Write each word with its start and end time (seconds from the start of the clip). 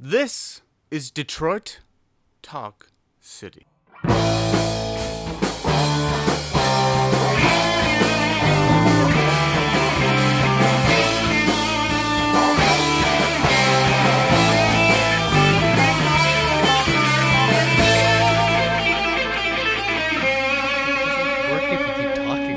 This 0.00 0.62
is 0.90 1.12
Detroit 1.12 1.78
Talk 2.42 2.88
City. 3.20 3.68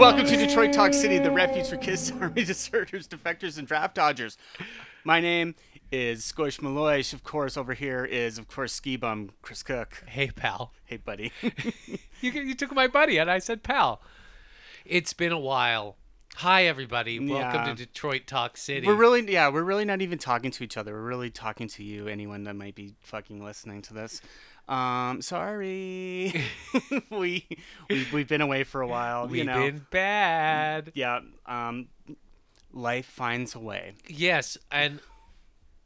Welcome 0.07 0.25
to. 0.27 0.37
Detroit 0.37 0.71
Talk 0.71 0.93
City, 0.93 1.19
the 1.19 1.29
refuge 1.29 1.67
for 1.67 1.75
kids, 1.75 2.13
army 2.21 2.45
deserters, 2.45 3.09
defectors, 3.09 3.57
and 3.57 3.67
draft 3.67 3.93
dodgers. 3.93 4.37
My 5.03 5.19
name 5.19 5.53
is 5.91 6.23
Squish 6.23 6.59
Maloish. 6.61 7.11
Of 7.11 7.25
course, 7.25 7.57
over 7.57 7.73
here 7.73 8.05
is, 8.05 8.37
of 8.37 8.47
course, 8.47 8.71
Ski 8.71 8.95
Bum 8.95 9.31
Chris 9.41 9.63
Cook. 9.63 10.05
Hey, 10.07 10.29
pal. 10.29 10.71
Hey, 10.85 10.95
buddy. 10.95 11.33
You 12.21 12.31
you 12.31 12.55
took 12.55 12.73
my 12.73 12.87
buddy, 12.87 13.17
and 13.17 13.29
I 13.29 13.39
said 13.39 13.63
pal. 13.63 14.01
It's 14.85 15.11
been 15.11 15.33
a 15.33 15.39
while. 15.39 15.97
Hi, 16.37 16.63
everybody. 16.67 17.19
Welcome 17.19 17.61
Yeah. 17.61 17.65
to 17.65 17.73
Detroit 17.75 18.27
Talk 18.27 18.55
City. 18.55 18.87
we're 18.87 18.95
really, 18.95 19.29
yeah, 19.29 19.49
we're 19.49 19.63
really 19.63 19.83
not 19.85 20.01
even 20.01 20.17
talking 20.19 20.51
to 20.51 20.63
each 20.63 20.77
other. 20.77 20.93
We're 20.93 21.01
really 21.01 21.31
talking 21.31 21.67
to 21.67 21.83
you, 21.83 22.07
anyone 22.07 22.45
that 22.45 22.55
might 22.55 22.75
be 22.75 22.93
fucking 23.01 23.43
listening 23.43 23.81
to 23.83 23.93
this. 23.93 24.21
Um, 24.67 25.21
sorry. 25.21 26.33
we, 27.09 27.47
we 27.89 28.07
we've 28.11 28.27
been 28.27 28.41
away 28.41 28.63
for 28.63 28.81
a 28.81 28.87
while. 28.87 29.27
We've 29.27 29.37
you 29.37 29.43
know. 29.45 29.59
been 29.59 29.85
bad. 29.91 30.91
Yeah. 30.93 31.21
Um, 31.45 31.87
life 32.73 33.05
finds 33.05 33.55
a 33.55 33.59
way. 33.59 33.93
Yes, 34.07 34.57
and 34.71 34.99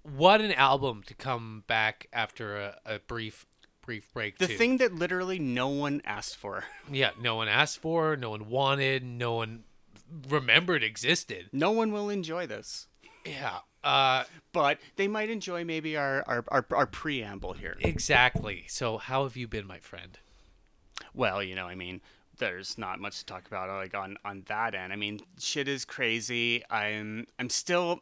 what 0.03 0.41
an 0.41 0.51
album 0.53 1.03
to 1.07 1.13
come 1.13 1.63
back 1.67 2.07
after 2.11 2.57
a, 2.57 2.79
a 2.85 2.99
brief 2.99 3.45
brief 3.85 4.11
break. 4.13 4.37
The 4.37 4.47
thing 4.47 4.77
that 4.77 4.93
literally 4.93 5.39
no 5.39 5.67
one 5.67 6.01
asked 6.05 6.37
for. 6.37 6.65
yeah, 6.91 7.11
no 7.19 7.35
one 7.35 7.47
asked 7.47 7.79
for, 7.79 8.15
no 8.15 8.31
one 8.31 8.49
wanted, 8.49 9.03
no 9.03 9.33
one 9.33 9.63
remembered 10.27 10.83
existed. 10.83 11.49
No 11.51 11.71
one 11.71 11.91
will 11.91 12.09
enjoy 12.09 12.47
this. 12.47 12.87
Yeah. 13.25 13.59
Uh, 13.83 14.23
But 14.53 14.79
they 14.95 15.07
might 15.07 15.29
enjoy 15.29 15.63
maybe 15.63 15.95
our, 15.97 16.23
our, 16.27 16.43
our, 16.49 16.65
our 16.71 16.85
preamble 16.85 17.53
here. 17.53 17.77
exactly. 17.79 18.65
So, 18.67 18.97
how 18.97 19.23
have 19.23 19.35
you 19.37 19.47
been, 19.47 19.65
my 19.65 19.79
friend? 19.79 20.19
Well, 21.13 21.41
you 21.41 21.55
know, 21.55 21.65
I 21.67 21.75
mean, 21.75 22.01
there's 22.37 22.77
not 22.77 22.99
much 22.99 23.19
to 23.19 23.25
talk 23.25 23.47
about 23.47 23.69
like 23.69 23.95
on, 23.95 24.17
on 24.23 24.43
that 24.47 24.75
end. 24.75 24.91
I 24.93 24.95
mean, 24.95 25.21
shit 25.39 25.67
is 25.67 25.85
crazy. 25.85 26.63
I'm 26.69 27.27
I'm 27.39 27.49
still 27.49 28.01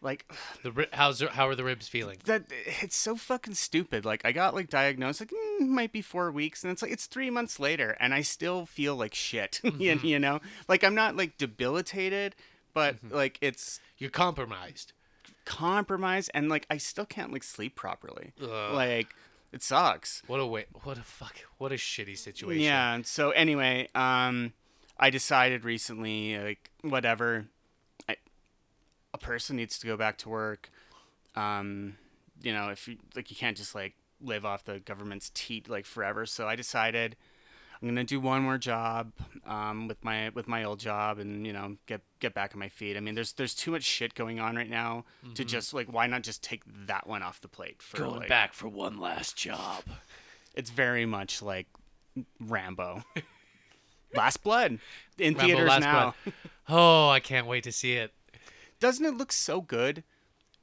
like 0.00 0.30
The 0.62 0.72
ri- 0.72 0.86
how's 0.92 1.20
how 1.20 1.48
are 1.48 1.54
the 1.54 1.64
ribs 1.64 1.88
feeling? 1.88 2.18
that 2.24 2.44
it's 2.82 2.96
so 2.96 3.16
fucking 3.16 3.54
stupid. 3.54 4.04
Like 4.04 4.22
I 4.24 4.32
got 4.32 4.54
like 4.54 4.68
diagnosed 4.70 5.20
like 5.20 5.30
mm, 5.60 5.68
might 5.68 5.92
be 5.92 6.02
4 6.02 6.30
weeks 6.32 6.64
and 6.64 6.72
it's 6.72 6.82
like 6.82 6.90
it's 6.92 7.06
3 7.06 7.30
months 7.30 7.60
later 7.60 7.96
and 8.00 8.12
I 8.14 8.22
still 8.22 8.66
feel 8.66 8.96
like 8.96 9.14
shit. 9.14 9.60
you, 9.78 9.98
you 10.02 10.18
know? 10.18 10.40
Like 10.68 10.84
I'm 10.84 10.94
not 10.94 11.16
like 11.16 11.38
debilitated, 11.38 12.34
but 12.74 12.96
like 13.10 13.38
it's 13.40 13.80
You're 13.98 14.10
compromised. 14.10 14.92
compromised 15.44 16.30
and 16.34 16.48
like 16.48 16.66
I 16.70 16.76
still 16.76 17.06
can't 17.06 17.32
like 17.32 17.42
sleep 17.42 17.76
properly. 17.76 18.32
Ugh. 18.42 18.74
Like 18.74 19.14
it 19.52 19.62
sucks. 19.62 20.22
What 20.26 20.38
a 20.38 20.46
way! 20.46 20.66
What 20.84 20.96
a 20.96 21.02
fuck! 21.02 21.34
What 21.58 21.72
a 21.72 21.76
shitty 21.76 22.16
situation. 22.16 22.62
Yeah. 22.62 23.00
So 23.02 23.30
anyway, 23.30 23.88
um, 23.94 24.52
I 24.98 25.10
decided 25.10 25.64
recently, 25.64 26.38
like 26.38 26.70
whatever, 26.82 27.46
I, 28.08 28.16
a 29.12 29.18
person 29.18 29.56
needs 29.56 29.78
to 29.80 29.86
go 29.86 29.96
back 29.96 30.18
to 30.18 30.28
work. 30.28 30.70
Um, 31.34 31.96
you 32.42 32.52
know, 32.52 32.68
if 32.68 32.86
you 32.86 32.98
like, 33.16 33.30
you 33.30 33.36
can't 33.36 33.56
just 33.56 33.74
like 33.74 33.94
live 34.20 34.44
off 34.44 34.64
the 34.64 34.78
government's 34.78 35.30
teat 35.34 35.68
like 35.68 35.84
forever. 35.84 36.26
So 36.26 36.46
I 36.46 36.54
decided 36.54 37.16
I'm 37.82 37.88
gonna 37.88 38.04
do 38.04 38.20
one 38.20 38.42
more 38.42 38.58
job 38.58 39.12
um, 39.46 39.88
with 39.88 40.04
my 40.04 40.30
with 40.30 40.46
my 40.46 40.64
old 40.64 40.78
job 40.80 41.18
and 41.18 41.46
you 41.46 41.52
know 41.52 41.76
get 41.86 42.02
get 42.18 42.34
back 42.34 42.54
on 42.54 42.58
my 42.58 42.68
feet. 42.68 42.96
I 42.96 43.00
mean, 43.00 43.14
there's 43.14 43.32
there's 43.32 43.54
too 43.54 43.70
much 43.70 43.84
shit 43.84 44.14
going 44.14 44.38
on 44.38 44.54
right 44.56 44.68
now 44.68 45.04
to 45.34 45.44
just 45.44 45.72
like 45.72 45.90
why 45.90 46.06
not 46.06 46.22
just 46.22 46.42
take 46.42 46.62
that 46.86 47.06
one 47.06 47.22
off 47.22 47.40
the 47.40 47.48
plate 47.48 47.80
for 47.80 47.96
Going 47.98 48.20
like, 48.20 48.28
back 48.28 48.52
for 48.52 48.68
one 48.68 49.00
last 49.00 49.36
job. 49.36 49.82
it's 50.54 50.70
very 50.70 51.06
much 51.06 51.40
like 51.42 51.66
Rambo. 52.38 53.02
Last 54.14 54.42
Blood 54.42 54.80
in 55.18 55.34
Rambo 55.34 55.40
theaters 55.40 55.68
Last 55.68 55.80
now. 55.82 56.14
Blood. 56.24 56.34
Oh, 56.68 57.08
I 57.08 57.20
can't 57.20 57.46
wait 57.46 57.62
to 57.64 57.72
see 57.72 57.92
it. 57.92 58.12
Doesn't 58.80 59.04
it 59.06 59.16
look 59.16 59.30
so 59.30 59.60
good? 59.60 60.02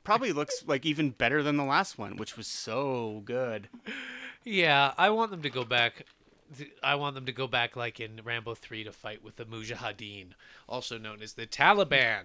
Probably 0.04 0.34
looks 0.34 0.66
like 0.68 0.86
even 0.86 1.12
better 1.12 1.42
than 1.42 1.56
the 1.56 1.64
last 1.64 1.98
one, 1.98 2.18
which 2.18 2.36
was 2.36 2.48
so 2.48 3.22
good. 3.26 3.70
Yeah, 4.44 4.94
I 4.98 5.10
want 5.10 5.32
them 5.32 5.42
to 5.42 5.50
go 5.50 5.66
back. 5.66 6.06
I 6.84 6.96
want 6.96 7.16
them 7.16 7.26
to 7.26 7.32
go 7.32 7.48
back 7.48 7.76
like 7.76 8.00
in 8.00 8.22
Rambo 8.24 8.56
3 8.56 8.84
to 8.86 8.92
fight 8.92 9.24
with 9.24 9.36
the 9.36 9.46
Mujahideen, 9.46 10.30
also 10.68 10.98
known 10.98 11.22
as 11.22 11.34
the 11.34 11.46
Taliban. 11.46 12.24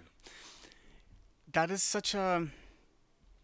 That 1.51 1.69
is 1.69 1.83
such 1.83 2.13
a 2.13 2.47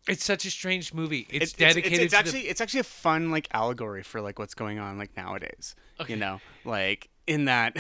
It's 0.08 0.24
such 0.24 0.46
a 0.46 0.52
strange 0.52 0.94
movie. 0.94 1.28
It's, 1.30 1.44
it's, 1.46 1.54
dedicated 1.54 2.02
It's, 2.02 2.14
to 2.14 2.18
actually 2.18 2.48
it's 2.48 2.62
actually 2.62 2.80
a 2.82 2.86
fun 2.86 3.32
like 3.32 3.48
allegory 3.52 4.04
for 4.04 4.22
like 4.22 4.40
what's 4.40 4.54
going 4.54 4.80
on 4.80 4.98
like 4.98 5.16
nowadays. 5.16 5.76
Okay. 6.00 6.14
You 6.14 6.20
know, 6.20 6.42
like 6.66 7.10
in 7.28 7.46
that 7.46 7.76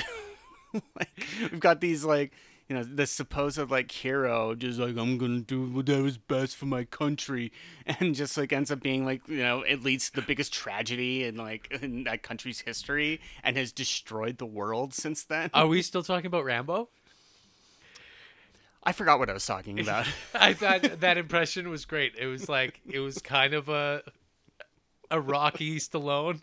like 0.73 1.25
we've 1.39 1.59
got 1.59 1.81
these 1.81 2.03
like 2.03 2.33
you 2.69 2.75
know 2.75 2.83
the 2.83 3.07
supposed 3.07 3.57
like 3.71 3.91
hero 3.91 4.53
just 4.53 4.77
like 4.79 4.95
I'm 4.95 5.17
gonna 5.17 5.39
do 5.39 5.65
whatever's 5.65 6.17
best 6.17 6.55
for 6.55 6.67
my 6.67 6.83
country 6.83 7.51
and 7.87 8.13
just 8.15 8.37
like 8.37 8.53
ends 8.53 8.69
up 8.71 8.81
being 8.81 9.03
like 9.05 9.27
you 9.27 9.39
know 9.39 9.63
it 9.63 9.83
leads 9.83 10.09
to 10.11 10.15
the 10.17 10.21
biggest 10.21 10.53
tragedy 10.53 11.23
in 11.23 11.35
like 11.35 11.67
in 11.81 12.03
that 12.03 12.21
country's 12.21 12.59
history 12.61 13.19
and 13.43 13.57
has 13.57 13.71
destroyed 13.71 14.37
the 14.37 14.45
world 14.45 14.93
since 14.93 15.23
then. 15.23 15.49
Are 15.53 15.65
we 15.67 15.81
still 15.81 16.03
talking 16.03 16.27
about 16.27 16.45
Rambo? 16.45 16.89
I 18.83 18.91
forgot 18.93 19.19
what 19.19 19.29
I 19.29 19.33
was 19.33 19.45
talking 19.45 19.79
about. 19.85 20.07
I 20.33 20.53
thought 20.53 21.01
that 21.01 21.17
impression 21.17 21.69
was 21.69 21.85
great. 21.85 22.13
It 22.17 22.27
was 22.27 22.47
like 22.47 22.81
it 22.89 22.99
was 22.99 23.17
kind 23.19 23.53
of 23.53 23.67
a 23.67 24.03
a 25.11 25.19
Rocky 25.19 25.77
Stallone. 25.77 26.41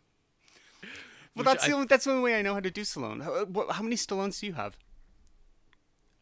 well, 1.36 1.44
that's 1.44 1.65
I- 1.65 1.69
the 1.69 1.75
only 1.75 1.86
that's 1.86 2.04
the 2.04 2.10
only 2.10 2.22
way 2.25 2.38
I 2.38 2.42
know 2.42 2.54
how 2.54 2.60
to 2.60 2.70
do 2.70 2.82
Stallone. 2.82 3.22
How, 3.22 3.32
uh, 3.62 3.72
how 3.72 3.82
many 3.82 3.97
Stallones 3.97 4.41
do 4.41 4.47
you 4.47 4.54
have? 4.54 4.76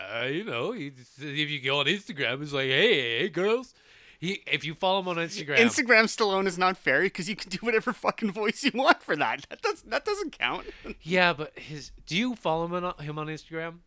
Uh, 0.00 0.25
you 0.27 0.44
know, 0.44 0.72
if 0.75 1.50
you 1.50 1.60
go 1.60 1.81
on 1.81 1.87
Instagram, 1.87 2.43
it's 2.43 2.53
like, 2.53 2.66
hey, 2.69 3.21
hey, 3.21 3.28
girls. 3.28 3.75
He, 4.21 4.43
if 4.47 4.65
you 4.65 4.75
follow 4.75 5.00
him 5.00 5.09
on 5.09 5.16
Instagram, 5.16 5.56
Instagram 5.59 6.05
Stallone 6.05 6.47
is 6.47 6.56
not 6.56 6.78
fair 6.78 7.03
because 7.03 7.28
you 7.28 7.37
can 7.37 7.50
do 7.50 7.59
whatever 7.60 7.93
fucking 7.93 8.32
voice 8.32 8.62
you 8.65 8.71
want 8.72 9.03
for 9.03 9.16
that. 9.16 9.44
That 9.50 9.60
does 9.60 9.82
that 9.82 10.05
doesn't 10.05 10.38
count. 10.38 10.66
yeah, 11.03 11.32
but 11.34 11.59
his, 11.59 11.91
do 12.06 12.16
you 12.16 12.34
follow 12.34 12.65
him 12.65 12.84
on 12.84 12.94
him 13.05 13.19
on 13.19 13.27
Instagram? 13.27 13.81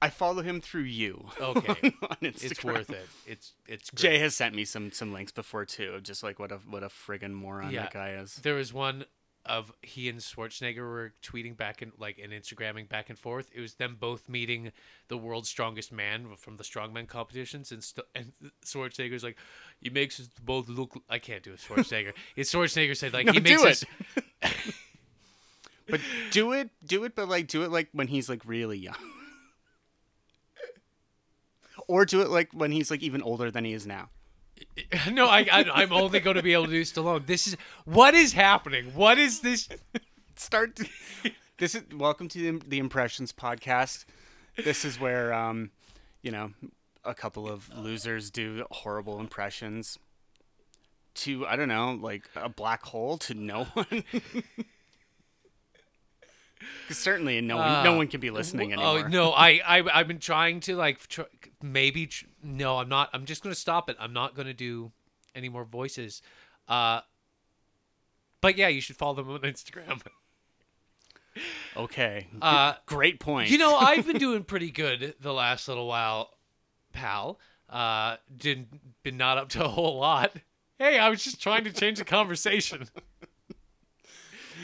I 0.00 0.08
follow 0.08 0.42
him 0.42 0.60
through 0.60 0.82
you. 0.82 1.26
Okay. 1.40 1.92
It's 2.22 2.64
worth 2.64 2.90
it. 2.90 3.06
It's 3.26 3.52
it's 3.68 3.90
great. 3.90 4.00
Jay 4.12 4.18
has 4.18 4.34
sent 4.34 4.54
me 4.54 4.64
some 4.64 4.92
some 4.92 5.12
links 5.12 5.32
before 5.32 5.64
too, 5.66 6.00
just 6.02 6.22
like 6.22 6.38
what 6.38 6.52
a 6.52 6.56
what 6.70 6.82
a 6.82 6.88
friggin' 6.88 7.32
moron 7.32 7.70
Yeah. 7.70 7.82
that 7.82 7.92
guy 7.92 8.10
is. 8.12 8.36
There 8.36 8.54
was 8.54 8.72
one 8.72 9.04
of 9.44 9.72
he 9.82 10.08
and 10.08 10.20
Schwarzenegger 10.20 10.78
were 10.78 11.12
tweeting 11.22 11.56
back 11.56 11.82
and 11.82 11.92
like 11.98 12.18
and 12.22 12.32
Instagramming 12.32 12.88
back 12.88 13.10
and 13.10 13.18
forth. 13.18 13.50
It 13.54 13.60
was 13.60 13.74
them 13.74 13.96
both 13.98 14.28
meeting 14.28 14.72
the 15.08 15.16
world's 15.16 15.48
strongest 15.48 15.90
man 15.92 16.28
from 16.36 16.56
the 16.56 16.62
strongman 16.64 17.08
competitions, 17.08 17.72
and 17.72 17.82
st- 17.82 18.06
and 18.14 18.32
Schwarzenegger's 18.64 19.24
like, 19.24 19.36
"He 19.80 19.90
makes 19.90 20.20
us 20.20 20.28
both 20.42 20.68
look." 20.68 21.02
I 21.10 21.18
can't 21.18 21.42
do 21.42 21.52
a 21.52 21.56
Schwarzenegger. 21.56 22.12
it's 22.36 22.54
Schwarzenegger 22.54 22.96
said 22.96 23.12
like 23.12 23.26
No, 23.26 23.32
he 23.32 23.40
makes 23.40 23.64
us. 23.64 23.84
it. 24.16 24.24
But 25.88 26.00
do 26.30 26.52
it, 26.52 26.70
do 26.86 27.02
it, 27.04 27.14
but 27.16 27.28
like 27.28 27.48
do 27.48 27.64
it 27.64 27.70
like 27.72 27.88
when 27.92 28.06
he's 28.06 28.28
like 28.28 28.42
really 28.46 28.78
young. 28.78 28.94
Or 31.88 32.04
do 32.04 32.20
it 32.20 32.28
like 32.30 32.50
when 32.52 32.70
he's 32.70 32.90
like 32.90 33.02
even 33.02 33.22
older 33.22 33.50
than 33.50 33.64
he 33.64 33.72
is 33.72 33.86
now. 33.86 34.08
no, 35.12 35.26
I, 35.26 35.40
I 35.50 35.64
I'm 35.74 35.92
only 35.92 36.20
going 36.20 36.36
to 36.36 36.42
be 36.42 36.52
able 36.52 36.66
to 36.66 36.70
do 36.70 36.82
Stallone. 36.82 37.26
This 37.26 37.46
is 37.46 37.56
what 37.84 38.14
is 38.14 38.32
happening. 38.32 38.92
What 38.94 39.18
is 39.18 39.40
this? 39.40 39.68
Start. 40.36 40.80
this 41.58 41.74
is 41.74 41.82
welcome 41.94 42.28
to 42.28 42.38
the, 42.38 42.66
the 42.66 42.78
Impressions 42.78 43.32
podcast. 43.32 44.04
This 44.56 44.84
is 44.84 44.98
where 44.98 45.32
um, 45.32 45.70
you 46.22 46.30
know, 46.30 46.52
a 47.04 47.14
couple 47.14 47.48
of 47.48 47.68
losers 47.76 48.30
do 48.30 48.64
horrible 48.70 49.20
impressions 49.20 49.98
to 51.14 51.46
I 51.46 51.56
don't 51.56 51.68
know, 51.68 51.98
like 52.00 52.28
a 52.34 52.48
black 52.48 52.84
hole 52.84 53.18
to 53.18 53.34
no 53.34 53.64
one. 53.74 54.04
Because 56.82 56.98
certainly 56.98 57.40
no 57.40 57.56
one, 57.56 57.84
no 57.84 57.94
Uh, 57.94 57.96
one 57.96 58.08
can 58.08 58.20
be 58.20 58.30
listening 58.30 58.72
Oh 58.74 58.94
anymore. 58.96 59.08
no, 59.08 59.30
I, 59.32 59.60
I 59.64 60.00
I've 60.00 60.08
been 60.08 60.18
trying 60.18 60.60
to 60.60 60.76
like 60.76 61.06
tr- 61.08 61.22
maybe 61.62 62.06
tr- 62.06 62.26
no, 62.42 62.78
I'm 62.78 62.88
not. 62.88 63.10
I'm 63.12 63.24
just 63.24 63.42
gonna 63.42 63.54
stop 63.54 63.88
it. 63.90 63.96
I'm 64.00 64.12
not 64.12 64.34
gonna 64.34 64.54
do 64.54 64.92
any 65.34 65.48
more 65.48 65.64
voices. 65.64 66.22
Uh, 66.68 67.00
but 68.40 68.56
yeah, 68.56 68.68
you 68.68 68.80
should 68.80 68.96
follow 68.96 69.14
them 69.14 69.30
on 69.30 69.40
Instagram. 69.40 70.00
Okay. 71.76 72.26
Uh, 72.42 72.74
Great 72.86 73.18
point. 73.20 73.48
you 73.50 73.56
know, 73.58 73.76
I've 73.76 74.06
been 74.06 74.18
doing 74.18 74.44
pretty 74.44 74.70
good 74.70 75.14
the 75.20 75.32
last 75.32 75.66
little 75.68 75.86
while, 75.86 76.30
pal. 76.92 77.38
Uh, 77.70 78.16
didn't 78.36 78.68
been 79.02 79.16
not 79.16 79.38
up 79.38 79.48
to 79.50 79.64
a 79.64 79.68
whole 79.68 79.98
lot. 79.98 80.32
Hey, 80.78 80.98
I 80.98 81.08
was 81.08 81.24
just 81.24 81.40
trying 81.40 81.64
to 81.64 81.72
change 81.72 81.98
the 81.98 82.04
conversation. 82.04 82.88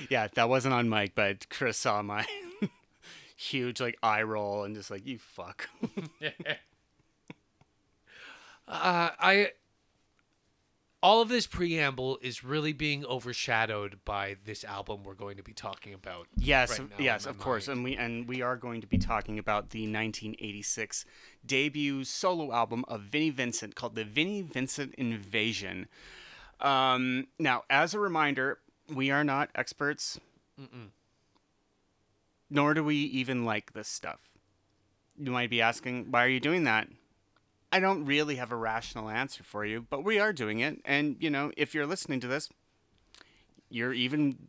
Yeah, 0.08 0.28
that 0.34 0.48
wasn't 0.48 0.74
on 0.74 0.88
mic, 0.88 1.14
but 1.14 1.48
Chris 1.48 1.76
saw 1.78 2.02
my 2.02 2.26
huge 3.36 3.80
like 3.80 3.98
eye 4.02 4.22
roll 4.22 4.64
and 4.64 4.74
just 4.74 4.90
like 4.90 5.06
you 5.06 5.18
fuck. 5.18 5.68
Uh, 8.70 9.08
I 9.18 9.52
all 11.02 11.22
of 11.22 11.28
this 11.28 11.46
preamble 11.46 12.18
is 12.22 12.42
really 12.42 12.72
being 12.72 13.04
overshadowed 13.06 13.98
by 14.04 14.36
this 14.44 14.64
album 14.64 15.04
we're 15.04 15.14
going 15.14 15.36
to 15.36 15.42
be 15.42 15.52
talking 15.52 15.94
about. 15.94 16.26
Yes, 16.36 16.78
right 16.78 16.88
yes, 16.98 17.24
of 17.24 17.38
my 17.38 17.44
course, 17.44 17.68
and 17.68 17.84
we 17.84 17.96
and 17.96 18.26
we 18.26 18.42
are 18.42 18.56
going 18.56 18.80
to 18.80 18.86
be 18.86 18.98
talking 18.98 19.38
about 19.38 19.70
the 19.70 19.82
1986 19.82 21.04
debut 21.46 22.04
solo 22.04 22.52
album 22.52 22.84
of 22.88 23.02
Vinnie 23.02 23.30
Vincent 23.30 23.74
called 23.74 23.94
the 23.94 24.04
Vinnie 24.04 24.42
Vincent 24.42 24.94
Invasion. 24.96 25.86
Um, 26.60 27.28
now, 27.38 27.62
as 27.70 27.94
a 27.94 28.00
reminder, 28.00 28.58
we 28.92 29.10
are 29.10 29.24
not 29.24 29.50
experts, 29.54 30.18
nor 32.50 32.74
do 32.74 32.84
we 32.84 32.96
even 32.96 33.44
like 33.44 33.72
this 33.72 33.88
stuff. 33.88 34.20
You 35.18 35.30
might 35.30 35.50
be 35.50 35.60
asking, 35.60 36.10
why 36.10 36.24
are 36.24 36.28
you 36.28 36.40
doing 36.40 36.64
that? 36.64 36.88
I 37.70 37.80
don't 37.80 38.06
really 38.06 38.36
have 38.36 38.50
a 38.52 38.56
rational 38.56 39.10
answer 39.10 39.42
for 39.42 39.64
you, 39.64 39.86
but 39.90 40.02
we 40.04 40.18
are 40.18 40.32
doing 40.32 40.60
it, 40.60 40.80
and 40.84 41.16
you 41.20 41.28
know, 41.28 41.52
if 41.56 41.74
you're 41.74 41.86
listening 41.86 42.20
to 42.20 42.26
this, 42.26 42.48
you're 43.68 43.92
even 43.92 44.48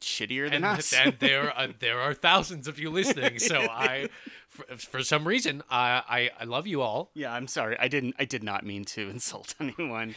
shittier 0.00 0.44
than 0.44 0.64
and, 0.64 0.78
us. 0.78 0.92
and 0.92 1.14
there 1.18 1.44
are, 1.56 1.64
uh, 1.64 1.72
there 1.78 2.00
are 2.00 2.14
thousands 2.14 2.68
of 2.68 2.78
you 2.78 2.90
listening. 2.90 3.38
So 3.38 3.58
I, 3.58 4.08
for, 4.48 4.64
for 4.76 5.02
some 5.02 5.26
reason, 5.26 5.62
I, 5.70 6.02
I 6.08 6.30
I 6.40 6.44
love 6.44 6.66
you 6.66 6.82
all. 6.82 7.10
Yeah, 7.14 7.32
I'm 7.32 7.48
sorry. 7.48 7.76
I 7.78 7.88
didn't. 7.88 8.14
I 8.18 8.24
did 8.24 8.42
not 8.42 8.64
mean 8.64 8.84
to 8.86 9.08
insult 9.10 9.54
anyone. 9.60 10.14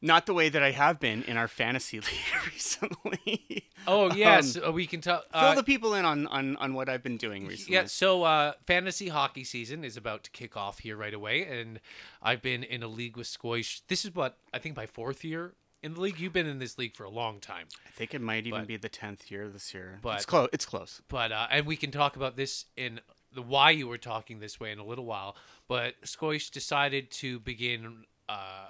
Not 0.00 0.26
the 0.26 0.34
way 0.34 0.48
that 0.48 0.62
I 0.62 0.70
have 0.70 1.00
been 1.00 1.24
in 1.24 1.36
our 1.36 1.48
fantasy 1.48 1.98
league 2.00 2.54
recently. 2.54 3.64
Oh 3.86 4.12
yes, 4.14 4.56
uh, 4.64 4.70
we 4.70 4.86
can 4.86 5.00
tell. 5.00 5.22
Fill 5.32 5.40
Uh, 5.40 5.54
the 5.54 5.62
people 5.62 5.94
in 5.94 6.04
on, 6.04 6.26
on, 6.28 6.56
on 6.56 6.74
what 6.74 6.88
I've 6.88 7.02
been 7.02 7.16
doing 7.16 7.46
recently. 7.46 7.74
yeah, 7.74 7.86
so 7.86 8.22
uh, 8.22 8.52
fantasy 8.66 9.08
hockey 9.08 9.44
season 9.44 9.82
is 9.84 9.96
about 9.96 10.24
to 10.24 10.30
kick 10.30 10.56
off 10.56 10.80
here 10.80 10.96
right 10.96 11.14
away, 11.14 11.44
and 11.44 11.80
I've 12.22 12.42
been 12.42 12.62
in 12.62 12.82
a 12.82 12.88
league 12.88 13.16
with 13.16 13.26
Squish. 13.26 13.80
This 13.88 14.04
is 14.04 14.14
what 14.14 14.36
I 14.52 14.58
think 14.58 14.76
my 14.76 14.86
fourth 14.86 15.24
year 15.24 15.54
in 15.82 15.94
the 15.94 16.00
league. 16.00 16.18
You've 16.20 16.32
been 16.32 16.46
in 16.46 16.58
this 16.58 16.76
league 16.78 16.94
for 16.94 17.04
a 17.04 17.10
long 17.10 17.40
time, 17.40 17.66
I 17.86 17.90
think 17.90 18.14
it 18.14 18.20
might 18.20 18.46
even 18.46 18.60
But- 18.60 18.68
be 18.68 18.76
the 18.76 18.88
tenth 18.88 19.30
year 19.30 19.48
this 19.48 19.72
year. 19.74 19.98
but- 20.02 20.16
it's 20.16 20.26
close. 20.26 20.48
It's 20.52 20.66
close. 20.66 21.00
but 21.08 21.32
uh, 21.32 21.46
and 21.50 21.66
we 21.66 21.76
can 21.76 21.90
talk 21.90 22.14
about 22.14 22.36
this 22.36 22.66
in 22.76 23.00
the 23.32 23.42
why 23.42 23.70
you 23.70 23.88
were 23.88 23.98
talking 23.98 24.38
this 24.40 24.60
way 24.60 24.70
in 24.70 24.78
a 24.78 24.84
little 24.84 25.04
while. 25.06 25.34
But 25.66 25.94
Squish 26.04 26.50
decided 26.50 27.10
to 27.12 27.40
begin 27.40 28.04
uh, 28.28 28.68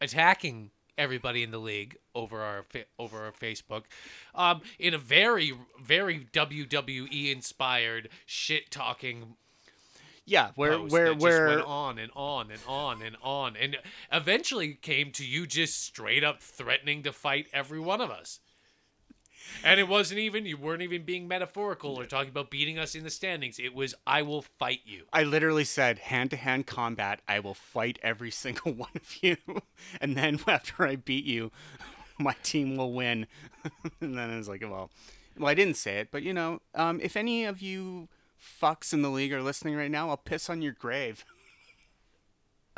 attacking 0.00 0.70
everybody 0.98 1.42
in 1.42 1.50
the 1.50 1.58
league 1.58 1.96
over 2.14 2.42
our 2.42 2.64
over 2.98 3.24
our 3.24 3.32
Facebook 3.32 3.84
um, 4.34 4.60
in 4.78 4.92
a 4.94 4.98
very 4.98 5.52
very 5.82 6.26
WWE 6.32 7.32
inspired 7.32 8.08
shit 8.26 8.70
talking 8.70 9.36
Yeah, 10.26 10.50
where 10.54 10.78
where 10.78 11.14
where 11.14 11.46
went 11.48 11.62
on 11.66 11.98
and 11.98 12.12
on 12.14 12.50
and 12.50 12.60
on 12.66 13.02
and 13.02 13.16
on 13.22 13.56
and 13.56 13.78
eventually 14.12 14.74
came 14.74 15.10
to 15.12 15.24
you 15.26 15.46
just 15.46 15.82
straight 15.82 16.22
up 16.22 16.40
threatening 16.42 17.02
to 17.04 17.12
fight 17.12 17.46
every 17.52 17.80
one 17.80 18.00
of 18.00 18.10
us. 18.10 18.40
And 19.64 19.78
it 19.78 19.88
wasn't 19.88 20.20
even 20.20 20.46
you 20.46 20.56
weren't 20.56 20.82
even 20.82 21.04
being 21.04 21.28
metaphorical 21.28 21.98
or 21.98 22.04
talking 22.04 22.30
about 22.30 22.50
beating 22.50 22.78
us 22.78 22.94
in 22.94 23.04
the 23.04 23.10
standings. 23.10 23.58
It 23.58 23.74
was 23.74 23.94
I 24.06 24.22
will 24.22 24.42
fight 24.42 24.80
you. 24.84 25.04
I 25.12 25.22
literally 25.22 25.64
said 25.64 25.98
hand 25.98 26.30
to 26.30 26.36
hand 26.36 26.66
combat. 26.66 27.20
I 27.28 27.40
will 27.40 27.54
fight 27.54 27.98
every 28.02 28.30
single 28.42 28.72
one 28.72 28.90
of 28.94 29.22
you, 29.22 29.36
and 30.00 30.16
then 30.16 30.40
after 30.46 30.86
I 30.86 30.96
beat 30.96 31.24
you, 31.24 31.50
my 32.18 32.34
team 32.42 32.76
will 32.76 32.92
win. 32.92 33.26
and 34.00 34.16
then 34.16 34.30
I 34.30 34.36
was 34.36 34.48
like, 34.48 34.62
well, 34.62 34.90
well, 35.38 35.48
I 35.48 35.54
didn't 35.54 35.76
say 35.76 35.98
it, 35.98 36.08
but 36.10 36.22
you 36.22 36.32
know, 36.32 36.60
um, 36.74 37.00
if 37.02 37.16
any 37.16 37.44
of 37.44 37.62
you 37.62 38.08
fucks 38.40 38.92
in 38.92 39.02
the 39.02 39.10
league 39.10 39.32
are 39.32 39.42
listening 39.42 39.76
right 39.76 39.90
now, 39.90 40.08
I'll 40.10 40.16
piss 40.16 40.50
on 40.50 40.62
your 40.62 40.72
grave. 40.72 41.24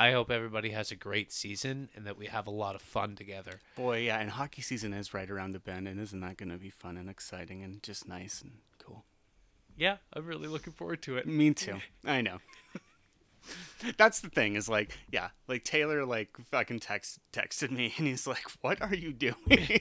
I 0.03 0.11
hope 0.11 0.29
everybody 0.29 0.71
has 0.71 0.91
a 0.91 0.97
great 0.97 1.31
season 1.31 1.87
and 1.95 2.05
that 2.05 2.17
we 2.17 2.25
have 2.25 2.45
a 2.45 2.51
lot 2.51 2.75
of 2.75 2.81
fun 2.81 3.15
together. 3.15 3.61
Boy, 3.77 3.99
yeah, 3.99 4.19
and 4.19 4.31
hockey 4.31 4.61
season 4.61 4.91
is 4.93 5.13
right 5.13 5.31
around 5.31 5.53
the 5.53 5.59
bend, 5.59 5.87
and 5.87 5.97
isn't 5.97 6.19
that 6.19 6.35
going 6.35 6.51
to 6.51 6.57
be 6.57 6.69
fun 6.69 6.97
and 6.97 7.09
exciting 7.09 7.63
and 7.63 7.81
just 7.81 8.05
nice 8.05 8.41
and 8.41 8.51
cool? 8.85 9.05
Yeah, 9.77 9.97
I'm 10.11 10.25
really 10.25 10.49
looking 10.49 10.73
forward 10.73 11.01
to 11.03 11.15
it. 11.15 11.25
Me 11.25 11.53
too. 11.53 11.77
I 12.03 12.19
know. 12.19 12.39
That's 13.97 14.19
the 14.19 14.29
thing 14.29 14.57
is 14.57 14.67
like, 14.67 14.97
yeah, 15.09 15.29
like 15.47 15.63
Taylor 15.63 16.05
like 16.05 16.35
fucking 16.51 16.81
text 16.81 17.19
texted 17.31 17.71
me 17.71 17.93
and 17.97 18.05
he's 18.05 18.27
like, 18.27 18.43
"What 18.59 18.81
are 18.81 18.93
you 18.93 19.13
doing 19.13 19.35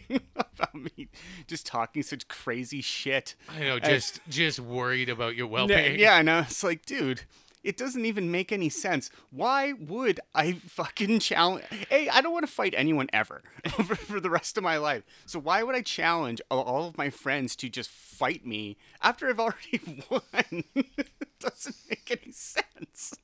about 0.36 0.74
me 0.74 1.08
just 1.48 1.66
talking 1.66 2.04
such 2.04 2.28
crazy 2.28 2.80
shit?" 2.80 3.34
I 3.48 3.60
know, 3.60 3.80
just 3.80 4.20
just 4.28 4.60
worried 4.60 5.08
about 5.08 5.34
your 5.34 5.48
well-being. 5.48 5.98
yeah, 5.98 6.14
I 6.14 6.22
know. 6.22 6.40
It's 6.40 6.62
like, 6.62 6.86
dude, 6.86 7.22
it 7.64 7.76
doesn't 7.76 8.04
even 8.04 8.30
make 8.30 8.50
any 8.52 8.68
sense. 8.68 9.10
Why 9.30 9.72
would 9.72 10.20
I 10.34 10.52
fucking 10.52 11.18
challenge? 11.20 11.64
Hey, 11.88 12.08
I 12.08 12.20
don't 12.20 12.32
want 12.32 12.46
to 12.46 12.52
fight 12.52 12.74
anyone 12.76 13.08
ever 13.12 13.42
for, 13.84 13.94
for 13.94 14.20
the 14.20 14.30
rest 14.30 14.56
of 14.58 14.64
my 14.64 14.76
life. 14.78 15.02
So 15.26 15.38
why 15.38 15.62
would 15.62 15.74
I 15.74 15.82
challenge 15.82 16.40
all- 16.50 16.88
of 16.88 16.98
my 16.98 17.10
friends 17.10 17.54
to 17.56 17.68
just 17.68 17.90
fight 17.90 18.44
me 18.46 18.76
after 19.02 19.28
I've 19.28 19.40
already 19.40 19.80
won? 20.10 20.64
it 20.74 21.28
doesn't 21.40 21.76
make 21.88 22.10
any 22.22 22.32
sense. 22.32 23.14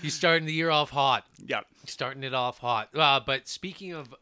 You're 0.00 0.10
starting 0.10 0.46
the 0.46 0.52
year 0.54 0.70
off 0.70 0.90
hot. 0.90 1.26
Yeah. 1.44 1.60
starting 1.86 2.24
it 2.24 2.32
off 2.32 2.58
hot. 2.58 2.88
Uh, 2.94 3.20
but 3.24 3.46
speaking 3.48 3.92
of 3.92 4.14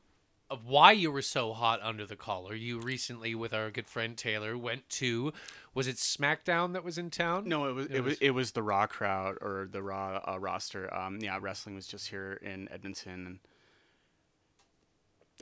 of 0.50 0.67
why 0.67 0.91
you 0.93 1.12
were 1.12 1.23
so 1.23 1.52
hot 1.52 1.79
under 1.82 2.05
the 2.05 2.17
collar, 2.17 2.55
you 2.55 2.81
recently, 2.81 3.35
with 3.35 3.55
our 3.55 3.70
good 3.70 3.87
friend 3.87 4.17
Taylor, 4.17 4.58
went 4.58 4.88
to 4.91 5.32
was 5.75 5.87
it 5.87 5.97
SmackDown 5.97 6.73
that 6.73 6.82
was 6.85 6.99
in 6.99 7.08
town? 7.11 7.49
No, 7.49 7.67
it 7.69 7.73
was 7.73 7.87
It 7.87 7.93
it, 7.97 8.00
was 8.00 8.11
was- 8.11 8.19
it 8.20 8.31
was 8.31 8.50
the 8.52 8.62
Raw 8.62 8.87
crowd 8.87 9.37
or 9.41 9.69
the 9.70 9.82
Raw 9.82 10.20
uh, 10.26 10.38
roster. 10.41 10.93
Um, 10.93 11.19
yeah, 11.20 11.38
wrestling 11.41 11.76
was 11.76 11.87
just 11.87 12.08
here 12.08 12.41
in 12.43 12.69
Edmonton, 12.73 13.38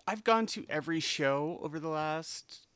I've 0.06 0.24
gone 0.24 0.46
to 0.46 0.64
every 0.68 1.00
show 1.00 1.58
over 1.62 1.78
the 1.78 1.88
last 1.88 2.66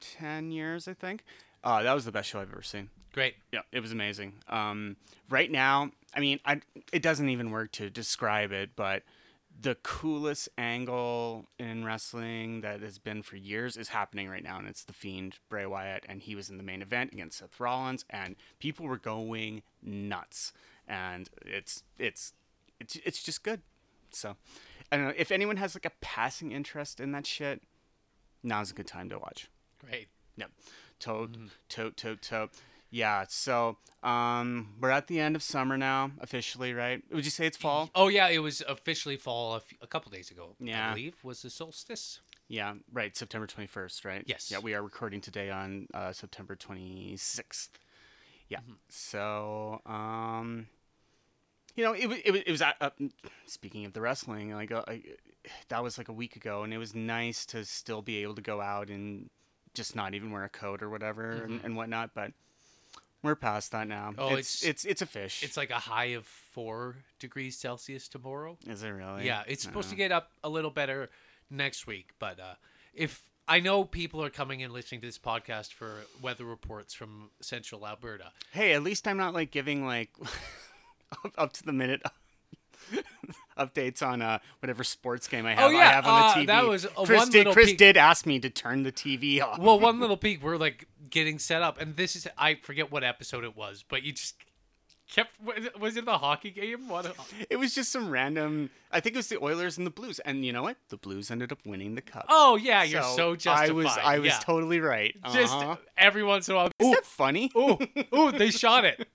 ten 0.00 0.50
years. 0.50 0.86
I 0.88 0.94
think 0.94 1.24
uh, 1.64 1.82
that 1.82 1.92
was 1.94 2.04
the 2.04 2.12
best 2.12 2.28
show 2.28 2.40
I've 2.40 2.52
ever 2.52 2.62
seen. 2.62 2.90
Great. 3.12 3.36
Yeah, 3.52 3.60
it 3.72 3.80
was 3.80 3.92
amazing. 3.92 4.34
Um, 4.48 4.96
right 5.30 5.50
now, 5.50 5.90
I 6.14 6.20
mean, 6.20 6.40
I 6.44 6.60
it 6.92 7.02
doesn't 7.02 7.28
even 7.28 7.50
work 7.50 7.72
to 7.72 7.88
describe 7.90 8.52
it, 8.52 8.70
but 8.76 9.02
the 9.60 9.74
coolest 9.76 10.48
angle 10.56 11.46
in 11.58 11.84
wrestling 11.84 12.60
that 12.60 12.80
has 12.80 12.98
been 12.98 13.22
for 13.22 13.36
years 13.36 13.76
is 13.76 13.88
happening 13.88 14.28
right 14.28 14.42
now, 14.42 14.58
and 14.58 14.68
it's 14.68 14.84
the 14.84 14.92
Fiend 14.92 15.38
Bray 15.48 15.66
Wyatt, 15.66 16.04
and 16.08 16.22
he 16.22 16.34
was 16.34 16.48
in 16.48 16.58
the 16.58 16.62
main 16.62 16.80
event 16.80 17.12
against 17.12 17.38
Seth 17.38 17.58
Rollins, 17.58 18.04
and 18.10 18.36
people 18.60 18.86
were 18.86 18.98
going 18.98 19.62
nuts, 19.82 20.52
and 20.86 21.28
it's 21.44 21.82
it's 21.98 22.32
it's 22.78 22.96
it's 23.04 23.22
just 23.22 23.42
good. 23.42 23.62
So, 24.10 24.36
I 24.90 24.96
don't 24.96 25.06
know 25.06 25.14
if 25.16 25.32
anyone 25.32 25.56
has 25.56 25.74
like 25.74 25.84
a 25.84 25.92
passing 26.00 26.52
interest 26.52 27.00
in 27.00 27.12
that 27.12 27.26
shit. 27.26 27.62
Now's 28.42 28.70
a 28.70 28.74
good 28.74 28.86
time 28.86 29.08
to 29.10 29.18
watch. 29.18 29.50
Great. 29.84 30.08
Yep. 30.36 30.50
Mm-hmm. 30.50 30.74
Tote, 31.00 31.36
tote, 31.68 31.96
tote, 31.96 32.22
tote. 32.22 32.50
Yeah. 32.90 33.24
So, 33.28 33.76
um, 34.02 34.74
we're 34.80 34.90
at 34.90 35.06
the 35.08 35.20
end 35.20 35.36
of 35.36 35.42
summer 35.42 35.76
now, 35.76 36.12
officially, 36.20 36.72
right? 36.72 37.02
Would 37.12 37.24
you 37.24 37.30
say 37.30 37.46
it's 37.46 37.56
fall? 37.56 37.90
Oh 37.94 38.08
yeah, 38.08 38.28
it 38.28 38.38
was 38.38 38.62
officially 38.68 39.16
fall 39.16 39.54
a, 39.54 39.56
f- 39.56 39.74
a 39.82 39.86
couple 39.86 40.10
days 40.10 40.30
ago. 40.30 40.54
Yeah. 40.60 40.90
I 40.90 40.94
believe 40.94 41.16
was 41.22 41.42
the 41.42 41.50
solstice. 41.50 42.20
Yeah. 42.48 42.74
Right. 42.92 43.16
September 43.16 43.46
21st, 43.46 44.04
right? 44.04 44.22
Yes. 44.26 44.50
Yeah. 44.50 44.58
We 44.60 44.74
are 44.74 44.82
recording 44.82 45.20
today 45.20 45.50
on 45.50 45.86
uh, 45.92 46.12
September 46.12 46.56
26th. 46.56 47.68
Yeah. 48.48 48.60
So, 48.88 49.82
um, 49.84 50.68
you 51.76 51.84
know, 51.84 51.92
it 51.92 52.06
was, 52.06 52.18
it 52.24 52.30
was, 52.30 52.40
it 52.46 52.50
was 52.50 52.62
uh, 52.62 52.72
uh, 52.80 52.90
speaking 53.46 53.84
of 53.84 53.92
the 53.92 54.00
wrestling, 54.00 54.54
like, 54.54 54.72
uh, 54.72 54.82
I, 54.88 55.02
that 55.68 55.82
was 55.82 55.98
like 55.98 56.08
a 56.08 56.12
week 56.12 56.36
ago, 56.36 56.62
and 56.62 56.72
it 56.72 56.78
was 56.78 56.94
nice 56.94 57.44
to 57.46 57.64
still 57.64 58.00
be 58.00 58.22
able 58.22 58.34
to 58.36 58.42
go 58.42 58.60
out 58.60 58.88
and 58.88 59.28
just 59.74 59.94
not 59.94 60.14
even 60.14 60.30
wear 60.30 60.44
a 60.44 60.48
coat 60.48 60.82
or 60.82 60.88
whatever 60.88 61.30
and, 61.30 61.60
and 61.64 61.76
whatnot, 61.76 62.10
but 62.14 62.32
we're 63.22 63.34
past 63.34 63.72
that 63.72 63.88
now. 63.88 64.12
Oh, 64.18 64.34
it's, 64.36 64.62
it's- 64.62 64.64
it's, 64.64 64.84
it's 64.84 65.02
a 65.02 65.06
fish. 65.06 65.42
It's 65.42 65.56
like 65.56 65.70
a 65.70 65.74
high 65.74 66.06
of 66.16 66.26
four 66.26 66.96
degrees 67.18 67.56
Celsius 67.58 68.08
tomorrow. 68.08 68.56
Is 68.66 68.82
it 68.82 68.88
really? 68.90 69.26
Yeah, 69.26 69.42
it's 69.46 69.62
supposed 69.62 69.88
to 69.90 69.94
Uh, 69.96 69.98
get 69.98 70.12
up 70.12 70.30
a 70.44 70.48
little 70.48 70.70
better 70.70 71.10
next 71.50 71.86
week, 71.86 72.10
but 72.18 72.38
uh, 72.38 72.54
if 72.94 73.22
I 73.48 73.60
know 73.60 73.82
people 73.84 74.22
are 74.22 74.28
coming 74.30 74.62
and 74.62 74.72
listening 74.72 75.00
to 75.00 75.06
this 75.06 75.18
podcast 75.18 75.72
for 75.72 76.02
weather 76.20 76.44
reports 76.44 76.92
from 76.94 77.30
central 77.40 77.86
Alberta. 77.86 78.32
Hey, 78.52 78.74
at 78.74 78.82
least 78.82 79.08
I'm 79.08 79.16
not 79.16 79.32
like 79.34 79.50
giving 79.50 79.86
like 79.86 80.10
up, 81.38 81.52
to 81.54 81.62
the 81.64 81.72
minute 81.72 82.02
updates 83.58 84.02
on 84.02 84.22
uh 84.22 84.38
whatever 84.60 84.84
sports 84.84 85.26
game 85.28 85.46
I 85.46 85.54
have. 85.54 85.64
Oh, 85.64 85.70
yeah, 85.70 85.78
I 85.78 85.92
have 85.92 86.06
on 86.06 86.22
uh, 86.22 86.34
the 86.34 86.40
TV. 86.42 86.46
that 86.46 86.66
was, 86.66 86.84
uh, 86.86 86.88
Chris 87.04 87.18
one 87.18 87.30
did. 87.30 87.46
Chris 87.48 87.72
did 87.72 87.96
ask 87.96 88.26
me 88.26 88.38
to 88.40 88.50
turn 88.50 88.82
the 88.82 88.92
TV 88.92 89.42
off. 89.42 89.58
Well, 89.58 89.80
one 89.80 89.98
little 90.00 90.16
peek, 90.16 90.42
we're 90.42 90.56
like 90.56 90.86
getting 91.10 91.38
set 91.38 91.62
up, 91.62 91.80
and 91.80 91.96
this 91.96 92.14
is 92.16 92.26
I 92.36 92.54
forget 92.56 92.90
what 92.92 93.04
episode 93.04 93.44
it 93.44 93.56
was, 93.56 93.84
but 93.88 94.02
you 94.02 94.12
just 94.12 94.36
kept 95.10 95.40
was- 95.42 95.68
was 95.80 95.96
it 95.96 96.04
the 96.04 96.18
hockey 96.18 96.50
game? 96.50 96.88
What? 96.88 97.14
It 97.48 97.56
was 97.56 97.74
just 97.74 97.90
some 97.90 98.10
random. 98.10 98.70
I 98.92 99.00
think 99.00 99.14
it 99.14 99.18
was 99.18 99.28
the 99.28 99.42
Oilers 99.42 99.78
and 99.78 99.86
the 99.86 99.90
Blues, 99.90 100.18
and 100.20 100.44
you 100.44 100.52
know 100.52 100.62
what? 100.62 100.76
The 100.90 100.96
Blues 100.96 101.30
ended 101.30 101.50
up 101.52 101.58
winning 101.64 101.94
the 101.94 102.02
cup. 102.02 102.26
Oh 102.28 102.56
yeah, 102.56 102.82
you're 102.82 103.02
so, 103.02 103.34
justified. 103.36 103.70
I 103.70 103.72
was, 103.72 103.86
I 104.02 104.18
was 104.18 104.28
yeah. 104.32 104.38
totally 104.42 104.80
right. 104.80 105.14
just 105.32 105.54
Uh-huh. 105.54 105.76
every 105.96 106.22
once 106.24 106.48
in 106.48 106.54
a 106.54 106.58
while. 106.58 106.70
Is 106.78 106.86
Ooh, 106.86 106.90
that 106.94 107.06
funny? 107.06 107.50
ooh, 107.56 107.78
ooh, 108.14 108.32
they 108.36 108.50
shot 108.50 108.84
it. 108.84 109.08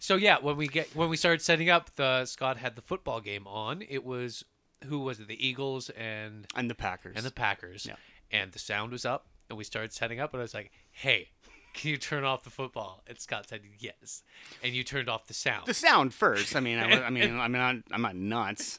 So 0.00 0.16
yeah, 0.16 0.38
when 0.40 0.56
we 0.56 0.66
get 0.66 0.94
when 0.94 1.08
we 1.08 1.16
started 1.16 1.42
setting 1.42 1.70
up, 1.70 1.94
the 1.96 2.24
Scott 2.26 2.56
had 2.58 2.76
the 2.76 2.82
football 2.82 3.20
game 3.20 3.46
on. 3.46 3.82
It 3.88 4.04
was 4.04 4.44
who 4.86 4.98
was 5.00 5.20
it? 5.20 5.28
The 5.28 5.46
Eagles 5.46 5.90
and 5.90 6.46
And 6.56 6.68
the 6.68 6.74
Packers. 6.74 7.14
and 7.16 7.24
the 7.24 7.30
Packers. 7.30 7.86
Yeah. 7.86 7.94
And 8.30 8.50
the 8.52 8.58
sound 8.58 8.92
was 8.92 9.04
up, 9.04 9.26
and 9.52 9.58
we 9.58 9.64
started 9.64 9.92
setting 9.92 10.18
up, 10.18 10.32
and 10.32 10.40
I 10.40 10.44
was 10.44 10.54
like, 10.54 10.72
"Hey, 10.90 11.28
can 11.74 11.90
you 11.90 11.98
turn 11.98 12.24
off 12.24 12.42
the 12.42 12.50
football?" 12.50 13.02
And 13.06 13.20
Scott 13.20 13.48
said, 13.48 13.60
"Yes." 13.78 14.22
And 14.62 14.74
you 14.74 14.82
turned 14.82 15.10
off 15.10 15.26
the 15.26 15.34
sound. 15.34 15.66
the 15.66 15.74
sound 15.74 16.14
first. 16.14 16.56
I 16.56 16.60
mean, 16.60 16.78
I, 16.78 17.04
I 17.04 17.10
mean, 17.10 17.36
I'm 17.38 17.52
not, 17.52 17.76
I'm 17.92 18.02
not 18.02 18.16
nuts. 18.16 18.78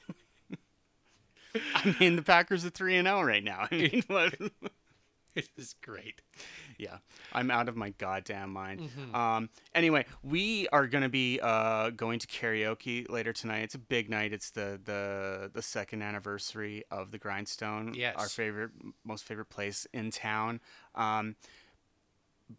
I 1.75 1.95
mean, 1.99 2.15
the 2.15 2.23
Packers 2.23 2.65
are 2.65 2.71
three 2.71 2.97
and 2.97 3.07
zero 3.07 3.21
right 3.21 3.43
now. 3.43 3.67
I 3.71 3.75
mean, 3.75 4.03
what? 4.07 4.33
it 5.35 5.49
was 5.55 5.75
great. 5.81 6.21
Yeah, 6.77 6.97
I'm 7.31 7.49
out 7.51 7.69
of 7.69 7.75
my 7.75 7.89
goddamn 7.91 8.51
mind. 8.51 8.81
Mm-hmm. 8.81 9.15
Um, 9.15 9.49
anyway, 9.75 10.05
we 10.23 10.67
are 10.69 10.87
gonna 10.87 11.09
be 11.09 11.39
uh, 11.41 11.89
going 11.91 12.19
to 12.19 12.27
karaoke 12.27 13.09
later 13.09 13.33
tonight. 13.33 13.63
It's 13.63 13.75
a 13.75 13.79
big 13.79 14.09
night. 14.09 14.33
It's 14.33 14.49
the 14.51 14.79
the 14.83 15.51
the 15.53 15.61
second 15.61 16.01
anniversary 16.01 16.83
of 16.91 17.11
the 17.11 17.17
Grindstone. 17.17 17.93
Yes. 17.93 18.15
our 18.17 18.27
favorite, 18.27 18.71
most 19.03 19.23
favorite 19.23 19.49
place 19.49 19.87
in 19.93 20.11
town. 20.11 20.59
Um, 20.95 21.35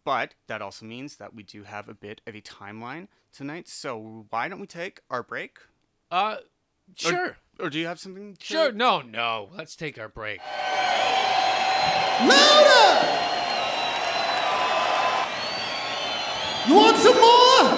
but 0.03 0.33
that 0.47 0.61
also 0.61 0.85
means 0.85 1.17
that 1.17 1.33
we 1.33 1.43
do 1.43 1.63
have 1.63 1.87
a 1.87 1.93
bit 1.93 2.21
of 2.27 2.35
a 2.35 2.41
timeline 2.41 3.07
tonight. 3.31 3.67
So 3.67 4.25
why 4.29 4.49
don't 4.49 4.59
we 4.59 4.67
take 4.67 5.01
our 5.09 5.23
break? 5.23 5.57
Uh, 6.11 6.37
Or- 7.05 7.09
sure, 7.09 7.37
Or, 7.59 7.69
do 7.69 7.79
you 7.79 7.87
have 7.87 7.99
something? 7.99 8.35
To... 8.35 8.45
sure. 8.45 8.71
No, 8.71 9.01
no. 9.01 9.49
Let's 9.55 9.75
take 9.75 9.97
our 9.97 10.09
break. 10.09 10.39
Louder! 12.21 13.44
You 16.67 16.73
want 16.75 16.97
some 16.97 17.13
more? 17.13 17.77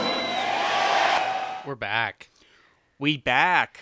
We're 1.65 1.75
back. 1.75 2.29
We 3.00 3.17
back. 3.17 3.79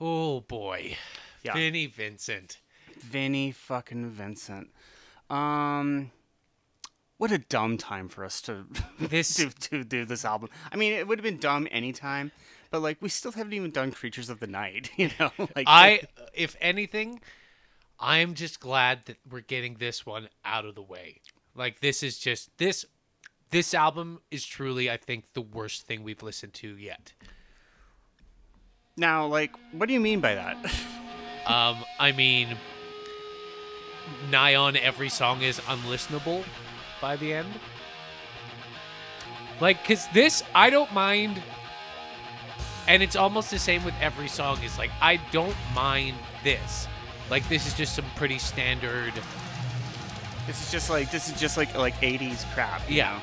Oh 0.00 0.40
boy, 0.42 0.96
Yeah. 1.42 1.54
Vinny 1.54 1.86
Vincent. 1.86 2.58
Vinny 3.00 3.50
fucking 3.50 4.10
Vincent. 4.10 4.68
Um, 5.28 6.12
what 7.16 7.32
a 7.32 7.38
dumb 7.38 7.76
time 7.78 8.08
for 8.08 8.24
us 8.24 8.40
to 8.42 8.66
This- 9.00 9.34
to, 9.34 9.50
to 9.50 9.82
do 9.84 10.04
this 10.04 10.24
album. 10.24 10.50
I 10.70 10.76
mean, 10.76 10.92
it 10.92 11.08
would 11.08 11.18
have 11.18 11.24
been 11.24 11.38
dumb 11.38 11.66
anytime, 11.72 12.30
but 12.70 12.80
like 12.80 12.98
we 13.00 13.08
still 13.08 13.32
haven't 13.32 13.54
even 13.54 13.72
done 13.72 13.90
Creatures 13.90 14.30
of 14.30 14.38
the 14.38 14.46
Night. 14.46 14.90
You 14.96 15.10
know, 15.18 15.32
like 15.56 15.66
I, 15.66 16.02
if 16.32 16.54
anything, 16.60 17.20
I'm 17.98 18.34
just 18.34 18.60
glad 18.60 19.06
that 19.06 19.16
we're 19.28 19.40
getting 19.40 19.74
this 19.74 20.06
one 20.06 20.28
out 20.44 20.64
of 20.64 20.76
the 20.76 20.82
way. 20.82 21.20
Like 21.56 21.80
this 21.80 22.04
is 22.04 22.18
just 22.18 22.56
this. 22.58 22.84
This 23.50 23.72
album 23.74 24.20
is 24.30 24.44
truly, 24.44 24.90
I 24.90 24.96
think, 24.98 25.32
the 25.32 25.40
worst 25.40 25.86
thing 25.86 26.02
we've 26.02 26.22
listened 26.22 26.52
to 26.54 26.68
yet. 26.76 27.12
now 28.96 29.26
like 29.26 29.52
what 29.72 29.86
do 29.86 29.92
you 29.94 30.00
mean 30.00 30.20
by 30.20 30.34
that? 30.34 30.56
Um, 31.46 31.82
I 31.98 32.12
mean, 32.12 32.58
nigh 34.30 34.54
on 34.56 34.76
every 34.76 35.08
song 35.08 35.40
is 35.40 35.58
unlistenable 35.60 36.44
by 37.00 37.16
the 37.16 37.32
end. 37.32 37.48
Like, 39.58 39.82
cause 39.82 40.06
this 40.12 40.42
I 40.54 40.68
don't 40.68 40.92
mind, 40.92 41.40
and 42.86 43.02
it's 43.02 43.16
almost 43.16 43.50
the 43.50 43.58
same 43.58 43.82
with 43.82 43.94
every 43.98 44.28
song. 44.28 44.62
Is 44.62 44.76
like 44.76 44.90
I 45.00 45.16
don't 45.32 45.56
mind 45.74 46.16
this. 46.44 46.86
Like 47.30 47.48
this 47.48 47.66
is 47.66 47.72
just 47.72 47.96
some 47.96 48.04
pretty 48.14 48.38
standard. 48.38 49.14
this 50.46 50.60
is 50.60 50.70
just 50.70 50.90
like 50.90 51.10
this 51.10 51.30
is 51.30 51.40
just 51.40 51.56
like 51.56 51.74
like 51.74 51.94
80s 52.02 52.44
crap. 52.52 52.82
you 52.90 52.96
Yeah. 52.96 53.14
know? 53.14 53.22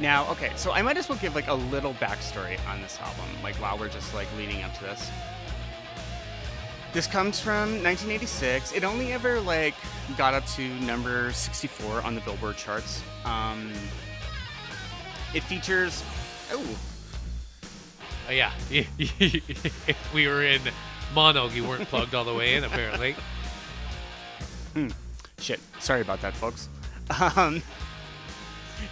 Now, 0.00 0.28
okay, 0.30 0.50
so 0.56 0.72
I 0.72 0.80
might 0.80 0.96
as 0.96 1.08
well 1.08 1.18
give 1.18 1.34
like 1.34 1.48
a 1.48 1.54
little 1.54 1.92
backstory 1.94 2.58
on 2.68 2.80
this 2.80 2.98
album, 3.00 3.26
like 3.42 3.54
while 3.56 3.76
we're 3.78 3.90
just 3.90 4.14
like 4.14 4.26
leading 4.36 4.62
up 4.62 4.72
to 4.78 4.84
this. 4.84 5.10
This 6.92 7.06
comes 7.06 7.38
from 7.38 7.82
1986. 7.84 8.72
It 8.72 8.82
only 8.82 9.12
ever 9.12 9.40
like 9.40 9.74
got 10.16 10.34
up 10.34 10.46
to 10.56 10.68
number 10.80 11.30
64 11.32 12.02
on 12.02 12.14
the 12.14 12.20
Billboard 12.22 12.56
charts. 12.56 13.02
Um, 13.24 13.72
it 15.34 15.42
features 15.42 16.02
oh 16.50 16.64
Oh 18.28 18.32
yeah, 18.32 18.52
if 18.70 20.12
we 20.14 20.28
were 20.28 20.44
in 20.44 20.60
mono, 21.14 21.48
you 21.48 21.64
weren't 21.64 21.88
plugged 21.88 22.14
all 22.14 22.24
the 22.24 22.32
way 22.32 22.54
in 22.54 22.62
apparently. 22.62 23.16
Shit. 25.38 25.58
Sorry 25.80 26.00
about 26.00 26.20
that, 26.22 26.34
folks. 26.34 26.68
Um, 27.36 27.60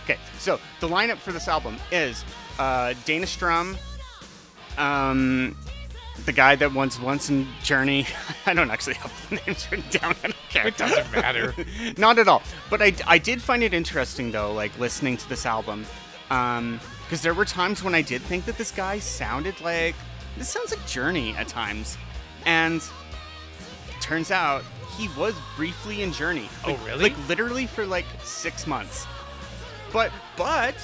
okay, 0.04 0.18
so 0.38 0.59
the 0.80 0.88
lineup 0.88 1.18
for 1.18 1.33
this 1.33 1.49
album 1.49 1.76
is 1.92 2.25
uh, 2.59 2.95
Dana 3.04 3.26
Strum, 3.26 3.76
um, 4.76 5.57
the 6.25 6.33
guy 6.33 6.57
that 6.57 6.73
once 6.73 7.00
once 7.00 7.30
in 7.30 7.47
Journey. 7.62 8.07
I 8.47 8.54
don't 8.54 8.71
actually 8.71 8.95
have 8.95 9.28
the 9.28 9.37
names 9.47 9.71
written 9.71 9.88
down. 9.90 10.14
I 10.23 10.28
don't 10.28 10.49
care. 10.50 10.66
It 10.66 10.76
doesn't 10.76 11.12
matter. 11.12 11.54
Not 11.99 12.18
at 12.18 12.28
all. 12.28 12.42
But 12.71 12.83
I, 12.83 12.92
I 13.07 13.18
did 13.18 13.40
find 13.40 13.62
it 13.62 13.75
interesting 13.75 14.30
though, 14.30 14.52
like 14.52 14.76
listening 14.78 15.16
to 15.18 15.28
this 15.28 15.47
album, 15.47 15.87
because 16.28 17.23
there 17.23 17.35
were 17.35 17.45
times 17.45 17.83
when 17.83 17.95
I 17.95 18.02
did 18.02 18.23
think 18.23 18.45
that 18.47 18.59
this 18.59 18.71
guy 18.71 18.99
sounded 18.99 19.61
like 19.61 19.95
this 20.37 20.49
sounds 20.49 20.71
like 20.71 20.87
Journey 20.87 21.35
at 21.37 21.49
times, 21.49 21.97
and 22.47 22.83
turns 24.00 24.30
out 24.30 24.62
he 24.97 25.09
was 25.16 25.35
briefly 25.57 26.02
in 26.02 26.12
Journey. 26.12 26.49
Oh, 26.66 26.76
really? 26.85 27.04
Like 27.04 27.28
literally 27.28 27.66
for 27.66 27.87
like 27.87 28.07
six 28.23 28.66
months. 28.66 29.07
But 29.92 30.12
but 30.37 30.75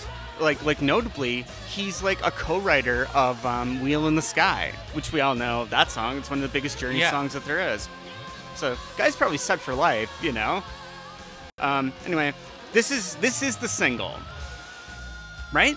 like 0.41 0.65
like 0.65 0.81
notably, 0.83 1.43
he's 1.69 2.03
like 2.03 2.25
a 2.25 2.31
co-writer 2.31 3.09
of 3.15 3.45
um, 3.47 3.81
"Wheel 3.83 4.07
in 4.09 4.15
the 4.17 4.23
Sky," 4.23 4.73
which 4.93 5.13
we 5.13 5.21
all 5.21 5.35
know 5.35 5.67
that 5.67 5.91
song. 5.91 6.19
It's 6.19 6.31
one 6.31 6.39
of 6.39 6.43
the 6.43 6.53
biggest 6.53 6.79
Journey 6.79 6.99
Yeah. 7.01 7.11
songs 7.11 7.33
that 7.35 7.45
there 7.45 7.73
is. 7.75 7.89
So 8.55 8.77
guy's 8.97 9.17
probably 9.17 9.39
set 9.39 9.61
for 9.61 9.75
life, 9.75 10.11
you 10.23 10.33
know. 10.33 10.63
Um, 11.59 11.93
anyway, 12.07 12.33
this 12.73 12.91
is 12.91 13.15
this 13.17 13.43
is 13.43 13.57
the 13.57 13.69
single, 13.69 14.19
right? 15.53 15.77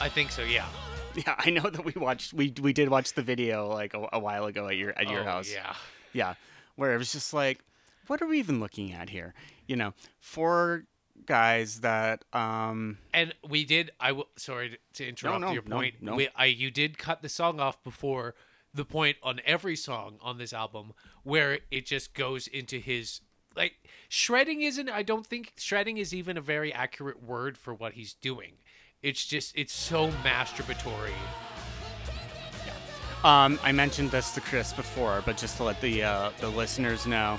I 0.00 0.08
think 0.08 0.30
so. 0.30 0.42
Yeah. 0.42 0.66
Yeah, 1.14 1.34
I 1.38 1.50
know 1.50 1.68
that 1.68 1.84
we 1.84 1.92
watched 1.96 2.32
we 2.32 2.54
we 2.62 2.72
did 2.72 2.88
watch 2.88 3.14
the 3.14 3.22
video 3.22 3.68
like 3.68 3.94
a, 3.94 4.08
a 4.12 4.18
while 4.18 4.44
ago 4.46 4.68
at 4.68 4.76
your 4.76 4.90
at 4.96 5.08
your 5.08 5.22
Oh, 5.22 5.24
house. 5.24 5.52
Yeah. 5.52 5.74
Yeah, 6.12 6.34
where 6.76 6.94
it 6.94 6.98
was 6.98 7.12
just 7.12 7.32
like, 7.34 7.60
what 8.06 8.20
are 8.22 8.26
we 8.26 8.38
even 8.38 8.60
looking 8.60 8.92
at 8.92 9.08
here? 9.10 9.34
You 9.66 9.76
know, 9.76 9.92
four 10.20 10.84
guys 11.30 11.80
that 11.80 12.24
um 12.32 12.98
And 13.14 13.32
we 13.48 13.64
did. 13.64 13.92
I 14.00 14.10
will. 14.12 14.26
Sorry 14.36 14.78
to 14.94 15.08
interrupt 15.08 15.40
no, 15.40 15.52
your 15.52 15.62
no, 15.64 15.76
point. 15.76 15.94
no. 16.00 16.16
We, 16.16 16.28
I 16.34 16.46
you 16.46 16.72
did 16.72 16.98
cut 16.98 17.22
the 17.22 17.28
song 17.28 17.60
off 17.60 17.82
before 17.84 18.34
the 18.74 18.84
point 18.84 19.16
on 19.22 19.40
every 19.46 19.76
song 19.76 20.18
on 20.20 20.38
this 20.38 20.52
album 20.52 20.92
where 21.22 21.60
it 21.70 21.86
just 21.86 22.14
goes 22.14 22.48
into 22.48 22.78
his 22.80 23.20
like 23.54 23.74
shredding 24.08 24.62
isn't. 24.62 24.88
I 24.88 25.04
don't 25.04 25.24
think 25.24 25.52
shredding 25.56 25.98
is 25.98 26.12
even 26.12 26.36
a 26.36 26.40
very 26.40 26.72
accurate 26.72 27.22
word 27.22 27.56
for 27.56 27.72
what 27.72 27.92
he's 27.92 28.12
doing. 28.12 28.54
It's 29.00 29.24
just 29.24 29.56
it's 29.56 29.72
so 29.72 30.10
masturbatory. 30.24 31.12
Um, 33.22 33.60
I 33.62 33.70
mentioned 33.70 34.10
this 34.10 34.32
to 34.32 34.40
Chris 34.40 34.72
before, 34.72 35.22
but 35.26 35.36
just 35.36 35.58
to 35.58 35.64
let 35.64 35.80
the 35.80 36.02
uh, 36.02 36.30
the 36.40 36.48
listeners 36.48 37.06
know, 37.06 37.38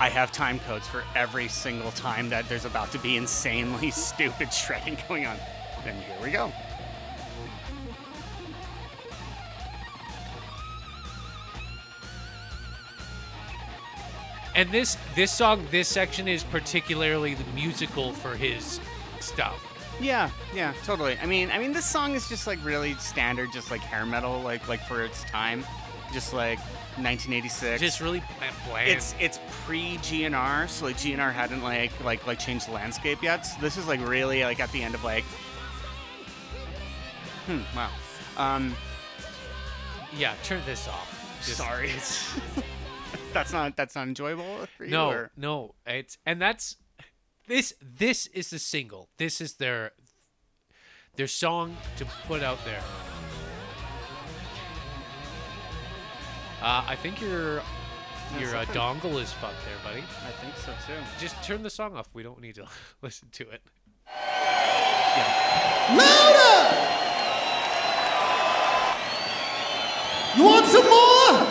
I 0.00 0.08
have 0.08 0.32
time 0.32 0.58
codes 0.60 0.86
for 0.88 1.04
every 1.14 1.48
single 1.48 1.92
time 1.92 2.28
that 2.30 2.48
there's 2.48 2.64
about 2.64 2.90
to 2.92 2.98
be 2.98 3.16
insanely 3.16 3.90
stupid 3.92 4.52
shredding 4.52 4.98
going 5.08 5.26
on. 5.26 5.36
And 5.86 5.96
here 6.02 6.16
we 6.22 6.30
go. 6.30 6.52
And 14.54 14.70
this 14.70 14.96
this 15.16 15.32
song, 15.32 15.66
this 15.72 15.88
section 15.88 16.28
is 16.28 16.44
particularly 16.44 17.34
the 17.34 17.44
musical 17.54 18.12
for 18.12 18.36
his 18.36 18.78
stuff. 19.20 19.60
Yeah, 20.00 20.30
yeah, 20.54 20.72
totally. 20.84 21.18
I 21.20 21.26
mean, 21.26 21.50
I 21.50 21.58
mean, 21.58 21.72
this 21.72 21.84
song 21.84 22.14
is 22.14 22.28
just 22.28 22.46
like 22.46 22.64
really 22.64 22.94
standard, 22.94 23.50
just 23.52 23.70
like 23.70 23.80
hair 23.80 24.06
metal, 24.06 24.40
like 24.42 24.68
like 24.68 24.80
for 24.86 25.02
its 25.02 25.24
time, 25.24 25.64
just 26.12 26.32
like 26.32 26.60
1986. 26.96 27.80
Just 27.80 28.00
really 28.00 28.22
bland. 28.68 28.88
it's 28.90 29.14
it's 29.20 29.38
pre 29.64 29.96
GNR, 29.98 30.68
so 30.68 30.84
like 30.86 30.96
GNR 30.96 31.32
hadn't 31.32 31.62
like 31.62 31.92
like 32.04 32.26
like 32.26 32.38
changed 32.38 32.68
the 32.68 32.72
landscape 32.72 33.22
yet. 33.22 33.42
So 33.46 33.60
this 33.60 33.76
is 33.76 33.86
like 33.88 34.00
really 34.06 34.44
like 34.44 34.60
at 34.60 34.70
the 34.72 34.82
end 34.82 34.94
of 34.94 35.02
like, 35.04 35.24
hmm, 37.46 37.60
wow. 37.76 37.90
Um, 38.36 38.74
yeah. 40.16 40.34
Turn 40.44 40.62
this 40.66 40.88
off. 40.88 41.40
Just- 41.44 41.58
sorry, 41.58 41.90
that's 43.32 43.52
not 43.52 43.76
that's 43.76 43.94
not 43.94 44.08
enjoyable 44.08 44.66
for 44.76 44.84
you. 44.84 44.90
No, 44.90 45.10
or- 45.10 45.30
no, 45.36 45.74
it's 45.86 46.16
and 46.24 46.40
that's 46.40 46.76
this 47.48 47.74
this 47.82 48.26
is 48.28 48.50
the 48.50 48.58
single. 48.58 49.10
This 49.18 49.40
is 49.40 49.54
their 49.54 49.92
their 51.16 51.26
song 51.28 51.76
to 51.96 52.04
put 52.26 52.42
out 52.42 52.58
there. 52.64 52.80
Uh, 56.64 56.82
I 56.86 56.96
think 56.96 57.20
your 57.20 57.60
your 58.40 58.56
uh, 58.56 58.64
dongle 58.72 59.20
is 59.20 59.30
fucked 59.34 59.62
there, 59.66 59.76
buddy. 59.84 60.00
I 60.00 60.30
think 60.40 60.56
so 60.56 60.72
too. 60.86 60.98
Just 61.20 61.42
turn 61.44 61.62
the 61.62 61.68
song 61.68 61.94
off. 61.94 62.08
We 62.14 62.22
don't 62.22 62.40
need 62.40 62.54
to 62.54 62.66
listen 63.02 63.28
to 63.32 63.50
it. 63.50 63.60
Louder! 65.90 66.74
You 70.38 70.44
want 70.44 70.66
some 70.66 70.88
more? 70.88 71.46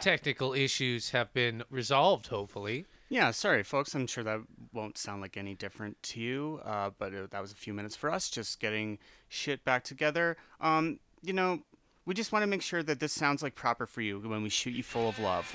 Technical 0.00 0.54
issues 0.54 1.10
have 1.10 1.30
been 1.34 1.62
resolved, 1.68 2.28
hopefully. 2.28 2.86
Yeah, 3.10 3.32
sorry, 3.32 3.62
folks. 3.64 3.94
I'm 3.94 4.06
sure 4.06 4.24
that 4.24 4.40
won't 4.72 4.96
sound 4.96 5.20
like 5.20 5.36
any 5.36 5.54
different 5.54 6.02
to 6.04 6.20
you, 6.20 6.60
uh, 6.64 6.88
but 6.96 7.14
uh, 7.14 7.26
that 7.28 7.42
was 7.42 7.52
a 7.52 7.56
few 7.56 7.74
minutes 7.74 7.96
for 7.96 8.10
us, 8.10 8.30
just 8.30 8.60
getting 8.60 8.98
shit 9.28 9.62
back 9.62 9.84
together. 9.84 10.38
Um, 10.58 11.00
you 11.22 11.34
know, 11.34 11.60
we 12.06 12.14
just 12.14 12.32
want 12.32 12.42
to 12.42 12.46
make 12.46 12.62
sure 12.62 12.82
that 12.82 13.00
this 13.00 13.12
sounds 13.12 13.42
like 13.42 13.54
proper 13.54 13.86
for 13.86 14.00
you 14.00 14.18
when 14.20 14.42
we 14.42 14.48
shoot 14.48 14.74
you 14.74 14.82
full 14.82 15.08
of 15.08 15.18
love. 15.18 15.54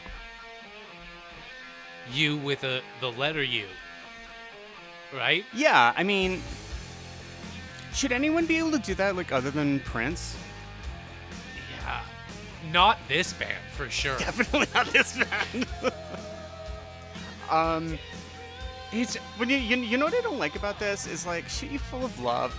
You 2.13 2.37
with 2.37 2.63
a 2.63 2.81
the 3.01 3.11
letter 3.11 3.43
U. 3.43 3.65
Right? 5.13 5.45
Yeah, 5.53 5.93
I 5.95 6.03
mean, 6.03 6.41
should 7.93 8.11
anyone 8.11 8.45
be 8.45 8.57
able 8.57 8.71
to 8.71 8.79
do 8.79 8.93
that, 8.95 9.15
like 9.15 9.31
other 9.31 9.51
than 9.51 9.79
Prince? 9.81 10.37
Yeah. 11.81 12.01
Not 12.71 12.97
this 13.07 13.33
band 13.33 13.53
for 13.75 13.89
sure. 13.89 14.17
Definitely 14.17 14.67
not 14.73 14.87
this 14.87 15.17
band. 15.17 15.67
um, 17.49 17.97
It's 18.91 19.15
when 19.37 19.49
you, 19.49 19.57
you 19.57 19.77
you 19.77 19.97
know 19.97 20.05
what 20.05 20.13
I 20.13 20.21
don't 20.21 20.39
like 20.39 20.55
about 20.55 20.79
this 20.79 21.07
is 21.07 21.25
like 21.25 21.47
shoot 21.49 21.71
you 21.71 21.79
full 21.79 22.05
of 22.05 22.19
love, 22.21 22.55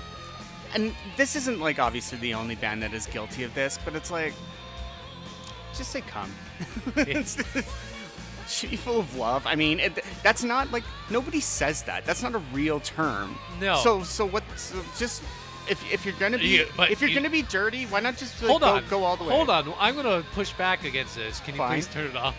and 0.74 0.94
this 1.16 1.36
isn't 1.36 1.60
like 1.60 1.78
obviously 1.78 2.18
the 2.18 2.34
only 2.34 2.54
band 2.54 2.82
that 2.82 2.92
is 2.94 3.06
guilty 3.06 3.42
of 3.44 3.54
this, 3.54 3.78
but 3.84 3.94
it's 3.94 4.10
like 4.10 4.34
just 5.76 5.90
say 5.92 6.00
come. 6.02 6.32
It's- 6.96 7.36
shoot 8.48 8.78
full 8.78 8.98
of 8.98 9.14
love. 9.16 9.46
I 9.46 9.54
mean, 9.54 9.78
it, 9.78 10.02
that's 10.22 10.42
not 10.42 10.72
like 10.72 10.82
nobody 11.10 11.38
says 11.40 11.82
that. 11.82 12.06
That's 12.06 12.22
not 12.22 12.34
a 12.34 12.38
real 12.52 12.80
term. 12.80 13.36
No. 13.60 13.76
So 13.76 14.02
so 14.02 14.26
what? 14.26 14.42
So 14.56 14.82
just. 14.98 15.22
If, 15.70 15.92
if 15.92 16.06
you're 16.06 16.14
gonna 16.18 16.38
be 16.38 16.60
Yeah, 16.60 16.64
but 16.78 16.90
if 16.90 17.02
you're 17.02 17.10
you- 17.10 17.14
gonna 17.16 17.28
be 17.28 17.42
dirty, 17.42 17.84
why 17.84 18.00
not 18.00 18.16
just 18.16 18.40
like, 18.40 18.48
hold 18.48 18.62
go, 18.62 18.68
on. 18.76 18.84
go 18.88 19.04
all 19.04 19.16
the 19.18 19.24
way? 19.24 19.34
Hold 19.34 19.50
on. 19.50 19.70
I'm 19.78 19.94
gonna 19.96 20.24
push 20.32 20.50
back 20.54 20.84
against 20.86 21.14
this. 21.14 21.40
Can 21.40 21.54
you 21.54 21.58
Fine. 21.58 21.74
please 21.74 21.86
turn 21.88 22.06
it 22.06 22.16
off? 22.16 22.34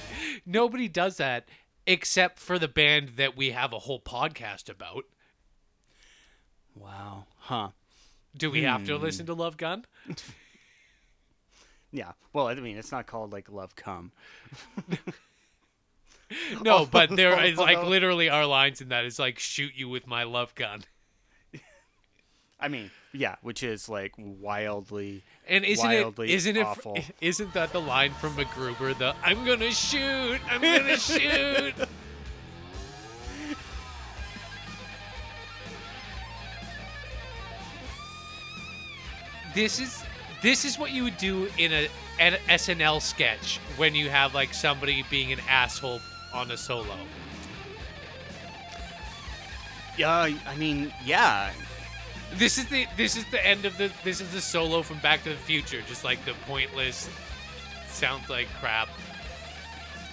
Nobody 0.46 0.88
does 0.88 1.18
that 1.18 1.46
except 1.86 2.38
for 2.38 2.58
the 2.58 2.68
band 2.68 3.10
that 3.16 3.36
we 3.36 3.50
have 3.50 3.74
a 3.74 3.78
whole 3.80 4.00
podcast 4.00 4.70
about. 4.70 5.04
Wow. 6.74 7.26
Huh. 7.50 7.70
Do 8.36 8.48
we 8.48 8.62
have 8.62 8.82
Hmm. 8.82 8.86
to 8.86 8.96
listen 8.96 9.26
to 9.26 9.34
Love 9.34 9.56
Gun? 9.56 9.84
Yeah. 11.92 12.12
Well, 12.32 12.46
I 12.46 12.54
mean, 12.54 12.76
it's 12.78 12.92
not 12.92 13.08
called 13.08 13.32
like 13.32 13.50
Love 13.50 13.74
Come. 13.74 14.12
No, 16.62 16.86
but 16.86 17.10
there 17.16 17.42
is 17.44 17.58
like 17.58 17.82
literally 17.82 18.28
our 18.28 18.46
lines 18.46 18.80
in 18.80 18.90
that 18.90 19.04
is 19.04 19.18
like 19.18 19.40
shoot 19.40 19.72
you 19.74 19.88
with 19.88 20.06
my 20.06 20.22
love 20.22 20.54
gun. 20.54 20.84
I 22.60 22.68
mean, 22.68 22.92
yeah, 23.12 23.34
which 23.42 23.64
is 23.64 23.88
like 23.88 24.12
wildly. 24.16 25.24
And 25.48 25.64
isn't 25.64 25.84
Wildly 25.84 26.30
it 26.30 26.34
isn't 26.36 26.56
it 26.56 26.64
awful. 26.64 26.96
isn't 27.20 27.52
that 27.54 27.72
the 27.72 27.80
line 27.80 28.12
from 28.12 28.34
MacGruber 28.36 28.96
the 28.96 29.16
I'm 29.24 29.44
gonna 29.44 29.72
shoot, 29.72 30.38
I'm 30.48 30.60
gonna 30.60 30.96
shoot. 30.96 31.74
This 39.54 39.80
is 39.80 40.02
this 40.42 40.64
is 40.64 40.78
what 40.78 40.90
you 40.90 41.04
would 41.04 41.16
do 41.16 41.48
in 41.58 41.72
a 41.72 41.88
an 42.18 42.34
SNL 42.48 43.00
sketch 43.00 43.58
when 43.76 43.94
you 43.94 44.10
have 44.10 44.34
like 44.34 44.52
somebody 44.54 45.04
being 45.10 45.32
an 45.32 45.40
asshole 45.48 46.00
on 46.32 46.50
a 46.50 46.56
solo. 46.56 46.96
Yeah, 49.96 50.30
I 50.46 50.56
mean, 50.56 50.92
yeah. 51.04 51.52
This 52.34 52.58
is 52.58 52.66
the 52.66 52.86
this 52.96 53.16
is 53.16 53.24
the 53.30 53.44
end 53.44 53.64
of 53.64 53.76
the 53.76 53.90
this 54.04 54.20
is 54.20 54.32
the 54.32 54.40
solo 54.40 54.82
from 54.82 54.98
Back 54.98 55.24
to 55.24 55.30
the 55.30 55.36
Future, 55.36 55.82
just 55.82 56.04
like 56.04 56.24
the 56.24 56.34
pointless 56.46 57.08
sounds 57.88 58.28
like 58.30 58.48
crap. 58.60 58.88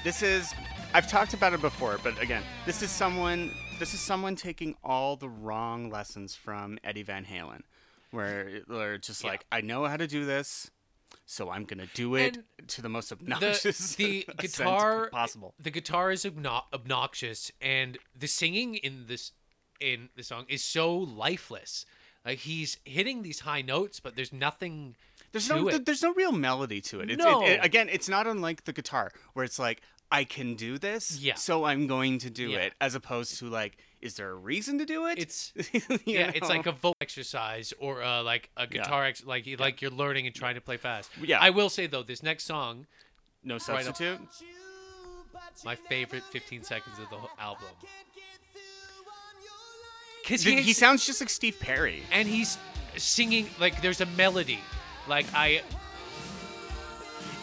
This 0.03 0.21
is. 0.21 0.53
I've 0.93 1.07
talked 1.07 1.33
about 1.33 1.53
it 1.53 1.61
before, 1.61 1.99
but 2.01 2.19
again, 2.21 2.43
this 2.65 2.81
is 2.81 2.89
someone. 2.89 3.51
This 3.79 3.93
is 3.93 3.99
someone 3.99 4.35
taking 4.35 4.75
all 4.83 5.15
the 5.15 5.29
wrong 5.29 5.89
lessons 5.89 6.33
from 6.33 6.79
Eddie 6.83 7.03
Van 7.03 7.23
Halen, 7.23 7.61
where 8.17 8.61
they're 8.67 8.97
just 8.97 9.23
Yeah. 9.23 9.31
like, 9.31 9.45
I 9.51 9.61
know 9.61 9.85
how 9.85 9.95
to 9.97 10.07
do 10.07 10.25
this, 10.25 10.69
so 11.25 11.49
I'm 11.49 11.63
gonna 11.65 11.87
do 11.93 12.15
it 12.15 12.37
And 12.59 12.67
to 12.69 12.81
the 12.81 12.89
most 12.89 13.11
obnoxious 13.11 13.95
the 14.03 14.19
extent 14.19 14.39
guitar 14.39 15.09
possible. 15.11 15.53
The 15.59 15.71
guitar 15.71 16.11
is 16.11 16.25
obno- 16.25 16.63
obnoxious, 16.73 17.51
and 17.61 17.97
the 18.17 18.27
singing 18.27 18.75
in 18.75 19.05
this 19.07 19.31
in 19.79 20.09
the 20.15 20.23
song 20.23 20.45
is 20.49 20.63
so 20.63 20.95
lifeless. 20.97 21.85
Like 22.25 22.39
he's 22.39 22.77
hitting 22.83 23.21
these 23.21 23.39
high 23.41 23.61
notes, 23.61 23.99
but 23.99 24.15
there's 24.15 24.33
nothing. 24.33 24.95
There's 25.31 25.47
no, 25.49 25.67
it. 25.69 25.85
there's 25.85 26.01
no 26.01 26.13
real 26.13 26.31
melody 26.31 26.81
to 26.81 26.99
it. 27.01 27.11
It's, 27.11 27.23
No. 27.23 27.43
it, 27.43 27.51
it- 27.51 27.65
again, 27.65 27.87
it's 27.89 28.09
not 28.09 28.25
unlike 28.27 28.63
the 28.65 28.73
guitar, 28.73 29.11
where 29.33 29.45
it's 29.45 29.59
like, 29.59 29.81
I 30.11 30.23
can 30.23 30.55
do 30.55 30.77
this, 30.77 31.19
Yeah. 31.19 31.35
so 31.35 31.65
I'm 31.65 31.85
going 31.85 32.17
to 32.19 32.29
do 32.29 32.49
Yeah. 32.49 32.59
it, 32.59 32.73
as 32.81 32.95
opposed 32.95 33.37
to 33.39 33.45
like, 33.49 33.77
is 34.01 34.15
there 34.15 34.29
a 34.29 34.35
reason 34.35 34.77
to 34.79 34.85
do 34.85 35.07
it? 35.07 35.17
It's 35.17 35.51
yeah, 36.05 36.31
it's 36.35 36.49
like 36.49 36.65
a 36.67 36.71
vocal 36.71 36.95
exercise 37.01 37.73
or 37.79 38.03
uh, 38.03 38.21
like 38.23 38.49
a 38.57 38.67
guitar 38.67 39.05
ex- 39.05 39.25
like 39.25 39.47
like 39.59 39.81
you're 39.81 39.91
learning 39.91 40.27
and 40.27 40.35
trying 40.35 40.55
to 40.55 40.61
play 40.61 40.77
fast. 40.77 41.09
Yeah. 41.21 41.39
I 41.39 41.49
will 41.49 41.69
say 41.69 41.87
though, 41.87 42.03
this 42.03 42.21
next 42.23 42.43
song, 42.45 42.85
no 43.43 43.55
right 43.55 43.79
up- 43.87 43.97
substitute. 43.97 44.19
my 45.65 45.75
favorite 45.75 46.23
15 46.31 46.63
seconds 46.63 46.99
of 46.99 47.09
the 47.09 47.15
whole 47.15 47.29
album. 47.39 47.67
Because 50.21 50.43
Th- 50.43 50.63
he 50.63 50.73
sounds 50.73 51.05
just 51.05 51.21
like 51.21 51.29
Steve 51.29 51.57
Perry. 51.59 52.03
and 52.11 52.27
he's 52.27 52.57
singing 52.97 53.47
like 53.59 53.81
there's 53.81 54.01
a 54.01 54.05
melody, 54.07 54.59
like 55.07 55.25
I 55.33 55.61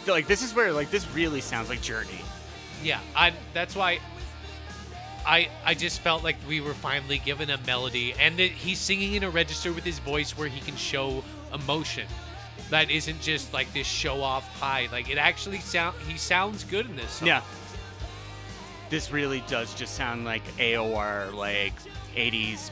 Like 0.07 0.27
this 0.27 0.43
is 0.43 0.53
where 0.53 0.71
like 0.71 0.91
this 0.91 1.09
really 1.11 1.41
sounds 1.41 1.67
like 1.69 1.81
Journey. 1.81 2.21
Yeah, 2.83 2.99
I. 3.15 3.33
That's 3.53 3.75
why. 3.75 3.99
I 5.25 5.49
I 5.65 5.73
just 5.73 5.99
felt 6.01 6.23
like 6.23 6.35
we 6.47 6.61
were 6.61 6.73
finally 6.73 7.17
given 7.19 7.49
a 7.49 7.57
melody, 7.65 8.13
and 8.19 8.37
that 8.37 8.51
he's 8.51 8.79
singing 8.79 9.13
in 9.13 9.23
a 9.23 9.29
register 9.29 9.73
with 9.73 9.83
his 9.83 9.99
voice 9.99 10.37
where 10.37 10.47
he 10.47 10.59
can 10.61 10.75
show 10.75 11.23
emotion. 11.53 12.07
That 12.69 12.89
isn't 12.89 13.21
just 13.21 13.53
like 13.53 13.71
this 13.73 13.87
show 13.87 14.21
off 14.21 14.47
high. 14.59 14.87
Like 14.91 15.09
it 15.09 15.17
actually 15.17 15.59
sound. 15.59 15.95
He 16.07 16.17
sounds 16.17 16.63
good 16.63 16.85
in 16.89 16.95
this. 16.95 17.11
Song. 17.11 17.27
Yeah. 17.27 17.41
This 18.89 19.11
really 19.11 19.43
does 19.47 19.73
just 19.73 19.95
sound 19.95 20.25
like 20.25 20.43
AOR, 20.57 21.33
like 21.33 21.73
80s, 22.15 22.69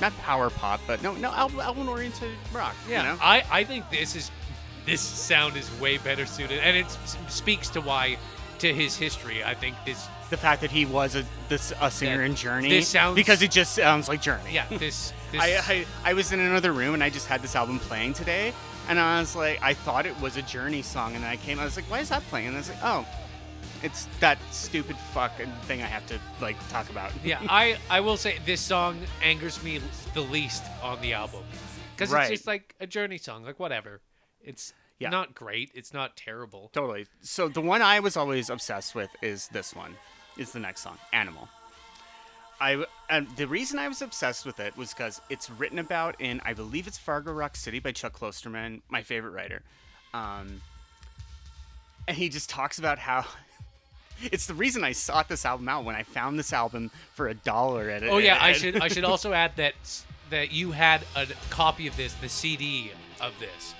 not 0.00 0.16
power 0.18 0.50
pop, 0.50 0.80
but 0.86 1.02
no, 1.02 1.14
no 1.14 1.30
album, 1.32 1.60
album 1.60 1.88
oriented 1.88 2.30
rock. 2.52 2.76
Yeah. 2.88 3.02
You 3.02 3.08
know? 3.10 3.18
I 3.22 3.44
I 3.50 3.64
think 3.64 3.88
this 3.90 4.14
is 4.14 4.30
this 4.86 5.00
sound 5.00 5.56
is 5.56 5.68
way 5.80 5.98
better 5.98 6.26
suited, 6.26 6.60
and 6.60 6.76
it 6.76 6.86
s- 6.86 7.16
speaks 7.28 7.68
to 7.70 7.80
why 7.80 8.18
to 8.60 8.72
his 8.72 8.96
history. 8.96 9.42
I 9.44 9.54
think 9.54 9.76
this. 9.84 10.06
The 10.32 10.36
fact 10.38 10.62
that 10.62 10.70
he 10.72 10.84
was 10.86 11.14
a 11.14 11.24
this 11.48 11.72
a 11.80 11.90
singer 11.90 12.18
That 12.18 12.24
in 12.24 12.34
Journey 12.34 12.68
this 12.70 12.88
sounds- 12.88 13.14
because 13.14 13.42
it 13.42 13.50
just 13.52 13.74
sounds 13.74 14.08
like 14.08 14.20
Journey. 14.22 14.50
Yeah. 14.52 14.66
This. 14.68 15.12
this 15.30 15.40
I, 15.40 15.58
I 15.72 15.86
I 16.10 16.14
was 16.14 16.32
in 16.32 16.40
another 16.40 16.72
room 16.72 16.94
and 16.94 17.04
I 17.04 17.10
just 17.10 17.26
had 17.28 17.42
this 17.42 17.54
album 17.54 17.78
playing 17.78 18.14
today, 18.14 18.52
and 18.88 18.98
I 18.98 19.20
was 19.20 19.36
like, 19.36 19.62
I 19.62 19.74
thought 19.74 20.06
it 20.06 20.18
was 20.20 20.36
a 20.36 20.42
Journey 20.42 20.82
song, 20.82 21.14
and 21.14 21.22
then 21.22 21.30
I 21.30 21.36
came, 21.36 21.60
I 21.60 21.64
was 21.64 21.76
like, 21.76 21.84
why 21.90 22.00
is 22.00 22.08
that 22.08 22.22
playing? 22.30 22.48
And 22.48 22.56
I 22.56 22.60
was 22.60 22.68
like, 22.70 22.78
oh, 22.82 23.06
it's 23.82 24.06
that 24.20 24.38
stupid 24.50 24.96
fucking 25.12 25.52
thing 25.66 25.82
I 25.82 25.86
have 25.86 26.06
to 26.06 26.18
like 26.40 26.56
talk 26.70 26.88
about. 26.90 27.12
yeah, 27.24 27.40
I 27.48 27.76
I 27.90 28.00
will 28.00 28.16
say 28.16 28.38
this 28.46 28.60
song 28.62 28.98
angers 29.22 29.62
me 29.62 29.80
the 30.14 30.22
least 30.22 30.64
on 30.82 31.00
the 31.02 31.12
album 31.12 31.44
because 31.94 32.10
Right. 32.10 32.22
it's 32.22 32.30
just 32.40 32.46
like 32.46 32.74
a 32.80 32.86
Journey 32.86 33.18
song, 33.18 33.44
like 33.44 33.60
whatever. 33.60 34.00
It's 34.42 34.72
Yeah. 34.98 35.10
not 35.10 35.34
great. 35.34 35.70
It's 35.74 35.92
not 35.92 36.16
terrible. 36.16 36.70
Totally. 36.72 37.06
So 37.20 37.48
the 37.48 37.60
one 37.60 37.82
I 37.82 38.00
was 38.00 38.16
always 38.16 38.48
obsessed 38.50 38.94
with 38.94 39.10
is 39.20 39.48
this 39.48 39.74
one. 39.74 39.96
Is 40.36 40.52
the 40.52 40.60
next 40.60 40.80
song, 40.80 40.98
Animal. 41.12 41.48
I 42.60 42.84
and 43.10 43.28
the 43.36 43.48
reason 43.48 43.78
I 43.78 43.88
was 43.88 44.02
obsessed 44.02 44.46
with 44.46 44.60
it 44.60 44.76
was 44.76 44.94
because 44.94 45.20
it's 45.28 45.50
written 45.50 45.80
about 45.80 46.20
in 46.20 46.40
I 46.44 46.54
believe 46.54 46.86
it's 46.86 46.96
Fargo 46.96 47.32
Rock 47.32 47.56
City 47.56 47.80
by 47.80 47.92
Chuck 47.92 48.18
Klosterman, 48.18 48.80
my 48.88 49.02
favorite 49.02 49.32
writer. 49.32 49.62
Um, 50.14 50.60
and 52.06 52.16
he 52.16 52.28
just 52.28 52.48
talks 52.48 52.78
about 52.78 52.98
how 52.98 53.24
it's 54.22 54.46
the 54.46 54.54
reason 54.54 54.84
I 54.84 54.92
sought 54.92 55.28
this 55.28 55.44
album 55.44 55.68
out 55.68 55.84
when 55.84 55.96
I 55.96 56.04
found 56.04 56.38
this 56.38 56.52
album 56.52 56.90
for 57.14 57.28
a 57.28 57.34
dollar 57.34 57.90
at 57.90 58.04
Oh 58.04 58.18
yeah, 58.18 58.38
I 58.40 58.52
should 58.52 58.80
I 58.80 58.88
should 58.88 59.04
also 59.04 59.32
add 59.32 59.56
that 59.56 59.74
that 60.30 60.52
you 60.52 60.70
had 60.70 61.02
a 61.16 61.26
copy 61.50 61.88
of 61.88 61.96
this, 61.96 62.14
the 62.14 62.28
CD 62.28 62.92
of 63.20 63.32
this. 63.38 63.74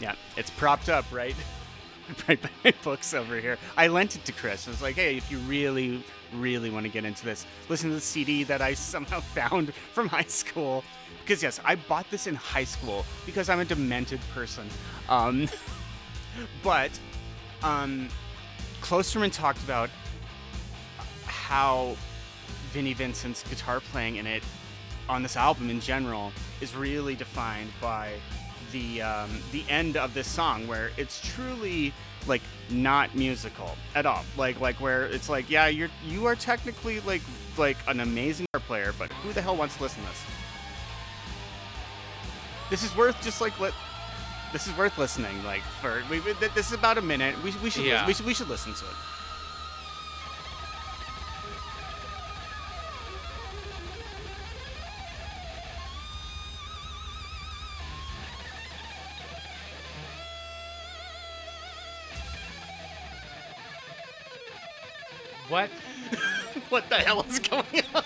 yeah, 0.00 0.14
it's 0.36 0.50
propped 0.50 0.88
up 0.88 1.04
right 1.12 1.34
right 2.28 2.40
by 2.62 2.74
books 2.82 3.14
over 3.14 3.38
here. 3.38 3.58
I 3.76 3.88
lent 3.88 4.16
it 4.16 4.24
to 4.26 4.32
Chris. 4.32 4.66
I 4.68 4.70
was 4.70 4.82
like, 4.82 4.96
hey, 4.96 5.16
if 5.16 5.30
you 5.30 5.38
really, 5.38 6.02
really 6.34 6.70
want 6.70 6.84
to 6.86 6.92
get 6.92 7.04
into 7.04 7.24
this, 7.24 7.46
listen 7.68 7.90
to 7.90 7.94
the 7.94 8.00
CD 8.00 8.44
that 8.44 8.60
I 8.60 8.74
somehow 8.74 9.20
found 9.34 9.74
from 9.74 10.08
high 10.08 10.22
school. 10.22 10.84
Because 11.22 11.42
yes, 11.42 11.60
I 11.64 11.76
bought 11.76 12.10
this 12.10 12.26
in 12.26 12.34
high 12.34 12.64
school 12.64 13.04
because 13.24 13.48
I'm 13.48 13.60
a 13.60 13.64
demented 13.64 14.20
person. 14.34 14.68
Um, 15.08 15.48
but 16.62 16.90
um, 17.62 18.08
Klosterman 18.82 19.32
talked 19.32 19.62
about 19.62 19.88
how 21.24 21.96
Vinnie 22.72 22.92
Vincent's 22.92 23.42
guitar 23.48 23.80
playing 23.80 24.16
in 24.16 24.26
it 24.26 24.42
on 25.08 25.22
this 25.22 25.36
album 25.36 25.70
in 25.70 25.80
general 25.80 26.32
is 26.60 26.74
really 26.74 27.14
defined 27.14 27.70
by 27.80 28.14
the 28.74 29.00
um, 29.00 29.30
the 29.52 29.64
end 29.70 29.96
of 29.96 30.12
this 30.14 30.26
song 30.28 30.66
where 30.66 30.90
it's 30.98 31.20
truly 31.34 31.94
like 32.26 32.42
not 32.70 33.14
musical 33.14 33.70
at 33.94 34.04
all. 34.04 34.24
Like 34.36 34.60
like 34.60 34.76
where 34.80 35.06
it's 35.06 35.28
like 35.28 35.48
yeah 35.48 35.68
you're 35.68 35.88
you 36.04 36.26
are 36.26 36.34
technically 36.34 36.98
like 37.00 37.22
like 37.56 37.76
an 37.86 38.00
amazing 38.00 38.46
guitar 38.52 38.66
player 38.66 38.92
but 38.98 39.12
who 39.22 39.32
the 39.32 39.40
hell 39.40 39.56
wants 39.56 39.76
to 39.76 39.82
listen 39.84 40.02
to 40.02 40.08
this? 40.08 40.20
This 42.70 42.82
is 42.82 42.96
worth 42.96 43.22
just 43.22 43.40
like 43.40 43.58
let 43.60 43.72
this 44.52 44.66
is 44.66 44.76
worth 44.76 44.98
listening 44.98 45.42
like 45.44 45.62
for 45.80 46.02
we, 46.10 46.20
we- 46.20 46.32
this 46.54 46.66
is 46.68 46.72
about 46.72 46.98
a 46.98 47.02
minute. 47.02 47.34
We, 47.44 47.52
we 47.62 47.70
should 47.70 47.84
Yeah. 47.84 48.06
we 48.06 48.14
should 48.14 48.26
we 48.26 48.34
should 48.34 48.48
listen 48.48 48.74
to 48.74 48.84
it 48.84 48.94
hell 67.04 67.24
is 67.28 67.38
going 67.38 67.64
on 67.94 68.02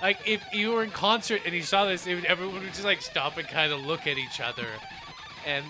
Like 0.00 0.18
if 0.26 0.42
you 0.52 0.70
were 0.72 0.84
in 0.84 0.90
concert 0.90 1.42
and 1.44 1.54
you 1.54 1.62
saw 1.62 1.84
this, 1.84 2.06
it 2.06 2.14
would, 2.14 2.24
everyone 2.24 2.62
would 2.62 2.68
just 2.68 2.84
like 2.84 3.02
stop 3.02 3.36
and 3.36 3.48
kind 3.48 3.72
of 3.72 3.84
look 3.84 4.06
at 4.06 4.16
each 4.16 4.40
other, 4.40 4.66
and 5.44 5.64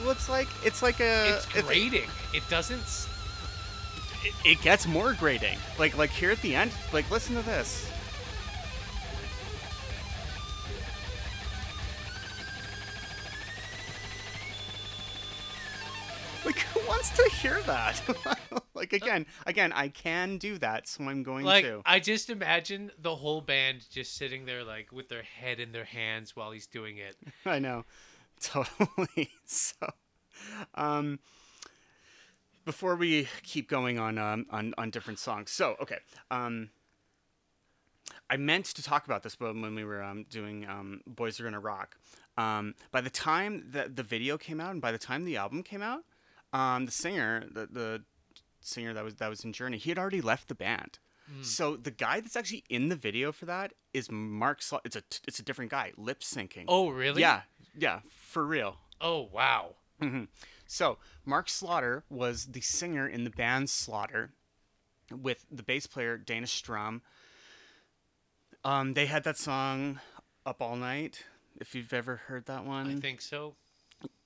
well 0.00 0.10
it's 0.10 0.28
like 0.28 0.48
it's 0.64 0.82
like 0.82 1.00
a 1.00 1.36
it's 1.36 1.46
grating. 1.62 2.08
It 2.32 2.42
doesn't. 2.48 3.08
it, 4.24 4.34
it 4.44 4.62
gets 4.62 4.86
more 4.86 5.12
grating. 5.12 5.58
Like 5.78 5.98
like 5.98 6.10
here 6.10 6.30
at 6.30 6.40
the 6.40 6.54
end, 6.54 6.70
like 6.94 7.10
listen 7.10 7.36
to 7.36 7.42
this. 7.42 7.90
Wants 17.04 17.22
to 17.22 17.36
hear 17.36 17.60
that? 17.62 18.00
like 18.74 18.92
again, 18.92 19.26
again, 19.46 19.72
I 19.72 19.88
can 19.88 20.38
do 20.38 20.58
that, 20.58 20.88
so 20.88 21.04
I'm 21.04 21.22
going 21.22 21.44
Like 21.44 21.64
to. 21.64 21.82
I 21.84 22.00
just 22.00 22.30
imagine 22.30 22.90
the 22.98 23.14
whole 23.14 23.40
band 23.40 23.84
just 23.90 24.16
sitting 24.16 24.46
there 24.46 24.64
like 24.64 24.90
with 24.92 25.08
their 25.08 25.22
head 25.22 25.60
in 25.60 25.72
their 25.72 25.84
hands 25.84 26.34
while 26.34 26.50
he's 26.50 26.66
doing 26.66 26.98
it. 26.98 27.16
I 27.46 27.58
know. 27.58 27.84
Totally. 28.40 29.30
So 29.44 29.74
um 30.74 31.18
before 32.64 32.96
we 32.96 33.28
keep 33.42 33.68
going 33.68 33.98
on 33.98 34.18
um 34.18 34.46
on, 34.50 34.74
on 34.78 34.90
different 34.90 35.18
songs. 35.18 35.50
So, 35.50 35.76
okay. 35.80 35.98
Um 36.30 36.70
I 38.30 38.36
meant 38.38 38.66
to 38.66 38.82
talk 38.82 39.04
about 39.04 39.22
this 39.22 39.36
but 39.36 39.54
when 39.54 39.74
we 39.74 39.84
were 39.84 40.02
um, 40.02 40.24
doing 40.30 40.66
um, 40.66 41.00
Boys 41.06 41.38
Are 41.38 41.44
Gonna 41.44 41.60
Rock. 41.60 41.96
Um, 42.36 42.74
by 42.90 43.00
the 43.00 43.10
time 43.10 43.66
that 43.70 43.96
the 43.96 44.02
video 44.02 44.38
came 44.38 44.60
out 44.60 44.72
and 44.72 44.80
by 44.80 44.92
the 44.92 44.98
time 44.98 45.24
the 45.24 45.36
album 45.36 45.62
came 45.62 45.82
out, 45.82 46.04
um, 46.54 46.86
the 46.86 46.92
singer, 46.92 47.44
the, 47.52 47.66
the 47.70 48.02
singer 48.60 48.94
that 48.94 49.04
was 49.04 49.16
that 49.16 49.28
was 49.28 49.44
in 49.44 49.52
Journey, 49.52 49.76
he 49.76 49.90
had 49.90 49.98
already 49.98 50.22
left 50.22 50.48
the 50.48 50.54
band. 50.54 50.98
So 51.40 51.76
the 51.76 51.90
guy 51.90 52.20
that's 52.20 52.36
actually 52.36 52.64
in 52.68 52.90
the 52.90 52.96
video 52.96 53.32
for 53.32 53.46
that 53.46 53.72
is 53.94 54.10
Mark. 54.10 54.60
Sl- 54.60 54.76
it's 54.84 54.94
a 54.94 55.02
it's 55.26 55.38
a 55.38 55.42
different 55.42 55.70
guy, 55.70 55.92
lip 55.96 56.20
syncing. 56.20 56.66
Oh 56.68 56.90
really? 56.90 57.22
Yeah, 57.22 57.40
yeah, 57.76 58.00
for 58.14 58.44
real. 58.44 58.76
Oh 59.00 59.28
wow. 59.32 59.76
So 60.66 60.98
Mark 61.24 61.48
Slaughter 61.48 62.04
was 62.10 62.46
the 62.46 62.60
singer 62.60 63.06
in 63.08 63.24
the 63.24 63.30
band 63.30 63.70
Slaughter, 63.70 64.32
with 65.10 65.46
the 65.50 65.62
bass 65.62 65.86
player 65.86 66.18
Dana 66.18 66.46
Strum. 66.46 67.00
Um, 68.64 68.92
they 68.94 69.06
had 69.06 69.24
that 69.24 69.38
song 69.38 70.00
"Up 70.44 70.60
All 70.60 70.76
Night." 70.76 71.24
If 71.58 71.74
you've 71.74 71.92
ever 71.94 72.16
heard 72.16 72.46
that 72.46 72.64
one, 72.66 72.88
I 72.98 73.00
think 73.00 73.20
so. 73.22 73.54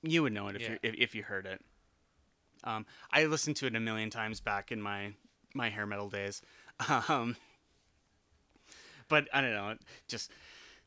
you 0.02 0.22
would 0.24 0.32
know 0.32 0.48
it 0.48 0.56
if 0.56 0.62
Yeah. 0.62 0.70
you 0.72 0.78
if, 0.82 0.94
if 0.96 1.14
you 1.14 1.22
heard 1.22 1.46
it. 1.46 1.64
Um, 2.64 2.86
I 3.10 3.24
listened 3.26 3.56
to 3.56 3.66
it 3.66 3.76
a 3.76 3.80
million 3.80 4.10
times 4.10 4.40
back 4.40 4.72
in 4.72 4.80
my 4.80 5.12
my 5.54 5.70
hair 5.70 5.86
metal 5.86 6.08
days. 6.08 6.42
Um, 7.08 7.34
but 9.08 9.26
I 9.32 9.40
don't 9.40 9.52
know, 9.52 9.74
just 10.06 10.30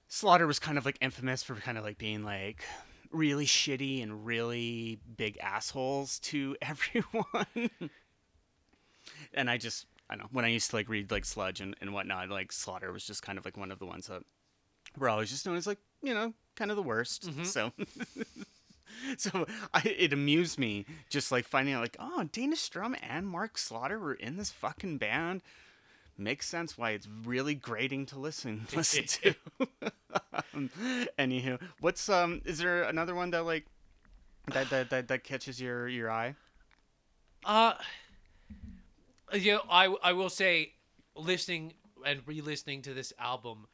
Slaughter 0.08 0.48
was 0.48 0.60
kind 0.60 0.78
of 0.78 0.86
like 0.86 0.98
infamous 1.02 1.44
for 1.44 1.56
kind 1.56 1.78
of 1.78 1.84
like 1.84 1.98
being 1.98 2.24
like 2.24 2.64
really 3.12 3.46
shitty 3.46 4.02
and 4.02 4.26
really 4.26 5.00
big 5.18 5.38
assholes 5.42 6.20
to 6.20 6.56
everyone. 6.62 7.70
and 9.34 9.50
I 9.50 9.58
just 9.58 9.86
I 10.10 10.16
don't 10.16 10.24
know 10.24 10.30
when 10.32 10.46
I 10.46 10.50
used 10.50 10.70
to 10.70 10.76
like 10.78 10.88
read 10.88 11.12
like 11.12 11.26
Sludge 11.26 11.62
and, 11.62 11.76
and 11.82 11.94
whatnot, 11.94 12.30
like 12.30 12.52
Slaughter 12.52 12.92
was 12.92 13.06
just 13.06 13.22
kind 13.22 13.38
of 13.38 13.46
like 13.46 13.58
one 13.58 13.72
of 13.72 13.80
the 13.80 13.86
ones 13.86 14.08
that 14.08 14.24
were 14.98 15.10
always 15.10 15.30
just 15.30 15.46
known 15.46 15.58
as 15.58 15.68
like 15.68 15.80
you 16.04 16.14
know 16.14 16.34
kind 16.56 16.72
of 16.72 16.78
the 16.78 16.84
worst. 16.84 17.30
So. 17.46 17.72
So 19.18 19.46
I, 19.74 19.82
it 19.84 20.14
amused 20.14 20.58
me 20.60 20.86
just 21.10 21.32
like 21.32 21.46
finding 21.46 21.74
out 21.74 21.82
like 21.82 21.98
oh 22.00 22.28
Dana 22.32 22.56
Strum 22.56 22.96
and 23.02 23.28
Mark 23.28 23.58
Slaughter 23.58 24.00
were 24.00 24.14
in 24.14 24.38
this 24.38 24.50
fucking 24.52 24.98
band. 24.98 25.42
Makes 26.18 26.48
sense 26.48 26.78
why 26.78 26.92
it's 26.92 27.08
really 27.26 27.56
grating 27.56 28.06
to 28.08 28.20
listen 28.20 28.68
listen 28.76 29.06
to. 29.06 29.36
um, 30.54 30.70
anywho, 31.18 31.60
what's 31.80 32.10
um 32.10 32.42
is 32.46 32.60
there 32.60 32.84
another 32.84 33.16
one 33.16 33.32
that 33.32 33.46
like 33.46 33.66
that 34.54 34.70
that 34.70 34.90
that, 34.90 35.08
that 35.08 35.24
catches 35.24 35.60
your 35.60 35.88
your 35.88 36.10
eye? 36.10 36.36
Uh, 37.46 37.74
you 39.34 39.54
know, 39.54 39.62
I 39.70 39.86
I 40.04 40.14
will 40.14 40.30
say, 40.30 40.74
listening 41.16 41.74
and 42.06 42.22
re-listening 42.26 42.82
to 42.84 42.94
this 42.94 43.14
album, 43.20 43.68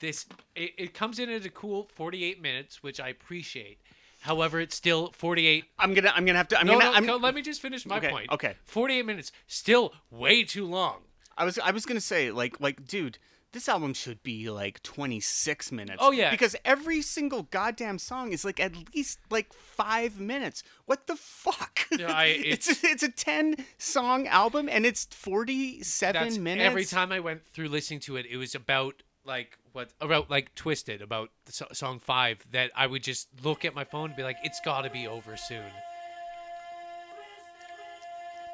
this 0.00 0.26
it, 0.54 0.72
it 0.76 0.94
comes 0.94 1.18
in 1.18 1.30
at 1.30 1.44
a 1.44 1.50
cool 1.50 1.88
48 1.94 2.40
minutes, 2.40 2.82
which 2.82 3.00
I 3.00 3.08
appreciate. 3.08 3.78
However, 4.24 4.58
it's 4.58 4.74
still 4.74 5.10
48. 5.12 5.64
I'm 5.78 5.92
gonna 5.94 6.12
I'm 6.16 6.24
gonna 6.24 6.38
have 6.38 6.48
to 6.48 6.58
I'm 6.58 6.66
No, 6.66 6.72
gonna 6.78 6.84
no, 6.86 6.92
I'm, 6.92 7.06
no, 7.06 7.16
let 7.16 7.34
me 7.34 7.42
just 7.42 7.60
finish 7.60 7.84
my 7.84 7.98
Okay, 7.98 8.08
point. 8.10 8.30
okay. 8.32 8.54
48 8.64 9.04
minutes, 9.04 9.32
still 9.46 9.92
way 10.10 10.44
too 10.44 10.66
long. 10.66 11.02
I 11.36 11.44
was 11.44 11.58
I 11.58 11.70
was 11.72 11.84
gonna 11.84 12.00
say 12.00 12.30
like 12.30 12.58
like 12.58 12.86
dude, 12.86 13.18
this 13.52 13.68
album 13.68 13.92
should 13.92 14.22
be 14.22 14.48
like 14.50 14.82
26 14.82 15.70
minutes. 15.72 15.98
Oh, 16.00 16.10
yeah. 16.10 16.30
because 16.30 16.56
every 16.64 17.02
single 17.02 17.42
goddamn 17.44 17.98
song 17.98 18.32
is 18.32 18.44
like 18.46 18.58
at 18.60 18.72
least 18.94 19.18
like 19.30 19.52
five 19.52 20.18
minutes. 20.18 20.62
What 20.86 21.06
the 21.06 21.16
fuck? 21.16 21.80
Yeah, 21.92 22.10
I- 22.10 22.24
it's 22.44 22.68
a, 22.82 22.86
it's 22.86 23.02
a 23.02 23.10
10 23.10 23.56
song 23.78 24.26
album 24.26 24.68
and 24.70 24.86
it's 24.86 25.04
47 25.12 26.12
That's 26.14 26.38
minutes. 26.38 26.66
every 26.66 26.84
time 26.86 27.12
I 27.12 27.20
went 27.20 27.46
through 27.46 27.68
listening 27.68 28.00
to 28.00 28.16
it, 28.16 28.26
it 28.26 28.38
was 28.38 28.54
about 28.54 29.02
like 29.24 29.58
what 29.72 29.90
about 30.00 30.30
like 30.30 30.54
Twisted 30.54 31.02
about 31.02 31.30
the 31.46 31.52
so- 31.52 31.68
song 31.72 31.98
five 31.98 32.38
that 32.52 32.70
I 32.76 32.86
would 32.86 33.02
just 33.02 33.28
look 33.42 33.64
at 33.64 33.74
my 33.74 33.84
phone 33.84 34.06
and 34.10 34.16
be 34.16 34.22
like, 34.22 34.36
it's 34.42 34.60
got 34.60 34.82
to 34.82 34.90
be 34.90 35.06
over 35.06 35.36
soon. 35.36 35.64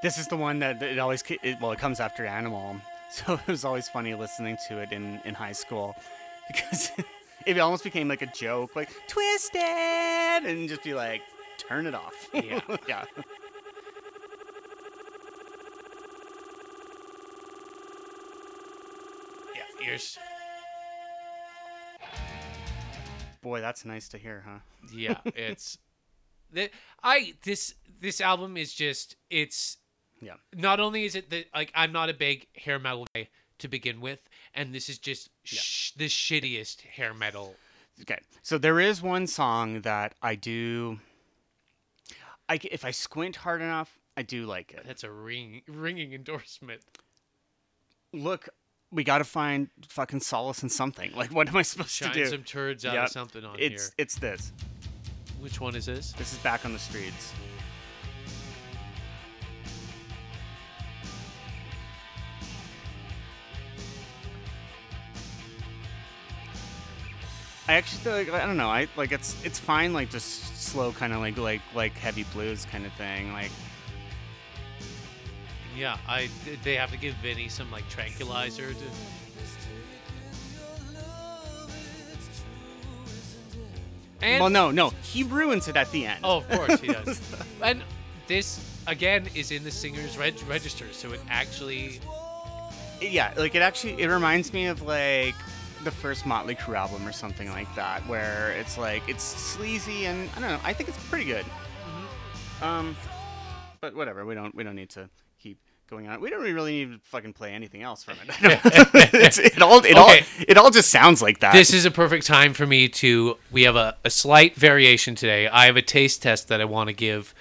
This 0.03 0.17
is 0.17 0.29
the 0.29 0.37
one 0.37 0.61
that 0.61 0.83
it 0.83 0.99
always 0.99 1.23
it, 1.43 1.61
well 1.61 1.73
it 1.73 1.79
comes 1.79 2.01
after 2.01 2.25
Animal, 2.25 2.77
so 3.11 3.35
it 3.35 3.47
was 3.47 3.65
always 3.65 3.89
funny 3.89 4.15
listening 4.15 4.57
to 4.69 4.79
it 4.79 4.93
in 4.93 5.21
in 5.25 5.35
high 5.35 5.53
school 5.53 5.95
because 6.49 6.91
it 7.47 7.59
almost 7.59 7.85
became 7.85 8.09
like 8.09 8.23
a 8.23 8.27
joke, 8.27 8.75
like 8.77 8.91
twisted, 9.09 9.61
and 9.61 10.69
just 10.69 10.83
be 10.83 10.95
like, 10.95 11.23
turn 11.59 11.87
it 11.87 11.95
off. 11.95 12.29
Yeah. 12.35 12.61
yeah. 12.89 13.05
Yeah, 19.55 19.87
ears. 19.87 20.19
Boy, 23.43 23.61
that's 23.61 23.85
nice 23.85 24.09
to 24.11 24.19
hear, 24.19 24.45
huh? 24.47 24.59
yeah 24.93 25.19
it's 25.35 25.79
the 26.53 26.69
i 27.03 27.33
this 27.45 27.75
this 28.01 28.21
album 28.21 28.57
is 28.57 28.73
just 28.75 29.15
it's 29.29 29.77
Yeah. 30.21 30.35
not 30.55 30.81
only 30.81 31.05
is 31.05 31.15
it 31.15 31.29
that 31.31 31.47
like 31.55 31.71
i'm 31.75 31.93
not 31.93 32.09
a 32.09 32.15
big 32.15 32.47
hair 32.57 32.79
metal 32.79 33.07
guy 33.15 33.29
to 33.59 33.69
begin 33.69 34.01
with 34.01 34.19
and 34.55 34.75
this 34.75 34.89
is 34.89 34.99
just 34.99 35.29
sh- 35.45 35.93
the 35.93 36.07
shittiest 36.09 36.81
hair 36.81 37.13
metal 37.15 37.55
Okay, 38.03 38.19
so 38.43 38.57
there 38.57 38.81
is 38.81 39.03
one 39.03 39.27
song 39.27 39.83
that 39.83 40.15
I 40.23 40.35
do. 40.35 40.99
I 42.49 42.59
if 42.65 42.83
I 42.87 42.91
squint 42.93 43.37
hard 43.37 43.61
enough, 43.61 43.99
I 44.17 44.23
do 44.23 44.47
like 44.47 44.73
it. 44.73 44.85
that's 44.87 45.05
a 45.05 45.11
ring 45.11 45.61
ringing 45.69 46.15
endorsement 46.15 46.81
Look, 48.15 48.49
we 48.93 49.05
got 49.05 49.19
to 49.19 49.25
find 49.25 49.69
fucking 49.89 50.21
solace 50.21 50.63
in 50.63 50.69
something. 50.69 51.13
Like, 51.17 51.33
what 51.33 51.49
am 51.49 51.57
I 51.57 51.63
supposed 51.63 51.91
shine 51.91 52.13
to 52.13 52.25
do? 52.25 52.27
some 52.27 52.43
turds 52.45 52.85
out 52.85 52.95
Yep. 52.95 53.05
of 53.05 53.11
something 53.11 53.45
on 53.45 53.57
it's 53.59 53.85
here 53.87 53.95
it's 53.99 54.19
this. 54.19 54.53
Which 55.41 55.61
one 55.61 55.75
is 55.75 55.87
this? 55.87 56.13
This 56.13 56.33
is 56.33 56.39
back 56.41 56.65
on 56.65 56.73
the 56.73 56.79
streets. 56.79 57.33
I 67.69 67.75
actually 67.75 68.25
like 68.25 68.31
I 68.33 68.47
don't 68.47 68.57
know 68.57 68.69
I 68.69 68.89
like 68.97 69.13
it's 69.13 69.37
it's 69.45 69.59
fine 69.59 69.93
like 69.93 70.11
just 70.11 70.61
slow 70.61 70.91
kind 70.93 71.13
of 71.13 71.21
like 71.21 71.37
like 71.39 71.61
like 71.75 71.93
heavy 71.97 72.25
blues 72.33 72.65
kind 72.65 72.85
of 72.85 72.93
thing 72.95 73.33
like 73.33 73.51
Yeah, 75.81 75.97
I 76.07 76.29
they 76.63 76.77
have 76.77 76.91
to 76.91 76.99
give 76.99 77.15
Vinny 77.15 77.49
some 77.49 77.71
like 77.71 77.89
tranquilizer 77.89 78.75
to. 78.75 78.85
And 84.21 84.43
well 84.43 84.51
no 84.51 84.71
no 84.71 84.91
he 85.03 85.23
ruins 85.23 85.69
it 85.69 85.77
at 85.77 85.91
the 85.91 86.05
end 86.05 86.21
oh, 86.23 86.37
of 86.39 86.49
course 86.51 86.81
he 86.81 86.89
does. 86.89 87.19
and 87.63 87.83
this 88.27 88.79
again 88.87 89.27
is 89.35 89.51
in 89.51 89.65
the 89.65 89.71
singer's 89.71 90.19
reg- 90.19 90.47
register, 90.47 90.85
so 90.93 91.13
it 91.13 91.21
actually 91.31 91.99
yeah 93.01 93.33
like 93.39 93.55
it 93.55 93.63
actually 93.63 94.03
it 94.03 94.09
reminds 94.09 94.53
me 94.53 94.67
of 94.67 94.83
like 94.83 95.35
the 95.83 95.91
first 95.91 96.27
Motley 96.27 96.57
Crue 96.57 96.77
album 96.77 97.09
or 97.09 97.13
something 97.13 97.49
like 97.49 97.75
that 97.75 98.07
where 98.07 98.53
it's 98.59 98.77
like 98.77 99.03
it's 99.09 99.25
sleazy 99.25 100.05
and 100.05 100.29
I 100.37 100.41
don't 100.41 100.51
know 100.51 100.61
I 100.63 100.75
think 100.75 100.91
it's 100.91 101.03
pretty 101.05 101.25
good 101.25 101.47
um 102.61 102.95
but 103.81 103.95
whatever 103.95 104.27
we 104.27 104.35
don't 104.35 104.55
we 104.55 104.63
don't 104.63 104.77
need 104.77 104.91
to 104.91 105.09
going 105.91 106.09
on 106.09 106.21
we 106.21 106.31
don't 106.31 106.43
really 106.43 106.85
need 106.85 106.93
to 106.93 107.01
fucking 107.05 107.33
play 107.33 107.53
anything 107.53 107.83
else 107.83 108.03
from 108.05 108.15
it 108.23 108.31
it's, 109.13 109.39
it 109.39 109.61
all 109.61 109.85
it 109.85 109.97
all 109.97 110.15
it 110.49 110.57
all 110.57 110.71
just 110.71 110.91
sounds 110.91 111.21
like 111.21 111.41
that 111.41 111.53
this 111.53 111.75
is 111.75 111.85
a 111.85 111.91
perfect 111.91 112.27
time 112.27 112.55
for 112.55 112.67
me 112.67 112.89
to. 112.89 113.37
We 113.51 113.65
have 113.65 113.77
a, 113.77 113.97
a 114.05 114.11
slight 114.11 114.55
variation 114.57 115.15
today. 115.15 115.49
I 115.49 115.67
have 115.67 115.77
a 115.77 115.83
taste 115.83 116.23
test 116.23 116.49
that 116.49 116.61
I 116.61 116.65
want 116.65 116.89
to 116.89 116.93
give 116.95 117.35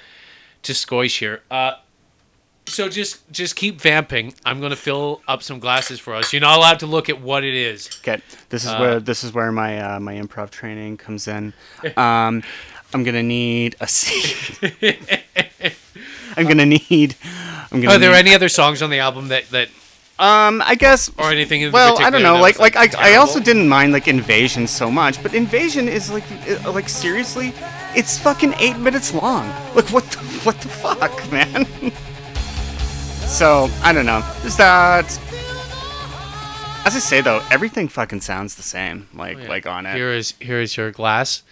to 0.63 0.73
Skoish 0.73 1.19
here. 1.19 1.41
Uh, 1.49 1.73
so 2.65 2.89
just 2.89 3.29
just 3.31 3.55
keep 3.55 3.79
vamping. 3.79 4.33
I'm 4.45 4.59
gonna 4.61 4.75
fill 4.75 5.21
up 5.27 5.41
some 5.43 5.59
glasses 5.59 5.99
for 5.99 6.13
us. 6.15 6.33
You're 6.33 6.41
not 6.41 6.57
allowed 6.57 6.79
to 6.79 6.85
look 6.85 7.09
at 7.09 7.21
what 7.21 7.43
it 7.43 7.53
is. 7.53 7.89
Okay, 8.01 8.21
this 8.49 8.65
is 8.65 8.71
Uh, 8.71 8.77
where 8.77 8.99
this 8.99 9.23
is 9.23 9.33
where 9.33 9.51
my 9.51 9.79
uh, 9.79 9.99
my 9.99 10.15
improv 10.15 10.49
training 10.49 10.97
comes 10.97 11.27
in. 11.27 11.53
Um, 11.95 12.43
I'm 12.93 13.03
gonna 13.03 13.23
need 13.23 13.75
a 13.79 13.87
seat. 13.87 14.59
I'm 16.37 16.47
gonna 16.47 16.65
need. 16.65 17.15
I'm 17.71 17.81
gonna. 17.81 17.95
Are 17.95 17.99
there 17.99 18.13
any 18.13 18.33
other 18.33 18.49
songs 18.49 18.81
on 18.81 18.89
the 18.89 18.99
album 18.99 19.27
that 19.29 19.49
that 19.51 19.69
Um, 20.17 20.61
I 20.65 20.75
guess. 20.75 21.09
or 21.17 21.31
anything? 21.31 21.61
In 21.61 21.71
Well, 21.71 21.97
I 22.01 22.09
don't 22.09 22.23
know. 22.23 22.35
that 22.35 22.41
Like, 22.41 22.59
like 22.59 22.75
I, 22.75 23.13
I 23.13 23.15
also 23.15 23.39
didn't 23.39 23.69
mind 23.69 23.93
like 23.93 24.07
Invasion 24.07 24.67
so 24.67 24.89
much, 24.91 25.21
but 25.23 25.33
Invasion 25.33 25.87
is 25.87 26.11
like, 26.11 26.23
uh, 26.65 26.71
like 26.71 26.89
seriously, 26.89 27.53
it's 27.95 28.17
fucking 28.19 28.53
eight 28.59 28.77
minutes 28.77 29.13
long. 29.13 29.47
Like, 29.75 29.89
what 29.91 30.03
the, 30.11 30.17
what 30.43 30.59
the 30.61 30.67
fuck, 30.69 31.31
man? 31.31 31.65
so 33.27 33.69
I 33.83 33.93
don't 33.93 34.05
know. 34.05 34.23
Is 34.43 34.57
that? 34.57 35.05
As 36.85 36.95
I 36.95 36.99
say 36.99 37.21
though, 37.21 37.41
everything 37.51 37.87
fucking 37.87 38.21
sounds 38.21 38.55
the 38.55 38.63
same. 38.63 39.07
Like, 39.13 39.37
Oh, 39.37 39.41
yeah. 39.41 39.49
like 39.49 39.67
on 39.67 39.85
it. 39.85 39.95
Here 39.95 40.11
is 40.11 40.33
here 40.39 40.59
is 40.59 40.75
your 40.75 40.91
glass. 40.91 41.43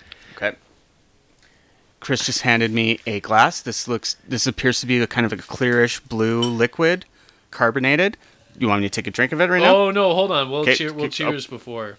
Chris 1.99 2.25
just 2.25 2.41
handed 2.41 2.71
me 2.71 2.99
a 3.05 3.19
glass. 3.19 3.61
This 3.61 3.87
looks. 3.87 4.17
This 4.27 4.47
appears 4.47 4.79
to 4.81 4.85
be 4.85 4.99
a 5.01 5.07
kind 5.07 5.25
of 5.25 5.33
a 5.33 5.37
clearish 5.37 6.07
blue 6.07 6.41
liquid, 6.41 7.05
carbonated. 7.51 8.17
You 8.57 8.67
want 8.67 8.81
me 8.81 8.89
to 8.89 8.93
take 8.93 9.07
a 9.07 9.11
drink 9.11 9.31
of 9.31 9.41
it 9.41 9.49
right 9.49 9.61
now? 9.61 9.75
Oh 9.75 9.91
no, 9.91 10.13
hold 10.13 10.31
on. 10.31 10.49
We'll 10.49 10.65
cheer. 10.65 10.93
We'll 10.93 11.05
oh. 11.05 11.09
cheers 11.09 11.47
before 11.47 11.97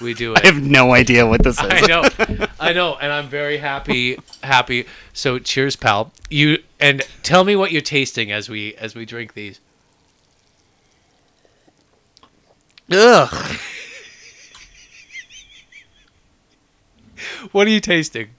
we 0.00 0.14
do 0.14 0.32
it. 0.36 0.44
I 0.44 0.46
have 0.46 0.62
no 0.62 0.92
idea 0.92 1.26
what 1.26 1.42
this 1.42 1.58
is. 1.62 1.66
I 1.68 1.80
know, 1.86 2.46
I 2.60 2.72
know, 2.72 2.96
and 2.96 3.12
I'm 3.12 3.28
very 3.28 3.58
happy. 3.58 4.18
Happy. 4.42 4.86
So 5.12 5.38
cheers, 5.38 5.76
pal. 5.76 6.12
You 6.30 6.62
and 6.80 7.02
tell 7.22 7.44
me 7.44 7.56
what 7.56 7.72
you're 7.72 7.82
tasting 7.82 8.32
as 8.32 8.48
we 8.48 8.74
as 8.76 8.94
we 8.94 9.04
drink 9.04 9.34
these. 9.34 9.60
Ugh. 12.90 13.56
What 17.52 17.66
are 17.66 17.70
you 17.70 17.80
tasting? 17.80 18.30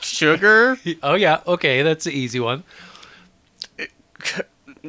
Sugar. 0.00 0.78
Oh 1.02 1.14
yeah, 1.14 1.40
okay, 1.46 1.82
that's 1.82 2.04
the 2.04 2.12
easy 2.12 2.40
one. 2.40 2.64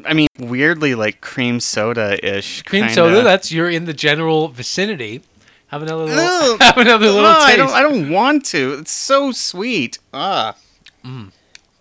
I 0.05 0.13
mean, 0.13 0.27
weirdly 0.39 0.95
like 0.95 1.21
cream 1.21 1.59
soda 1.59 2.17
ish. 2.37 2.63
Cream 2.63 2.89
soda. 2.89 3.21
That's 3.21 3.51
you're 3.51 3.69
in 3.69 3.85
the 3.85 3.93
general 3.93 4.47
vicinity. 4.47 5.21
Have 5.67 5.81
another 5.83 6.03
little. 6.05 6.19
Ugh. 6.23 6.57
Have 6.61 6.77
another 6.77 7.07
little 7.09 7.25
I 7.29 7.47
taste. 7.47 7.57
don't. 7.57 7.71
I 7.71 7.81
don't 7.81 8.09
want 8.09 8.45
to. 8.47 8.73
It's 8.79 8.91
so 8.91 9.31
sweet. 9.31 9.99
Ah, 10.13 10.55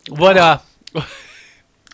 What 0.08 0.37
uh? 0.37 0.58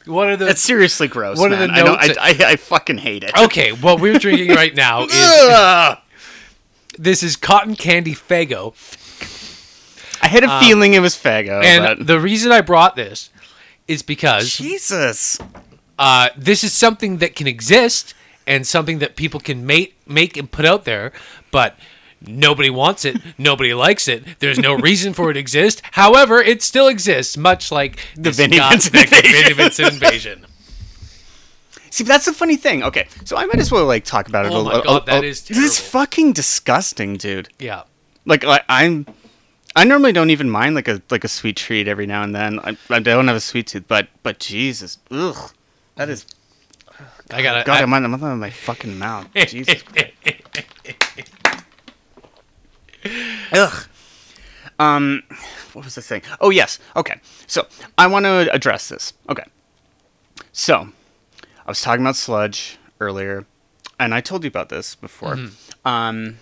What 0.06 0.28
are 0.30 0.36
the? 0.38 0.48
it's 0.48 0.62
seriously 0.62 1.06
gross. 1.06 1.38
What 1.38 1.52
are 1.52 1.56
the 1.56 1.70
I 1.70 1.82
notes- 1.82 2.16
I, 2.18 2.30
I, 2.30 2.50
I 2.52 2.56
fucking 2.56 2.96
hate 2.96 3.24
it. 3.24 3.38
okay, 3.38 3.72
what 3.72 4.00
we're 4.00 4.18
drinking 4.18 4.54
right 4.54 4.74
now 4.74 5.04
is 5.04 5.96
this 6.98 7.22
is 7.22 7.36
cotton 7.36 7.76
candy 7.76 8.14
Faygo, 8.14 8.72
I 10.22 10.28
had 10.28 10.44
a 10.44 10.61
feeling 10.61 10.94
it 10.94 11.00
was 11.00 11.14
Faygo. 11.14 11.62
And 11.62 11.98
but... 11.98 12.07
the 12.07 12.20
reason 12.20 12.52
I 12.52 12.61
brought 12.61 12.96
this 12.96 13.31
is 13.87 14.02
because 14.02 14.57
Jesus. 14.57 15.38
uh, 15.98 16.28
this 16.37 16.62
is 16.62 16.72
something 16.72 17.18
that 17.18 17.35
can 17.35 17.46
exist 17.46 18.14
and 18.46 18.66
something 18.66 18.98
that 18.98 19.16
people 19.16 19.40
can 19.40 19.66
make 19.66 19.96
make 20.07 20.37
and 20.37 20.50
put 20.50 20.64
out 20.64 20.85
there, 20.85 21.12
but 21.50 21.76
nobody 22.20 22.70
wants 22.70 23.04
it, 23.04 23.16
nobody 23.38 23.74
likes 23.74 24.09
it. 24.09 24.24
There's 24.40 24.59
no 24.59 24.74
reason 24.74 25.12
for 25.12 25.31
it 25.31 25.35
to 25.35 25.40
exist. 25.40 25.83
However, 25.92 26.40
it 26.40 26.62
still 26.62 26.88
exists, 26.88 27.37
much 27.37 27.70
like 27.70 27.98
the 28.16 28.33
Scott 28.33 28.50
Vincent 28.50 28.94
invasion. 28.94 29.33
Vinnie 29.33 29.54
Vincent 29.54 29.92
invasion. 29.92 30.46
See, 31.90 32.04
that's 32.04 32.26
the 32.26 32.33
funny 32.33 32.57
thing. 32.57 32.83
Okay, 32.83 33.09
so 33.24 33.37
I 33.37 33.46
might 33.46 33.59
as 33.59 33.70
well 33.70 33.87
like 33.87 34.04
talk 34.04 34.28
about 34.28 34.46
it. 34.46 34.52
Oh 34.52 34.61
a 34.61 34.64
my 34.64 34.70
little. 34.70 34.83
God, 34.83 35.07
that 35.07 35.24
a- 35.24 35.26
is 35.26 35.42
This 35.44 35.59
is 35.59 35.81
fucking 35.81 36.33
disgusting, 36.33 37.16
dude. 37.16 37.48
Yeah. 37.59 37.83
Like 38.24 38.44
I, 38.44 38.61
I'm, 38.68 39.07
I 39.76 39.85
normally 39.85 40.12
don't 40.12 40.31
even 40.31 40.50
mind 40.50 40.74
like 40.74 40.88
a 40.88 41.02
like 41.11 41.24
a 41.24 41.28
sweet 41.28 41.57
treat 41.57 41.88
every 41.88 42.07
now 42.07 42.22
and 42.22 42.35
then. 42.35 42.59
I, 42.61 42.76
I 42.90 42.98
don't 42.98 43.28
have 43.28 43.37
a 43.37 43.40
sweet 43.40 43.68
tooth, 43.68 43.85
but 43.87 44.09
but 44.22 44.38
Jesus, 44.38 44.98
ugh, 45.11 45.52
that 45.96 46.09
is. 46.09 46.26
I 47.31 47.42
got 47.42 47.64
God, 47.66 47.83
I'm 47.83 47.92
on, 47.92 48.04
I'm 48.04 48.22
on 48.22 48.38
my 48.40 48.50
fucking 48.50 48.98
mouth. 48.98 49.28
Jesus. 49.37 49.85
Ugh. 53.52 53.85
Um, 54.81 55.22
what 55.72 55.85
was 55.85 55.98
I 55.98 56.00
saying? 56.00 56.22
Oh 56.40 56.50
yes. 56.50 56.78
Okay. 56.96 57.20
So 57.46 57.66
I 57.96 58.07
want 58.07 58.24
to 58.24 58.52
address 58.52 58.88
this. 58.88 59.12
Okay. 59.28 59.44
So 60.52 60.88
I 61.66 61.70
was 61.70 61.81
talking 61.81 62.02
about 62.02 62.16
sludge 62.16 62.78
earlier, 63.00 63.44
and 63.98 64.14
I 64.14 64.20
told 64.20 64.44
you 64.44 64.48
about 64.48 64.68
this 64.70 64.94
before. 64.94 65.38
Um, 65.85 66.38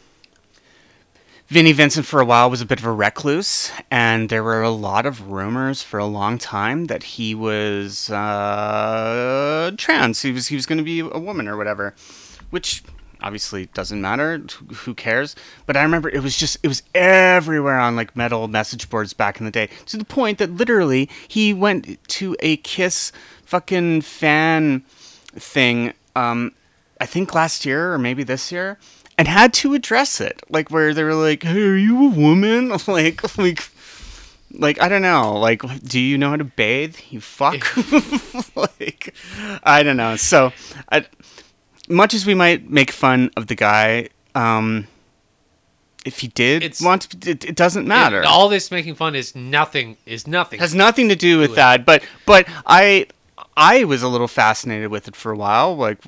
Vinnie 1.48 1.72
Vincent 1.72 2.04
for 2.04 2.20
a 2.20 2.24
while 2.24 2.50
was 2.50 2.60
a 2.60 2.66
bit 2.66 2.80
of 2.80 2.84
a 2.84 2.90
recluse, 2.92 3.70
and 3.88 4.28
there 4.30 4.42
were 4.42 4.62
a 4.62 4.70
lot 4.70 5.06
of 5.06 5.30
rumors 5.30 5.80
for 5.80 5.98
a 5.98 6.04
long 6.06 6.38
time 6.38 6.86
that 6.86 7.04
he 7.04 7.36
was 7.36 8.10
uh, 8.10 9.70
trans. 9.76 10.22
He 10.22 10.32
was 10.32 10.48
he 10.48 10.56
was 10.56 10.66
going 10.66 10.78
to 10.78 10.84
be 10.84 10.98
a 11.00 11.18
woman 11.20 11.46
or 11.46 11.56
whatever, 11.56 11.94
which 12.50 12.82
obviously 13.22 13.66
doesn't 13.66 14.00
matter. 14.00 14.42
Who- 14.74 14.94
cares? 14.94 15.36
But 15.66 15.76
I 15.76 15.82
remember 15.84 16.08
it 16.08 16.20
was 16.20 16.36
just 16.36 16.58
it 16.64 16.68
was 16.68 16.82
everywhere 16.96 17.78
on 17.78 17.94
like 17.94 18.16
metal 18.16 18.48
message 18.48 18.90
boards 18.90 19.12
back 19.12 19.38
in 19.38 19.44
the 19.46 19.52
day, 19.52 19.68
to 19.86 19.96
the 19.96 20.04
point 20.04 20.38
that 20.38 20.50
literally 20.50 21.08
he 21.28 21.54
went 21.54 22.02
to 22.08 22.36
a 22.40 22.56
Kiss 22.58 23.12
fucking 23.44 24.00
fan 24.00 24.80
thing. 25.36 25.92
Um, 26.16 26.54
I 27.00 27.06
think 27.06 27.34
last 27.34 27.64
year 27.64 27.92
or 27.92 27.98
maybe 27.98 28.24
this 28.24 28.50
year, 28.50 28.78
and 29.18 29.26
had 29.28 29.52
to 29.54 29.74
address 29.74 30.20
it. 30.20 30.42
Like 30.48 30.70
where 30.70 30.92
they 30.94 31.04
were 31.04 31.14
like, 31.14 31.42
"Hey, 31.42 31.62
are 31.62 31.76
you 31.76 32.06
a 32.06 32.10
woman?" 32.10 32.68
Like, 32.86 33.36
like, 33.38 33.68
like 34.52 34.80
I 34.80 34.88
don't 34.88 35.02
know. 35.02 35.34
Like, 35.38 35.62
do 35.82 36.00
you 36.00 36.18
know 36.18 36.30
how 36.30 36.36
to 36.36 36.44
bathe? 36.44 36.96
You 37.10 37.20
fuck. 37.20 37.64
like, 38.56 39.14
I 39.62 39.82
don't 39.82 39.96
know. 39.96 40.16
So, 40.16 40.52
I, 40.90 41.06
much 41.88 42.14
as 42.14 42.26
we 42.26 42.34
might 42.34 42.70
make 42.70 42.90
fun 42.90 43.30
of 43.36 43.46
the 43.48 43.54
guy, 43.54 44.08
um, 44.34 44.86
if 46.04 46.20
he 46.20 46.28
did 46.28 46.62
It's- 46.62 46.80
want 46.80 47.02
to, 47.02 47.30
it, 47.30 47.44
it 47.44 47.56
doesn't 47.56 47.86
matter. 47.86 48.20
It- 48.20 48.26
all 48.26 48.48
this 48.48 48.70
making 48.70 48.94
fun 48.94 49.14
is 49.14 49.34
nothing. 49.34 49.96
Is 50.06 50.26
nothing. 50.26 50.60
has 50.60 50.74
nothing 50.74 51.08
to 51.08 51.16
do 51.16 51.38
with 51.38 51.52
it. 51.52 51.56
that. 51.56 51.84
But 51.84 52.04
but 52.26 52.46
I 52.66 53.06
I 53.56 53.84
was 53.84 54.02
a 54.02 54.08
little 54.08 54.28
fascinated 54.28 54.90
with 54.90 55.08
it 55.08 55.16
for 55.16 55.32
a 55.32 55.36
while. 55.36 55.76
Like 55.76 55.98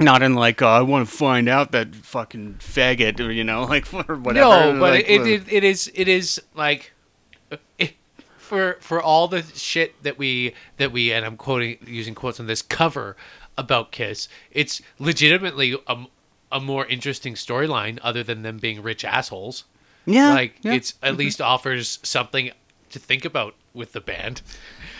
not 0.00 0.22
in 0.22 0.34
like 0.34 0.62
oh, 0.62 0.68
I 0.68 0.82
want 0.82 1.08
to 1.08 1.14
find 1.14 1.48
out 1.48 1.72
that 1.72 1.94
fucking 1.94 2.56
faggot 2.60 3.20
or 3.20 3.30
you 3.30 3.44
know 3.44 3.62
like 3.68 3.92
or 3.92 4.16
whatever. 4.16 4.72
No, 4.72 4.80
but 4.80 4.94
like, 4.94 5.08
it, 5.08 5.20
uh, 5.20 5.24
it, 5.24 5.52
it 5.52 5.64
is 5.64 5.90
it 5.94 6.08
is 6.08 6.40
like 6.54 6.92
it, 7.78 7.94
for 8.36 8.76
for 8.80 9.00
all 9.00 9.28
the 9.28 9.42
shit 9.42 10.02
that 10.02 10.18
we 10.18 10.54
that 10.76 10.92
we 10.92 11.12
and 11.12 11.24
I'm 11.24 11.36
quoting 11.36 11.78
using 11.86 12.14
quotes 12.14 12.40
on 12.40 12.46
this 12.46 12.62
cover 12.62 13.16
about 13.56 13.92
Kiss, 13.92 14.28
it's 14.52 14.80
legitimately 14.98 15.76
a, 15.86 16.04
a 16.52 16.60
more 16.60 16.86
interesting 16.86 17.34
storyline 17.34 17.98
other 18.02 18.22
than 18.22 18.42
them 18.42 18.58
being 18.58 18.82
rich 18.82 19.04
assholes. 19.04 19.64
Yeah, 20.06 20.32
like 20.32 20.54
yeah. 20.62 20.72
it's 20.72 20.94
at 21.02 21.10
mm-hmm. 21.10 21.18
least 21.18 21.40
offers 21.40 21.98
something 22.02 22.50
to 22.90 22.98
think 22.98 23.24
about 23.24 23.54
with 23.74 23.92
the 23.92 24.00
band 24.00 24.40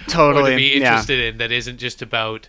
totally 0.09 0.53
to 0.53 0.57
be 0.57 0.63
yeah. 0.63 0.75
interested 0.75 1.21
in 1.21 1.39
that 1.39 1.51
isn't 1.51 1.79
just 1.79 2.03
about 2.03 2.49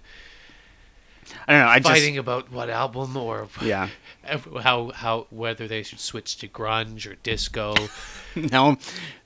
I 1.47 1.53
don't 1.53 1.61
know. 1.61 1.67
I 1.69 1.79
fighting 1.81 2.17
about 2.17 2.51
what 2.51 2.69
album 2.69 3.15
or 3.17 3.47
yeah. 3.61 3.89
how 4.61 4.91
how 4.93 5.27
whether 5.29 5.67
they 5.67 5.81
should 5.83 5.99
switch 5.99 6.37
to 6.37 6.47
grunge 6.47 7.09
or 7.09 7.15
disco. 7.23 7.73
no, 8.35 8.77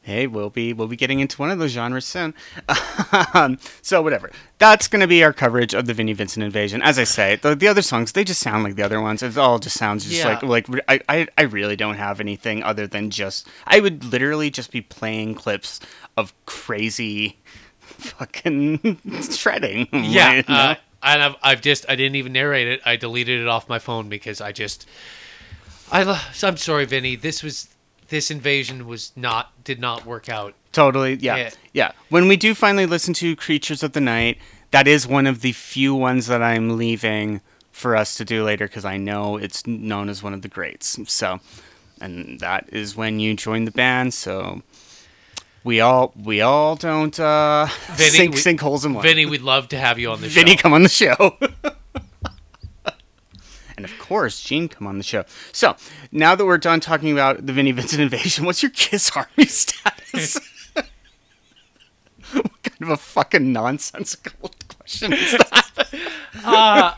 hey, 0.02 0.28
we'll 0.28 0.50
be 0.50 0.72
we'll 0.74 0.88
be 0.88 0.96
getting 0.96 1.20
into 1.20 1.38
one 1.42 1.50
of 1.52 1.60
those 1.60 1.72
genres 1.72 2.06
soon. 2.06 2.34
um, 3.34 3.58
so 3.82 4.02
whatever. 4.02 4.32
That's 4.60 4.88
gonna 4.88 5.08
be 5.08 5.24
our 5.24 5.34
coverage 5.34 5.74
of 5.74 5.86
the 5.88 5.94
Vinnie 5.94 6.14
Vincent 6.14 6.44
invasion. 6.44 6.82
As 6.82 6.98
I 7.00 7.04
say, 7.04 7.36
the, 7.38 7.56
the 7.56 7.68
other 7.68 7.82
songs 7.82 8.12
they 8.14 8.24
just 8.24 8.40
sound 8.42 8.64
like 8.64 8.76
the 8.76 8.84
other 8.84 9.02
ones. 9.02 9.22
It 9.24 9.38
all 9.38 9.60
just 9.60 9.78
sounds 9.78 10.06
just 10.06 10.18
Yeah. 10.18 10.40
like 10.42 10.68
like 10.70 10.84
I, 10.88 11.00
I 11.10 11.28
I 11.38 11.42
really 11.44 11.76
don't 11.76 11.96
have 11.96 12.20
anything 12.20 12.64
other 12.64 12.88
than 12.88 13.10
just 13.10 13.48
I 13.66 13.80
would 13.80 14.06
literally 14.06 14.50
just 14.50 14.72
be 14.72 14.82
playing 14.82 15.36
clips 15.36 15.80
of 16.16 16.34
crazy 16.46 17.38
fucking 17.80 19.00
shredding. 19.32 19.88
Yeah, 19.92 20.42
know? 20.48 20.54
uh, 20.56 20.76
and 21.04 21.22
I've, 21.22 21.36
I've 21.44 21.62
just 21.62 21.86
I 21.90 21.96
didn't 21.96 22.16
even 22.16 22.34
narrate 22.34 22.68
it. 22.68 22.82
I 22.86 22.96
deleted 22.96 23.42
it 23.42 23.48
off 23.48 23.70
my 23.70 23.80
phone 23.80 24.10
because 24.10 24.42
I 24.42 24.52
just 24.52 24.88
I 25.92 26.22
I'm 26.42 26.58
sorry, 26.58 26.86
Vinny. 26.86 27.16
This 27.16 27.44
was 27.44 27.70
this 28.10 28.32
invasion 28.32 28.88
was 28.88 29.12
not 29.16 29.52
did 29.64 29.80
not 29.80 30.06
work 30.06 30.30
out. 30.30 30.54
Totally. 30.72 31.16
Yeah. 31.16 31.36
yeah. 31.36 31.50
Yeah. 31.74 31.92
When 32.10 32.28
we 32.28 32.38
do 32.38 32.56
finally 32.56 32.86
listen 32.86 33.14
to 33.16 33.36
Creatures 33.36 33.84
of 33.84 33.94
the 33.94 34.02
Night, 34.02 34.38
that 34.72 34.88
is 34.88 35.06
one 35.06 35.28
of 35.28 35.42
the 35.42 35.52
few 35.52 35.94
ones 35.94 36.28
that 36.28 36.42
I'm 36.42 36.78
leaving 36.78 37.42
for 37.72 37.96
us 37.96 38.16
to 38.16 38.26
do 38.26 38.44
later 38.44 38.68
because 38.68 38.86
I 38.86 38.98
know 38.98 39.38
it's 39.38 39.66
known 39.68 40.10
as 40.10 40.24
one 40.24 40.34
of 40.34 40.42
the 40.42 40.48
greats. 40.48 40.98
So, 41.12 41.40
and 42.02 42.40
that 42.40 42.70
is 42.72 42.96
when 42.96 43.20
you 43.20 43.36
join 43.36 43.66
the 43.66 43.72
band. 43.72 44.14
So, 44.14 44.62
we 45.64 45.80
all 45.80 46.14
we 46.22 46.42
all 46.42 46.76
don't 46.76 47.18
uh, 47.20 47.68
Vinny, 47.94 48.10
sink 48.10 48.34
we- 48.34 48.40
sink 48.40 48.60
holes 48.62 48.86
in 48.86 48.94
one. 48.94 49.04
Vinny, 49.04 49.26
we'd 49.26 49.42
love 49.42 49.68
to 49.70 49.78
have 49.78 49.98
you 50.00 50.12
on 50.12 50.22
the 50.22 50.28
Vinny, 50.28 50.34
show. 50.34 50.42
Vinny, 50.46 50.58
come 50.58 50.74
on 50.74 50.84
the 50.84 50.90
show. 50.90 51.38
and 53.76 53.86
of 53.86 53.98
course, 54.00 54.42
Gene, 54.44 54.68
come 54.68 54.88
on 54.88 54.98
the 54.98 55.04
show. 55.04 55.24
So 55.52 55.76
now 56.12 56.36
that 56.36 56.46
we're 56.46 56.58
done 56.58 56.80
talking 56.80 57.12
about 57.12 57.46
the 57.46 57.54
Vinny 57.54 57.72
Vincent 57.72 58.02
invasion, 58.02 58.46
what's 58.48 58.62
your 58.62 58.72
Kiss 58.72 59.12
Army 59.16 59.46
status? 59.46 60.38
what 62.34 62.64
kind 62.64 62.82
of 62.82 62.90
a 62.90 62.98
fucking 62.98 63.52
nonsensical 63.52 64.52
question 64.78 65.14
is 65.14 65.32
that? 65.32 65.70
Uh, 66.44 66.94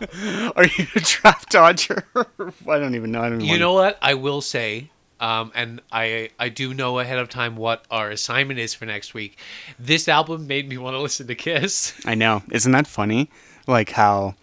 Are 0.56 0.66
you 0.66 0.88
a 0.96 1.00
draft 1.02 1.52
dodger? 1.52 2.04
I 2.16 2.80
don't 2.80 2.96
even 2.96 3.12
know. 3.12 3.22
I 3.22 3.30
don't 3.30 3.42
you 3.42 3.60
know 3.60 3.74
what? 3.74 3.98
I 4.02 4.14
will 4.16 4.42
say, 4.42 4.90
um, 5.20 5.52
and 5.56 5.82
I 5.92 6.30
I 6.40 6.50
do 6.50 6.74
know 6.74 7.00
ahead 7.00 7.18
of 7.20 7.30
time 7.30 7.56
what 7.56 7.86
our 7.90 8.10
assignment 8.10 8.60
is 8.60 8.74
for 8.74 8.86
next 8.86 9.14
week. 9.14 9.38
This 9.80 10.08
album 10.08 10.48
made 10.48 10.68
me 10.70 10.78
want 10.78 10.96
to 10.96 11.00
listen 11.02 11.28
to 11.28 11.36
Kiss. 11.36 11.94
I 12.06 12.16
know. 12.16 12.44
Isn't 12.52 12.72
that 12.74 12.88
funny? 12.88 13.30
Like 13.68 13.92
how, 13.92 14.36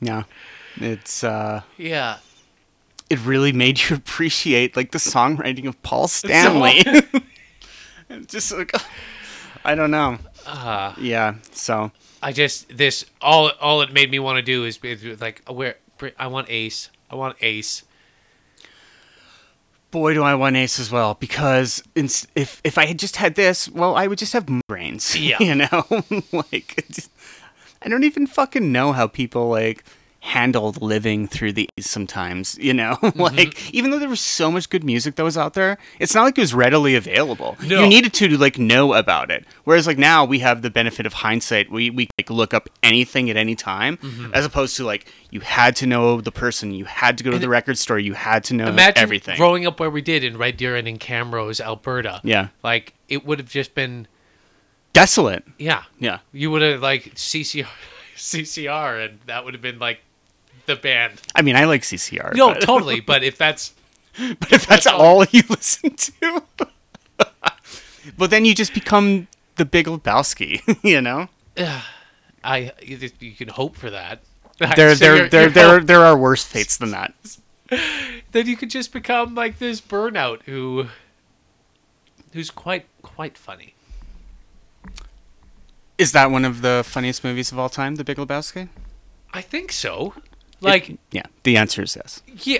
yeah, 0.00 0.24
it's 0.76 1.24
uh, 1.24 1.62
Yeah. 1.76 2.18
it 3.08 3.18
really 3.24 3.52
made 3.52 3.80
you 3.80 3.96
appreciate 4.02 4.76
like 4.76 4.90
the 4.92 4.98
songwriting 4.98 5.66
of 5.66 5.80
Paul 5.82 6.08
Stanley. 6.08 6.82
Just 8.26 8.52
like 8.52 8.72
I 9.64 9.74
don't 9.74 9.90
know. 9.90 10.18
Uh, 10.46 10.94
Yeah. 10.98 11.34
So 11.52 11.90
I 12.22 12.32
just 12.32 12.76
this 12.76 13.04
all 13.20 13.50
all 13.60 13.80
it 13.82 13.92
made 13.92 14.10
me 14.10 14.18
want 14.18 14.36
to 14.36 14.42
do 14.42 14.64
is 14.64 14.78
be 14.78 14.96
like 15.16 15.42
where 15.48 15.76
I 16.18 16.26
want 16.26 16.48
Ace. 16.50 16.90
I 17.10 17.14
want 17.16 17.36
Ace. 17.40 17.84
Boy, 19.90 20.14
do 20.14 20.22
I 20.22 20.34
want 20.34 20.56
Ace 20.56 20.78
as 20.78 20.90
well 20.90 21.14
because 21.14 21.82
if 21.94 22.60
if 22.64 22.78
I 22.78 22.86
had 22.86 22.98
just 22.98 23.16
had 23.16 23.34
this, 23.34 23.68
well, 23.68 23.94
I 23.96 24.06
would 24.06 24.18
just 24.18 24.32
have 24.32 24.46
brains. 24.68 25.16
Yeah. 25.18 25.38
You 25.40 25.54
know, 25.54 25.86
like 26.32 26.84
I 27.82 27.88
don't 27.88 28.04
even 28.04 28.26
fucking 28.26 28.72
know 28.72 28.92
how 28.92 29.06
people 29.06 29.48
like 29.48 29.84
handled 30.20 30.82
living 30.82 31.26
through 31.26 31.52
these 31.52 31.68
sometimes 31.80 32.58
you 32.58 32.74
know? 32.74 32.96
Mm-hmm. 33.08 33.36
Like 33.38 33.74
even 33.74 33.90
though 33.90 33.98
there 33.98 34.08
was 34.08 34.20
so 34.20 34.50
much 34.50 34.68
good 34.68 34.84
music 34.84 35.16
that 35.16 35.24
was 35.24 35.36
out 35.36 35.54
there 35.54 35.78
it's 35.98 36.14
not 36.14 36.24
like 36.24 36.36
it 36.36 36.40
was 36.40 36.54
readily 36.54 36.94
available. 36.94 37.56
No. 37.62 37.82
you 37.82 37.88
needed 37.88 38.12
to 38.14 38.36
like 38.36 38.58
know 38.58 38.94
about 38.94 39.30
it. 39.30 39.44
Whereas 39.64 39.86
like 39.86 39.98
now 39.98 40.24
we 40.24 40.40
have 40.40 40.62
the 40.62 40.70
benefit 40.70 41.06
of 41.06 41.12
hindsight. 41.14 41.70
We 41.70 41.90
we 41.90 42.08
like 42.18 42.30
look 42.30 42.54
up 42.54 42.68
anything 42.82 43.30
at 43.30 43.36
any 43.36 43.54
time 43.54 43.96
mm-hmm. 43.96 44.34
as 44.34 44.44
opposed 44.44 44.76
to 44.76 44.84
like 44.84 45.10
you 45.30 45.40
had 45.40 45.74
to 45.76 45.86
know 45.86 46.20
the 46.20 46.32
person. 46.32 46.72
You 46.72 46.84
had 46.84 47.18
to 47.18 47.24
go 47.24 47.30
to 47.30 47.38
the 47.38 47.48
record 47.48 47.78
store. 47.78 47.98
You 47.98 48.14
had 48.14 48.44
to 48.44 48.54
know 48.54 48.68
Imagine 48.68 49.02
everything. 49.02 49.36
growing 49.36 49.66
up 49.66 49.80
where 49.80 49.90
we 49.90 50.02
did 50.02 50.24
in 50.24 50.36
Red 50.36 50.56
Deer 50.56 50.76
and 50.76 50.86
in 50.86 50.98
Camrose, 50.98 51.60
Alberta. 51.60 52.20
yeah. 52.24 52.48
Like 52.62 52.94
it 53.08 53.24
would 53.24 53.38
have 53.38 53.48
just 53.48 53.74
been 53.74 54.06
desolate. 54.92 55.44
Yeah. 55.58 55.84
yeah. 55.98 56.18
You 56.32 56.50
would 56.50 56.62
have 56.62 56.82
like 56.82 57.14
CCR, 57.14 57.66
CCR, 58.16 59.06
and 59.06 59.18
that 59.26 59.44
would 59.44 59.54
have 59.54 59.62
been 59.62 59.78
like 59.78 60.00
the 60.68 60.76
band. 60.76 61.20
i 61.34 61.42
mean 61.42 61.56
i 61.56 61.64
like 61.64 61.82
ccr 61.82 62.32
No, 62.36 62.52
but, 62.54 62.60
totally. 62.70 63.00
But 63.00 63.24
if 63.24 63.36
that's 63.36 63.74
but 64.38 64.52
if 64.52 64.66
that's 64.66 64.66
that's 64.66 64.86
all- 64.86 65.18
all 65.18 65.24
you 65.32 65.42
listen 65.50 65.90
to 65.96 66.42
but 68.16 68.30
then 68.30 68.44
you 68.44 68.54
just 68.54 68.72
become 68.72 69.26
the 69.56 69.64
big 69.64 69.86
lebowski 69.86 70.62
you 70.84 71.00
know 71.00 71.28
I, 72.44 72.70
you, 72.80 73.10
you 73.18 73.32
can 73.32 73.48
hope 73.48 73.74
for 73.76 73.90
that. 73.90 74.20
there 74.76 74.94
So 74.94 75.04
there 75.04 75.16
you're- 75.16 75.28
there 75.28 75.42
you're 75.42 75.50
there 75.50 75.78
hope- 75.80 75.86
there 75.88 76.00
are 76.04 76.16
worse 76.16 76.44
fates 76.44 76.76
than 76.76 76.92
that 76.92 77.12
then 78.32 78.46
you 78.46 78.56
could 78.56 78.70
just 78.70 78.92
become 78.92 79.34
like 79.34 79.58
this 79.58 79.80
burnout 79.80 80.42
who, 80.44 80.86
who's 82.32 82.50
quite 82.50 82.86
quite 83.02 83.36
funny. 83.36 83.74
is 85.98 86.12
that 86.12 86.30
one 86.30 86.44
of 86.44 86.62
the 86.62 86.82
funniest 86.86 87.24
movies 87.24 87.52
of 87.52 87.58
all 87.58 87.68
time 87.68 87.96
the 87.96 88.04
big 88.04 88.16
lebowski 88.18 88.68
I 89.34 89.42
think 89.42 89.72
so. 89.72 90.14
Like 90.60 90.98
yeah 91.10 91.22
the 91.44 91.56
answer 91.56 91.82
is 91.82 91.96
yes 91.96 92.22
yeah, 92.42 92.58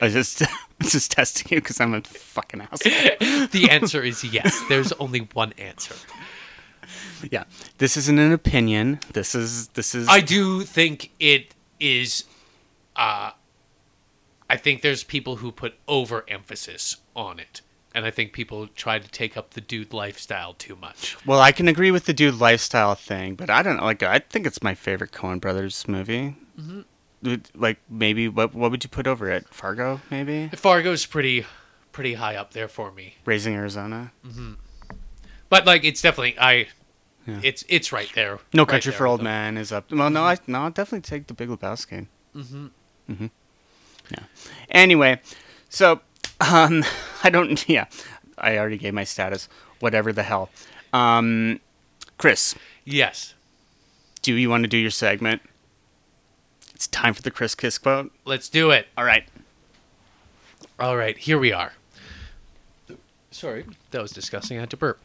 i 0.00 0.06
was 0.06 0.12
just 0.14 0.42
just 0.82 1.12
testing 1.12 1.46
you 1.50 1.60
because 1.60 1.80
i'm 1.80 1.94
a 1.94 2.00
fucking 2.02 2.60
asshole 2.60 2.92
the 3.52 3.68
answer 3.70 4.02
is 4.02 4.24
yes. 4.24 4.60
There's 4.68 4.92
only 4.94 5.20
one 5.20 5.52
answer. 5.58 5.94
yeah 7.30 7.44
this 7.78 7.96
isn't 7.96 8.18
an 8.18 8.32
opinion 8.32 9.00
this 9.12 9.34
is 9.34 9.68
this 9.68 9.94
is 9.94 10.08
I 10.08 10.20
do 10.20 10.62
think 10.62 11.10
it 11.20 11.54
is. 11.80 12.24
Uh, 12.96 13.32
I 14.48 14.56
think 14.56 14.82
there's 14.82 15.02
people 15.04 15.36
who 15.36 15.50
put 15.50 15.74
overemphasis 15.88 16.96
on 17.16 17.38
it, 17.40 17.60
and 17.94 18.04
I 18.04 18.10
think 18.10 18.32
people 18.32 18.66
try 18.66 18.98
to 18.98 19.08
take 19.08 19.36
up 19.36 19.50
the 19.50 19.60
dude 19.60 19.92
lifestyle 19.92 20.52
too 20.54 20.76
much. 20.76 21.16
Well, 21.24 21.40
I 21.40 21.52
can 21.52 21.68
agree 21.68 21.90
with 21.92 22.06
the 22.06 22.12
dude 22.12 22.40
lifestyle 22.40 22.94
thing, 22.94 23.36
but 23.36 23.48
I 23.48 23.62
don't 23.62 23.76
know. 23.76 23.84
Like, 23.84 24.02
I 24.02 24.18
think 24.18 24.46
it's 24.46 24.62
my 24.62 24.74
favorite 24.74 25.12
Coen 25.12 25.40
Brothers 25.40 25.86
movie. 25.86 26.36
Mm-hmm. 26.60 26.80
Like, 27.54 27.78
maybe 27.88 28.28
what 28.28 28.54
what 28.54 28.70
would 28.70 28.84
you 28.84 28.90
put 28.90 29.06
over 29.06 29.30
it? 29.30 29.48
Fargo, 29.48 30.00
maybe 30.10 30.48
Fargo's 30.56 31.06
pretty, 31.06 31.46
pretty 31.92 32.14
high 32.14 32.36
up 32.36 32.52
there 32.52 32.68
for 32.68 32.92
me, 32.92 33.14
Raising 33.24 33.54
Arizona. 33.54 34.12
but 35.48 35.64
like 35.64 35.84
it's 35.84 36.02
definitely 36.02 36.38
I. 36.38 36.66
Yeah. 37.26 37.40
It's 37.42 37.64
it's 37.70 37.90
right 37.92 38.10
there. 38.14 38.38
No 38.52 38.64
right 38.64 38.68
Country 38.68 38.90
there 38.90 38.98
for 38.98 39.06
Old 39.06 39.20
them. 39.20 39.24
Men 39.24 39.56
is 39.56 39.72
up. 39.72 39.90
Well, 39.90 40.10
no, 40.10 40.24
I 40.24 40.36
no, 40.46 40.64
I'll 40.64 40.70
definitely 40.70 41.00
take 41.00 41.26
the 41.28 41.32
Big 41.32 41.48
Lebowski. 41.48 42.06
Mm-hmm. 42.36 42.66
Mm-hmm. 43.10 43.26
Yeah. 44.10 44.24
Anyway, 44.68 45.20
so 45.70 46.00
um, 46.40 46.84
I 47.26 47.30
don't. 47.30 47.68
Yeah, 47.68 47.86
I 48.38 48.58
already 48.58 48.78
gave 48.78 48.94
my 48.94 49.04
status. 49.04 49.48
Whatever 49.80 50.12
the 50.12 50.22
hell. 50.22 50.50
Um, 50.92 51.60
Chris, 52.18 52.54
Yes. 52.84 53.34
do 54.22 54.34
you 54.34 54.48
want 54.48 54.62
to 54.64 54.68
do 54.68 54.76
your 54.78 54.90
segment? 54.90 55.42
It's 56.74 56.86
time 56.86 57.14
for 57.14 57.22
the 57.22 57.30
Chris 57.30 57.54
Kiss 57.54 57.78
quote. 57.78 58.12
Let's 58.24 58.48
do 58.48 58.70
it. 58.70 58.86
All 58.96 59.04
right. 59.04 59.24
All 60.78 60.96
right, 60.96 61.16
here 61.16 61.38
we 61.38 61.52
are. 61.52 61.72
Sorry, 63.30 63.64
that 63.90 64.02
was 64.02 64.12
disgusting. 64.12 64.56
I 64.58 64.60
had 64.60 64.70
to 64.70 64.76
burp. 64.76 65.00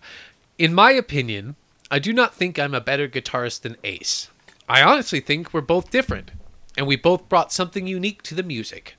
In 0.58 0.74
my 0.74 0.92
opinion, 0.92 1.56
I 1.90 2.00
do 2.00 2.12
not 2.14 2.36
think 2.36 2.60
I'm 2.60 2.74
a 2.76 2.82
better 2.82 3.08
guitarist 3.08 3.62
than 3.62 3.78
Ace. 3.84 4.30
I 4.68 4.82
honestly 4.84 5.20
think 5.20 5.54
we're 5.54 5.62
both 5.62 5.90
different, 5.90 6.32
and 6.78 6.86
we 6.86 6.96
both 6.96 7.28
brought 7.30 7.52
something 7.52 7.88
unique 7.88 8.22
to 8.24 8.36
the 8.36 8.44
music. 8.44 8.96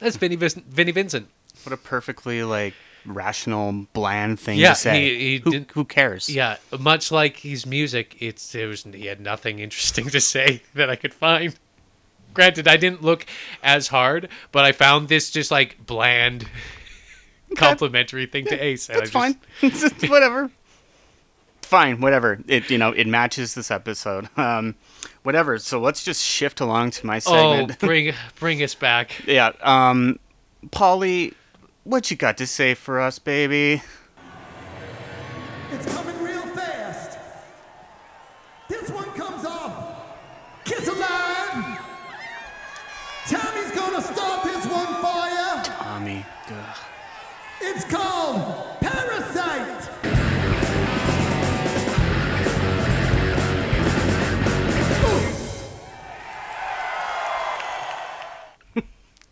That's 0.00 0.16
Vinny, 0.16 0.36
Vis- 0.36 0.54
Vinny 0.54 0.92
Vincent. 0.92 1.28
What 1.64 1.72
a 1.72 1.76
perfectly 1.76 2.42
like 2.42 2.74
rational, 3.06 3.86
bland 3.92 4.38
thing 4.40 4.58
Yeah, 4.58 4.70
to 4.70 4.74
say. 4.74 5.00
he- 5.00 5.18
he 5.18 5.36
who, 5.38 5.64
who 5.72 5.84
cares? 5.84 6.28
Yeah, 6.28 6.56
much 6.78 7.10
like 7.12 7.36
his 7.38 7.64
music, 7.66 8.16
it's 8.20 8.52
there 8.52 8.68
was 8.68 8.84
he 8.84 9.06
had 9.06 9.20
nothing 9.20 9.58
interesting 9.58 10.08
to 10.10 10.20
say 10.20 10.62
that 10.74 10.90
I 10.90 10.96
could 10.96 11.14
find. 11.14 11.54
Granted, 12.32 12.68
I 12.68 12.76
didn't 12.76 13.02
look 13.02 13.26
as 13.62 13.88
hard, 13.88 14.28
but 14.52 14.64
I 14.64 14.72
found 14.72 15.08
this 15.08 15.30
just 15.30 15.50
like 15.50 15.84
bland, 15.84 16.46
complimentary 17.56 18.26
thing 18.26 18.44
to 18.46 18.56
Ace. 18.64 18.88
and 18.88 18.98
I 18.98 19.00
That's 19.06 19.10
just- 19.12 19.94
fine. 19.94 20.08
Whatever. 20.10 20.50
Fine, 21.70 22.00
whatever. 22.00 22.40
It 22.48 22.68
you 22.70 22.76
know 22.76 22.90
it 22.90 23.06
matches 23.06 23.54
this 23.54 23.70
episode. 23.70 24.28
Um, 24.40 24.74
whatever. 25.22 25.58
So 25.58 25.78
let's 25.80 26.02
just 26.02 26.24
shift 26.24 26.60
along 26.60 26.92
to 26.92 27.06
my 27.06 27.18
segment. 27.18 27.44
Oh, 27.44 27.52
segment. 27.58 27.78
bring 27.78 28.14
bring 28.38 28.62
us 28.62 28.74
back. 28.74 29.22
yeah. 29.26 29.52
Um, 29.60 30.18
Polly, 30.70 31.34
what 31.84 32.10
you 32.10 32.16
got 32.16 32.38
to 32.38 32.46
say 32.46 32.74
for 32.74 33.00
us, 33.00 33.18
baby? 33.18 33.82
It's 35.72 35.92
coming 35.92 36.19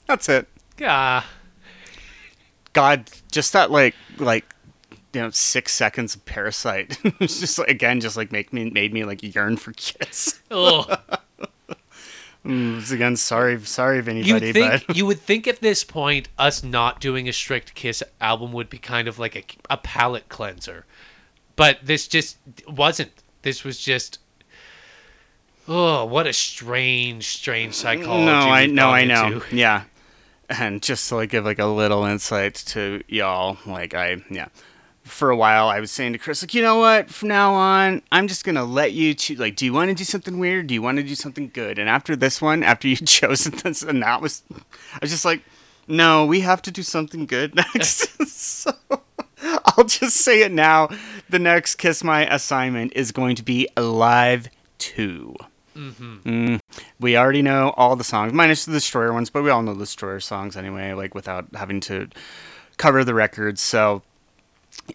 That's 0.09 0.29
it. 0.29 0.49
Yeah. 0.79 1.23
God, 2.73 3.11
just 3.31 3.53
that 3.53 3.71
like 3.71 3.95
like 4.19 4.55
you 5.13 5.21
know 5.21 5.31
six 5.31 5.73
seconds 5.73 6.17
of 6.17 6.25
Parasite. 6.25 6.99
it's 7.21 7.39
just 7.39 7.59
like, 7.59 7.69
again 7.69 8.01
just 8.01 8.17
like 8.17 8.33
make 8.33 8.53
me 8.53 8.71
made 8.71 8.93
me 8.93 9.05
like 9.05 9.23
yearn 9.23 9.57
for 9.57 9.73
Kiss. 9.73 10.41
Ugh. 10.51 10.99
Mm, 12.45 12.91
again, 12.93 13.17
sorry, 13.17 13.61
sorry 13.65 13.99
if 13.99 14.09
anybody, 14.09 14.47
would 14.47 14.55
think 14.55 14.87
but 14.87 14.97
you 14.97 15.05
would 15.05 15.21
think 15.21 15.47
at 15.47 15.61
this 15.61 15.85
point 15.85 16.29
us 16.39 16.63
not 16.63 16.99
doing 16.99 17.29
a 17.29 17.33
strict 17.33 17.75
Kiss 17.75 18.03
album 18.23 18.53
would 18.53 18.71
be 18.71 18.79
kind 18.79 19.07
of 19.07 19.19
like 19.19 19.37
a, 19.37 19.45
a 19.75 19.77
palate 19.77 20.31
cleanser, 20.31 20.87
but 21.57 21.79
this 21.83 22.09
just 22.09 22.39
wasn't. 22.67 23.11
This 23.43 23.65
was 23.65 23.79
just. 23.79 24.21
Oh, 25.67 26.07
what 26.07 26.27
a 26.27 26.33
strange, 26.33 27.27
strange 27.27 27.75
psychology. 27.75 28.25
no, 28.25 28.49
I 28.49 28.67
know, 28.67 28.89
I 28.89 29.05
know, 29.05 29.27
into. 29.27 29.57
yeah. 29.57 29.83
And 30.51 30.83
just 30.83 31.09
to 31.09 31.17
like 31.17 31.31
give 31.31 31.45
like 31.45 31.59
a 31.59 31.67
little 31.67 32.05
insight 32.05 32.55
to 32.69 33.03
y'all, 33.09 33.59
like 33.67 33.95
I 33.95 34.23
yeah. 34.31 34.49
For 35.05 35.31
a 35.31 35.37
while, 35.37 35.69
I 35.69 35.81
was 35.81 35.91
saying 35.91 36.13
to 36.13 36.19
Chris, 36.19 36.43
like, 36.43 36.53
you 36.53 36.61
know 36.61 36.79
what? 36.79 37.09
From 37.09 37.29
now 37.29 37.55
on, 37.55 38.03
I'm 38.13 38.29
just 38.29 38.45
gonna 38.45 38.65
let 38.65 38.93
you 38.93 39.15
choose. 39.15 39.39
Like, 39.39 39.57
do 39.57 39.65
you 39.65 39.73
want 39.73 39.89
to 39.89 39.95
do 39.95 40.05
something 40.05 40.39
weird? 40.39 40.67
Do 40.67 40.75
you 40.75 40.83
want 40.83 40.99
to 40.99 41.03
do 41.03 41.15
something 41.15 41.51
good? 41.53 41.79
And 41.79 41.89
after 41.89 42.15
this 42.15 42.43
one, 42.43 42.63
after 42.63 42.89
you 42.89 42.97
chosen 43.07 43.53
this, 43.57 43.83
and 43.83 44.03
that 44.03 44.21
was, 44.21 44.43
I 44.53 44.99
was 45.01 45.11
just 45.11 45.25
like, 45.25 45.43
no, 45.87 46.27
we 46.27 46.41
have 46.41 46.61
to 46.63 46.71
do 46.71 46.83
something 46.83 47.25
good 47.25 47.55
next. 47.55 48.09
so 48.29 48.73
I'll 49.43 49.85
just 49.85 50.17
say 50.17 50.43
it 50.43 50.53
now. 50.53 50.89
The 51.29 51.39
next 51.39 51.77
Kiss 51.77 52.05
My 52.05 52.27
assignment 52.33 52.93
is 52.95 53.13
going 53.13 53.37
to 53.37 53.43
be 53.43 53.69
Alive 53.77 54.49
2. 55.79 56.21
Mm, 56.25 56.61
we 57.01 57.17
already 57.17 57.43
know 57.43 57.73
all 57.77 57.97
the 57.97 58.05
songs, 58.05 58.33
minus 58.33 58.65
the 58.65 58.73
Destroyer 58.73 59.13
ones, 59.13 59.31
but 59.31 59.43
we 59.43 59.51
all 59.51 59.63
know 59.63 59.75
the 59.75 59.81
Destroyer 59.81 60.21
songs 60.21 60.57
anyway, 60.57 60.93
like 60.93 61.15
without 61.15 61.47
having 61.55 61.81
to 61.81 62.09
cover 62.77 63.05
the 63.05 63.15
records. 63.15 63.61
So, 63.61 64.03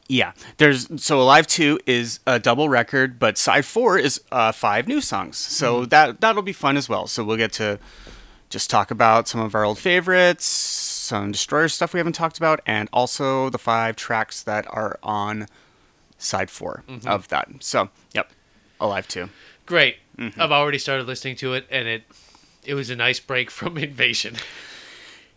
yeah, 0.07 0.34
there's 0.57 0.88
so 1.01 1.21
Alive 1.21 1.47
Two 1.47 1.79
is 1.86 2.19
a 2.25 2.39
double 2.39 2.69
record, 2.69 3.19
but 3.19 3.38
side 3.38 3.65
four 3.65 3.97
is 3.97 4.21
uh, 4.31 4.51
five 4.51 4.88
new 4.88 5.01
songs. 5.01 5.38
So 5.38 5.86
that 5.86 6.19
that'll 6.21 6.41
be 6.41 6.53
fun 6.53 6.77
as 6.77 6.89
well. 6.89 7.07
So 7.07 7.23
we'll 7.23 7.38
get 7.38 7.53
to 7.53 7.79
just 8.49 8.69
talk 8.69 8.91
about 8.91 9.27
some 9.27 9.41
of 9.41 9.55
our 9.55 9.63
old 9.63 9.79
favorites, 9.79 10.45
some 10.45 11.31
Destroyer 11.31 11.67
stuff 11.67 11.93
we 11.93 11.99
haven't 11.99 12.13
talked 12.13 12.38
about, 12.38 12.61
and 12.65 12.89
also 12.93 13.49
the 13.49 13.57
five 13.57 13.95
tracks 13.95 14.43
that 14.43 14.65
are 14.69 14.99
on 15.01 15.47
side 16.17 16.49
4 16.49 16.84
of 17.05 17.27
that. 17.29 17.49
So, 17.59 17.89
yep, 18.13 18.31
Alive 18.79 19.07
Two. 19.07 19.29
Great. 19.65 19.97
Mm-hmm. 20.18 20.39
I've 20.39 20.51
already 20.51 20.78
started 20.78 21.07
listening 21.07 21.36
to 21.38 21.53
it, 21.53 21.66
and 21.70 21.88
it 21.88 22.03
it 22.66 22.74
was 22.74 22.89
a 22.89 22.95
nice 22.95 23.20
break 23.20 23.51
from 23.59 23.78
Invasion. 23.78 24.36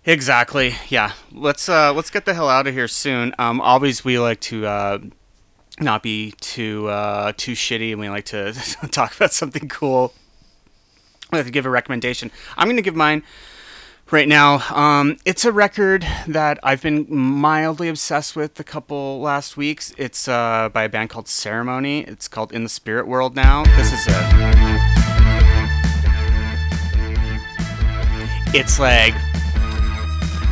Exactly. 0.05 0.77
Yeah. 0.89 1.13
Let's 1.33 1.69
uh 1.69 1.93
let's 1.93 2.11
get 2.11 2.25
the 2.27 2.35
hell 2.35 2.49
out 2.49 2.67
of 2.67 2.75
here 2.75 2.89
soon. 2.89 3.35
Um 3.39 3.61
always 3.61 4.05
we 4.05 4.19
like 4.19 4.41
to 4.43 4.67
uh 4.67 4.99
not 5.81 6.03
be 6.03 6.33
too 6.41 6.89
uh 6.89 7.33
too 7.37 7.53
shitty 7.53 7.91
and 7.91 8.01
we 8.01 8.09
like 8.09 8.27
to 8.27 8.53
talk 8.93 9.17
about 9.17 9.33
something 9.33 9.69
cool. 9.69 10.15
I 11.33 11.39
have 11.39 11.47
to 11.47 11.53
give 11.53 11.67
a 11.67 11.71
recommendation. 11.71 12.31
I'm 12.57 12.69
going 12.69 12.77
to 12.77 12.83
give 12.83 12.95
mine 12.95 13.25
right 14.11 14.29
now. 14.29 14.63
Um 14.75 15.19
it's 15.25 15.45
a 15.45 15.53
record 15.53 16.07
that 16.29 16.59
I've 16.63 16.83
been 16.83 17.07
mildly 17.09 17.89
obsessed 17.89 18.37
with 18.37 18.55
the 18.55 18.65
couple 18.65 19.21
last 19.21 19.57
weeks. 19.57 19.93
It's 19.97 20.29
uh 20.29 20.69
by 20.73 20.85
a 20.85 20.89
band 20.89 21.11
called 21.11 21.29
Ceremony. 21.29 22.01
It's 22.03 22.29
called 22.29 22.53
In 22.53 22.63
the 22.63 22.69
Spirit 22.69 23.07
World 23.07 23.35
now. 23.37 23.65
This 23.77 23.93
is 23.93 24.07
it. 24.09 24.27
It's 28.55 28.79
like 28.79 29.15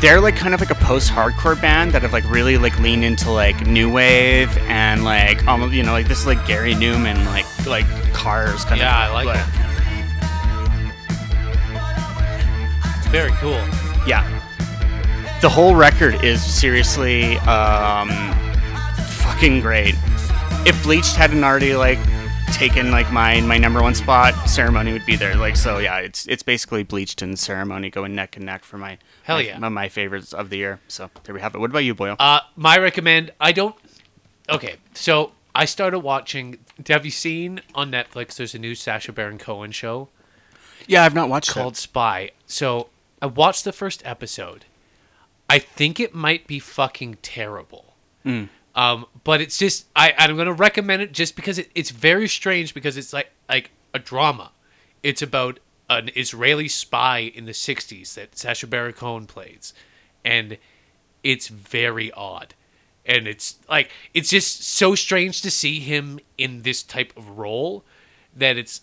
they're 0.01 0.19
like 0.19 0.35
kind 0.35 0.53
of 0.53 0.59
like 0.59 0.69
a 0.69 0.75
post-hardcore 0.75 1.59
band 1.59 1.93
that 1.93 2.01
have 2.03 2.13
like 2.13 2.29
really 2.29 2.57
like 2.57 2.77
leaned 2.79 3.03
into 3.03 3.31
like 3.31 3.65
new 3.65 3.89
wave 3.91 4.55
and 4.67 5.03
like 5.03 5.47
almost 5.47 5.73
you 5.73 5.81
know 5.81 5.93
like 5.93 6.07
this 6.07 6.19
is 6.19 6.25
like 6.27 6.45
Gary 6.45 6.73
Numan 6.75 7.25
like 7.25 7.45
like 7.65 7.87
cars 8.13 8.63
kind 8.65 8.79
Yeah, 8.79 9.05
of 9.07 9.11
I 9.11 9.23
like 9.23 9.25
that. 9.35 9.64
It's 13.05 13.11
very 13.11 13.31
cool. 13.33 13.61
yeah 14.07 14.23
the 15.41 15.49
whole 15.49 15.75
record 15.75 16.23
is 16.23 16.41
seriously 16.43 17.37
um 17.39 18.09
fucking 19.19 19.59
great 19.61 19.93
if 20.65 20.81
Bleached 20.83 21.15
hadn't 21.15 21.43
already 21.43 21.75
like 21.75 21.99
taken 22.53 22.89
like 22.89 23.11
my 23.11 23.41
my 23.41 23.57
number 23.57 23.81
one 23.81 23.93
spot 23.93 24.33
ceremony 24.49 24.91
would 24.93 25.05
be 25.05 25.15
there 25.15 25.35
like 25.35 25.55
so 25.55 25.77
yeah 25.77 25.97
it's 25.99 26.25
it's 26.27 26.41
basically 26.41 26.83
Bleached 26.83 27.21
and 27.21 27.37
ceremony 27.37 27.89
going 27.89 28.15
neck 28.15 28.37
and 28.37 28.45
neck 28.45 28.63
for 28.63 28.77
my 28.77 28.97
Hell 29.23 29.37
my- 29.37 29.41
yeah. 29.43 29.59
my, 29.59 29.69
my 29.69 29.89
favorites 29.89 30.33
of 30.33 30.49
the 30.49 30.57
year 30.57 30.79
so 30.87 31.09
there 31.25 31.35
we 31.35 31.41
have 31.41 31.53
it 31.53 31.59
what 31.59 31.69
about 31.69 31.79
you 31.83 31.93
Boyle 31.93 32.15
Uh, 32.19 32.39
my 32.55 32.77
recommend. 32.77 33.31
I 33.39 33.51
don't. 33.51 33.75
Okay, 34.49 34.75
so 34.93 35.31
I 35.55 35.65
started 35.65 35.99
watching. 35.99 36.59
Have 36.87 37.03
you 37.05 37.11
seen 37.11 37.61
on 37.73 37.89
Netflix? 37.91 38.35
There's 38.35 38.53
a 38.55 38.59
new 38.59 38.75
Sacha 38.75 39.11
Baron 39.11 39.37
Cohen 39.37 39.71
show 39.71 40.09
yeah 40.87 41.03
I've 41.03 41.15
not 41.15 41.29
watched 41.29 41.49
it. 41.49 41.53
called 41.53 41.75
Spy. 41.77 42.29
So 42.45 42.89
I 43.25 43.27
watched 43.27 43.63
the 43.63 43.73
first 43.73 44.03
episode. 44.05 44.65
I 45.49 45.57
think 45.57 45.99
it 45.99 46.13
might 46.13 46.45
be 46.45 46.59
fucking 46.59 47.17
terrible. 47.23 47.95
Um, 48.75 49.07
but 49.23 49.41
it's 49.41 49.57
just 49.57 49.87
I 49.95 50.13
I'm 50.15 50.37
gonna 50.37 50.53
recommend 50.53 51.01
it 51.01 51.11
just 51.11 51.35
because 51.35 51.57
it, 51.57 51.71
it's 51.73 51.89
very 51.89 52.27
strange 52.27 52.75
because 52.75 52.97
it's 52.97 53.13
like 53.13 53.31
like 53.49 53.71
a 53.95 53.99
drama. 53.99 54.51
It's 55.01 55.23
about 55.23 55.59
an 55.89 56.11
Israeli 56.15 56.67
spy 56.67 57.19
in 57.19 57.45
the 57.45 57.51
'60s 57.51 58.13
that 58.13 58.37
Sacha 58.37 58.67
Baron 58.67 58.93
Cohen 58.93 59.25
plays, 59.25 59.73
and 60.23 60.59
it's 61.23 61.47
very 61.47 62.11
odd 62.11 62.53
and 63.07 63.27
it's 63.27 63.55
like 63.67 63.89
it's 64.13 64.29
just 64.29 64.63
so 64.63 64.93
strange 64.93 65.41
to 65.41 65.49
see 65.49 65.79
him 65.79 66.19
in 66.37 66.61
this 66.61 66.83
type 66.83 67.11
of 67.17 67.39
role 67.39 67.83
that 68.35 68.55
it's 68.55 68.81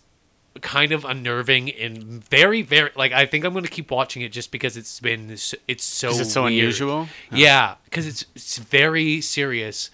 kind 0.60 0.92
of 0.92 1.04
unnerving 1.04 1.70
and 1.70 2.22
very 2.28 2.60
very 2.62 2.90
like 2.94 3.10
i 3.12 3.24
think 3.24 3.44
i'm 3.44 3.52
going 3.52 3.64
to 3.64 3.70
keep 3.70 3.90
watching 3.90 4.22
it 4.22 4.30
just 4.30 4.50
because 4.52 4.76
it's 4.76 5.00
been 5.00 5.30
it's 5.30 5.84
so 5.84 6.10
Is 6.10 6.20
it 6.20 6.24
so 6.26 6.42
weird. 6.42 6.52
unusual? 6.52 7.08
yeah 7.32 7.76
because 7.84 8.06
it's 8.06 8.26
it's 8.34 8.58
very 8.58 9.20
serious 9.20 9.90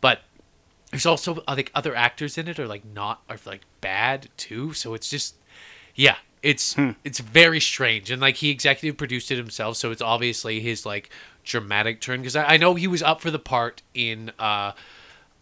but 0.00 0.22
there's 0.90 1.06
also 1.06 1.36
uh, 1.46 1.54
like 1.56 1.70
other 1.74 1.94
actors 1.94 2.36
in 2.36 2.48
it 2.48 2.58
are 2.58 2.66
like 2.66 2.84
not 2.84 3.22
are 3.28 3.38
like 3.46 3.62
bad 3.80 4.28
too 4.36 4.72
so 4.72 4.94
it's 4.94 5.08
just 5.08 5.36
yeah 5.94 6.16
it's 6.42 6.74
it's 7.04 7.20
very 7.20 7.60
strange 7.60 8.10
and 8.10 8.20
like 8.20 8.36
he 8.36 8.50
executive 8.50 8.96
produced 8.96 9.30
it 9.30 9.36
himself 9.36 9.76
so 9.76 9.90
it's 9.90 10.02
obviously 10.02 10.58
his 10.60 10.84
like 10.86 11.10
dramatic 11.44 12.00
turn 12.00 12.20
because 12.20 12.34
I, 12.34 12.44
I 12.44 12.56
know 12.56 12.74
he 12.74 12.86
was 12.86 13.02
up 13.02 13.20
for 13.20 13.30
the 13.30 13.38
part 13.38 13.82
in 13.94 14.32
uh 14.38 14.72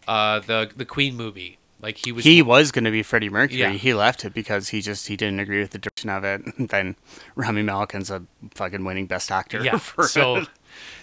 uh 0.07 0.39
the 0.41 0.69
the 0.75 0.85
queen 0.85 1.15
movie 1.15 1.57
like 1.81 1.97
he 1.97 2.11
was 2.11 2.25
He 2.25 2.41
was 2.41 2.71
going 2.71 2.83
to 2.85 2.91
be 2.91 3.03
Freddie 3.03 3.29
Mercury. 3.29 3.59
Yeah. 3.59 3.71
He 3.71 3.93
left 3.93 4.25
it 4.25 4.33
because 4.33 4.69
he 4.69 4.81
just 4.81 5.07
he 5.07 5.15
didn't 5.15 5.39
agree 5.39 5.59
with 5.59 5.71
the 5.71 5.77
direction 5.77 6.09
of 6.09 6.23
it. 6.23 6.41
then 6.69 6.95
Rami 7.35 7.63
Malek's 7.63 8.09
a 8.09 8.23
fucking 8.53 8.83
winning 8.85 9.07
Best 9.07 9.31
Actor. 9.31 9.63
yeah 9.63 9.77
for 9.79 10.07
so 10.07 10.37
it. 10.37 10.47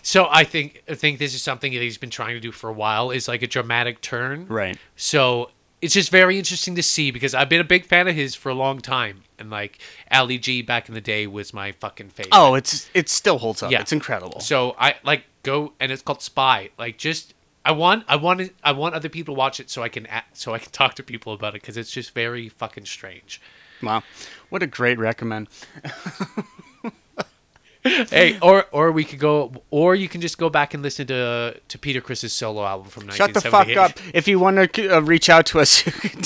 so 0.02 0.28
i 0.30 0.44
think 0.44 0.82
i 0.88 0.94
think 0.94 1.18
this 1.18 1.34
is 1.34 1.42
something 1.42 1.72
that 1.72 1.82
he's 1.82 1.98
been 1.98 2.10
trying 2.10 2.34
to 2.34 2.40
do 2.40 2.52
for 2.52 2.70
a 2.70 2.72
while 2.72 3.10
is 3.10 3.26
like 3.28 3.42
a 3.42 3.46
dramatic 3.46 4.00
turn 4.00 4.46
right. 4.48 4.78
So 4.96 5.50
it's 5.82 5.92
just 5.92 6.10
very 6.10 6.38
interesting 6.38 6.74
to 6.76 6.82
see 6.82 7.10
because 7.10 7.34
I've 7.34 7.50
been 7.50 7.60
a 7.60 7.64
big 7.64 7.84
fan 7.84 8.08
of 8.08 8.14
his 8.14 8.34
for 8.34 8.48
a 8.48 8.54
long 8.54 8.80
time, 8.80 9.24
and 9.38 9.50
like 9.50 9.78
Ali 10.10 10.38
G 10.38 10.62
back 10.62 10.88
in 10.88 10.94
the 10.94 11.02
day 11.02 11.26
was 11.26 11.52
my 11.52 11.72
fucking 11.72 12.08
favorite. 12.08 12.32
Oh, 12.32 12.54
it's 12.54 12.88
it 12.94 13.10
still 13.10 13.38
holds 13.38 13.62
up. 13.62 13.70
Yeah. 13.70 13.82
It's 13.82 13.92
incredible. 13.92 14.40
so 14.40 14.74
I 14.78 14.94
like 15.04 15.24
go 15.42 15.74
and 15.78 15.92
it's 15.92 16.00
called 16.00 16.22
Spy. 16.22 16.70
Like 16.78 16.96
just 16.96 17.34
I 17.66 17.72
want 17.72 18.04
I 18.08 18.16
want 18.16 18.40
it- 18.40 18.54
I 18.62 18.72
want 18.72 18.94
other 18.94 19.08
people 19.08 19.34
to 19.34 19.38
watch 19.38 19.58
it 19.60 19.68
so 19.70 19.82
I 19.82 19.88
can 19.88 20.06
a 20.06 20.22
so 20.32 20.54
I 20.54 20.58
can 20.58 20.70
talk 20.72 20.94
to 20.94 21.02
people 21.02 21.32
about 21.32 21.54
it 21.54 21.60
because 21.62 21.76
it's 21.76 21.90
just 21.90 22.14
very 22.14 22.48
fucking 22.48 22.86
strange. 22.86 23.40
Wow, 23.82 24.02
what 24.48 24.62
a 24.62 24.66
great 24.66 24.98
recommend. 24.98 25.48
hey, 27.82 28.38
or 28.40 28.66
or 28.72 28.90
we 28.92 29.04
could 29.04 29.18
go, 29.18 29.52
or 29.70 29.94
you 29.94 30.08
can 30.08 30.20
just 30.20 30.38
go 30.38 30.48
back 30.48 30.74
and 30.74 30.82
listen 30.82 31.06
to 31.08 31.60
to 31.68 31.78
Peter 31.78 32.00
Criss's 32.00 32.32
solo 32.32 32.64
album 32.64 32.88
from 32.88 33.08
Shut 33.10 33.34
the 33.34 33.40
fuck 33.40 33.68
up. 33.76 33.92
If 34.14 34.26
you 34.28 34.38
want 34.38 34.72
to 34.74 34.96
uh, 34.96 35.00
reach 35.00 35.28
out 35.28 35.46
to 35.46 35.60
us, 35.60 35.84
you 35.86 35.92
can 35.92 36.22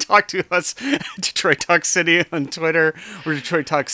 talk 0.00 0.28
to 0.28 0.44
us 0.54 0.74
Detroit 1.20 1.60
Talk 1.60 1.84
City 1.84 2.24
on 2.32 2.46
Twitter 2.46 2.94
or 3.24 3.34
Detroit 3.34 3.66
Talk 3.66 3.88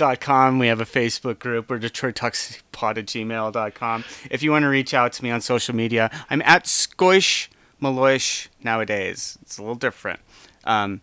City.com. 0.00 0.58
We 0.58 0.68
have 0.68 0.80
a 0.80 0.84
Facebook 0.84 1.38
group 1.38 1.70
or 1.70 1.78
Detroit 1.78 2.14
Talk 2.14 2.34
City 2.34 2.60
Pod 2.72 2.98
at 2.98 3.06
gmail.com. 3.06 4.04
If 4.30 4.42
you 4.42 4.50
want 4.50 4.62
to 4.62 4.68
reach 4.68 4.94
out 4.94 5.12
to 5.14 5.22
me 5.22 5.30
on 5.30 5.40
social 5.40 5.74
media, 5.74 6.10
I'm 6.30 6.42
at 6.42 6.64
Skoish 6.64 7.48
Maloish 7.82 8.48
nowadays. 8.62 9.38
It's 9.42 9.58
a 9.58 9.62
little 9.62 9.74
different. 9.74 10.20
Um, 10.64 11.00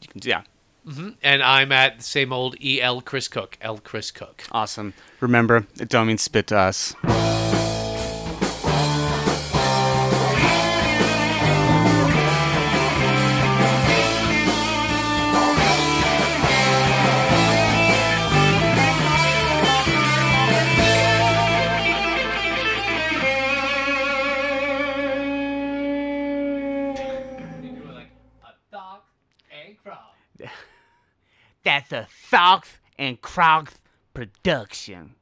you 0.00 0.08
can, 0.08 0.20
yeah, 0.24 0.42
And 1.22 1.42
I'm 1.42 1.72
at 1.72 1.98
the 1.98 2.04
same 2.04 2.32
old 2.32 2.56
El 2.62 3.00
Chris 3.00 3.28
Cook, 3.28 3.56
L 3.60 3.78
Chris 3.78 4.10
Cook. 4.10 4.44
awesome. 4.52 4.92
Remember, 5.20 5.66
it 5.80 5.88
don't 5.88 6.06
mean 6.06 6.18
spit 6.18 6.48
to 6.48 6.58
us. 6.58 6.94
That's 31.66 31.90
a 31.90 32.06
Fox 32.08 32.78
and 32.96 33.20
Crocs 33.20 33.74
production. 34.14 35.16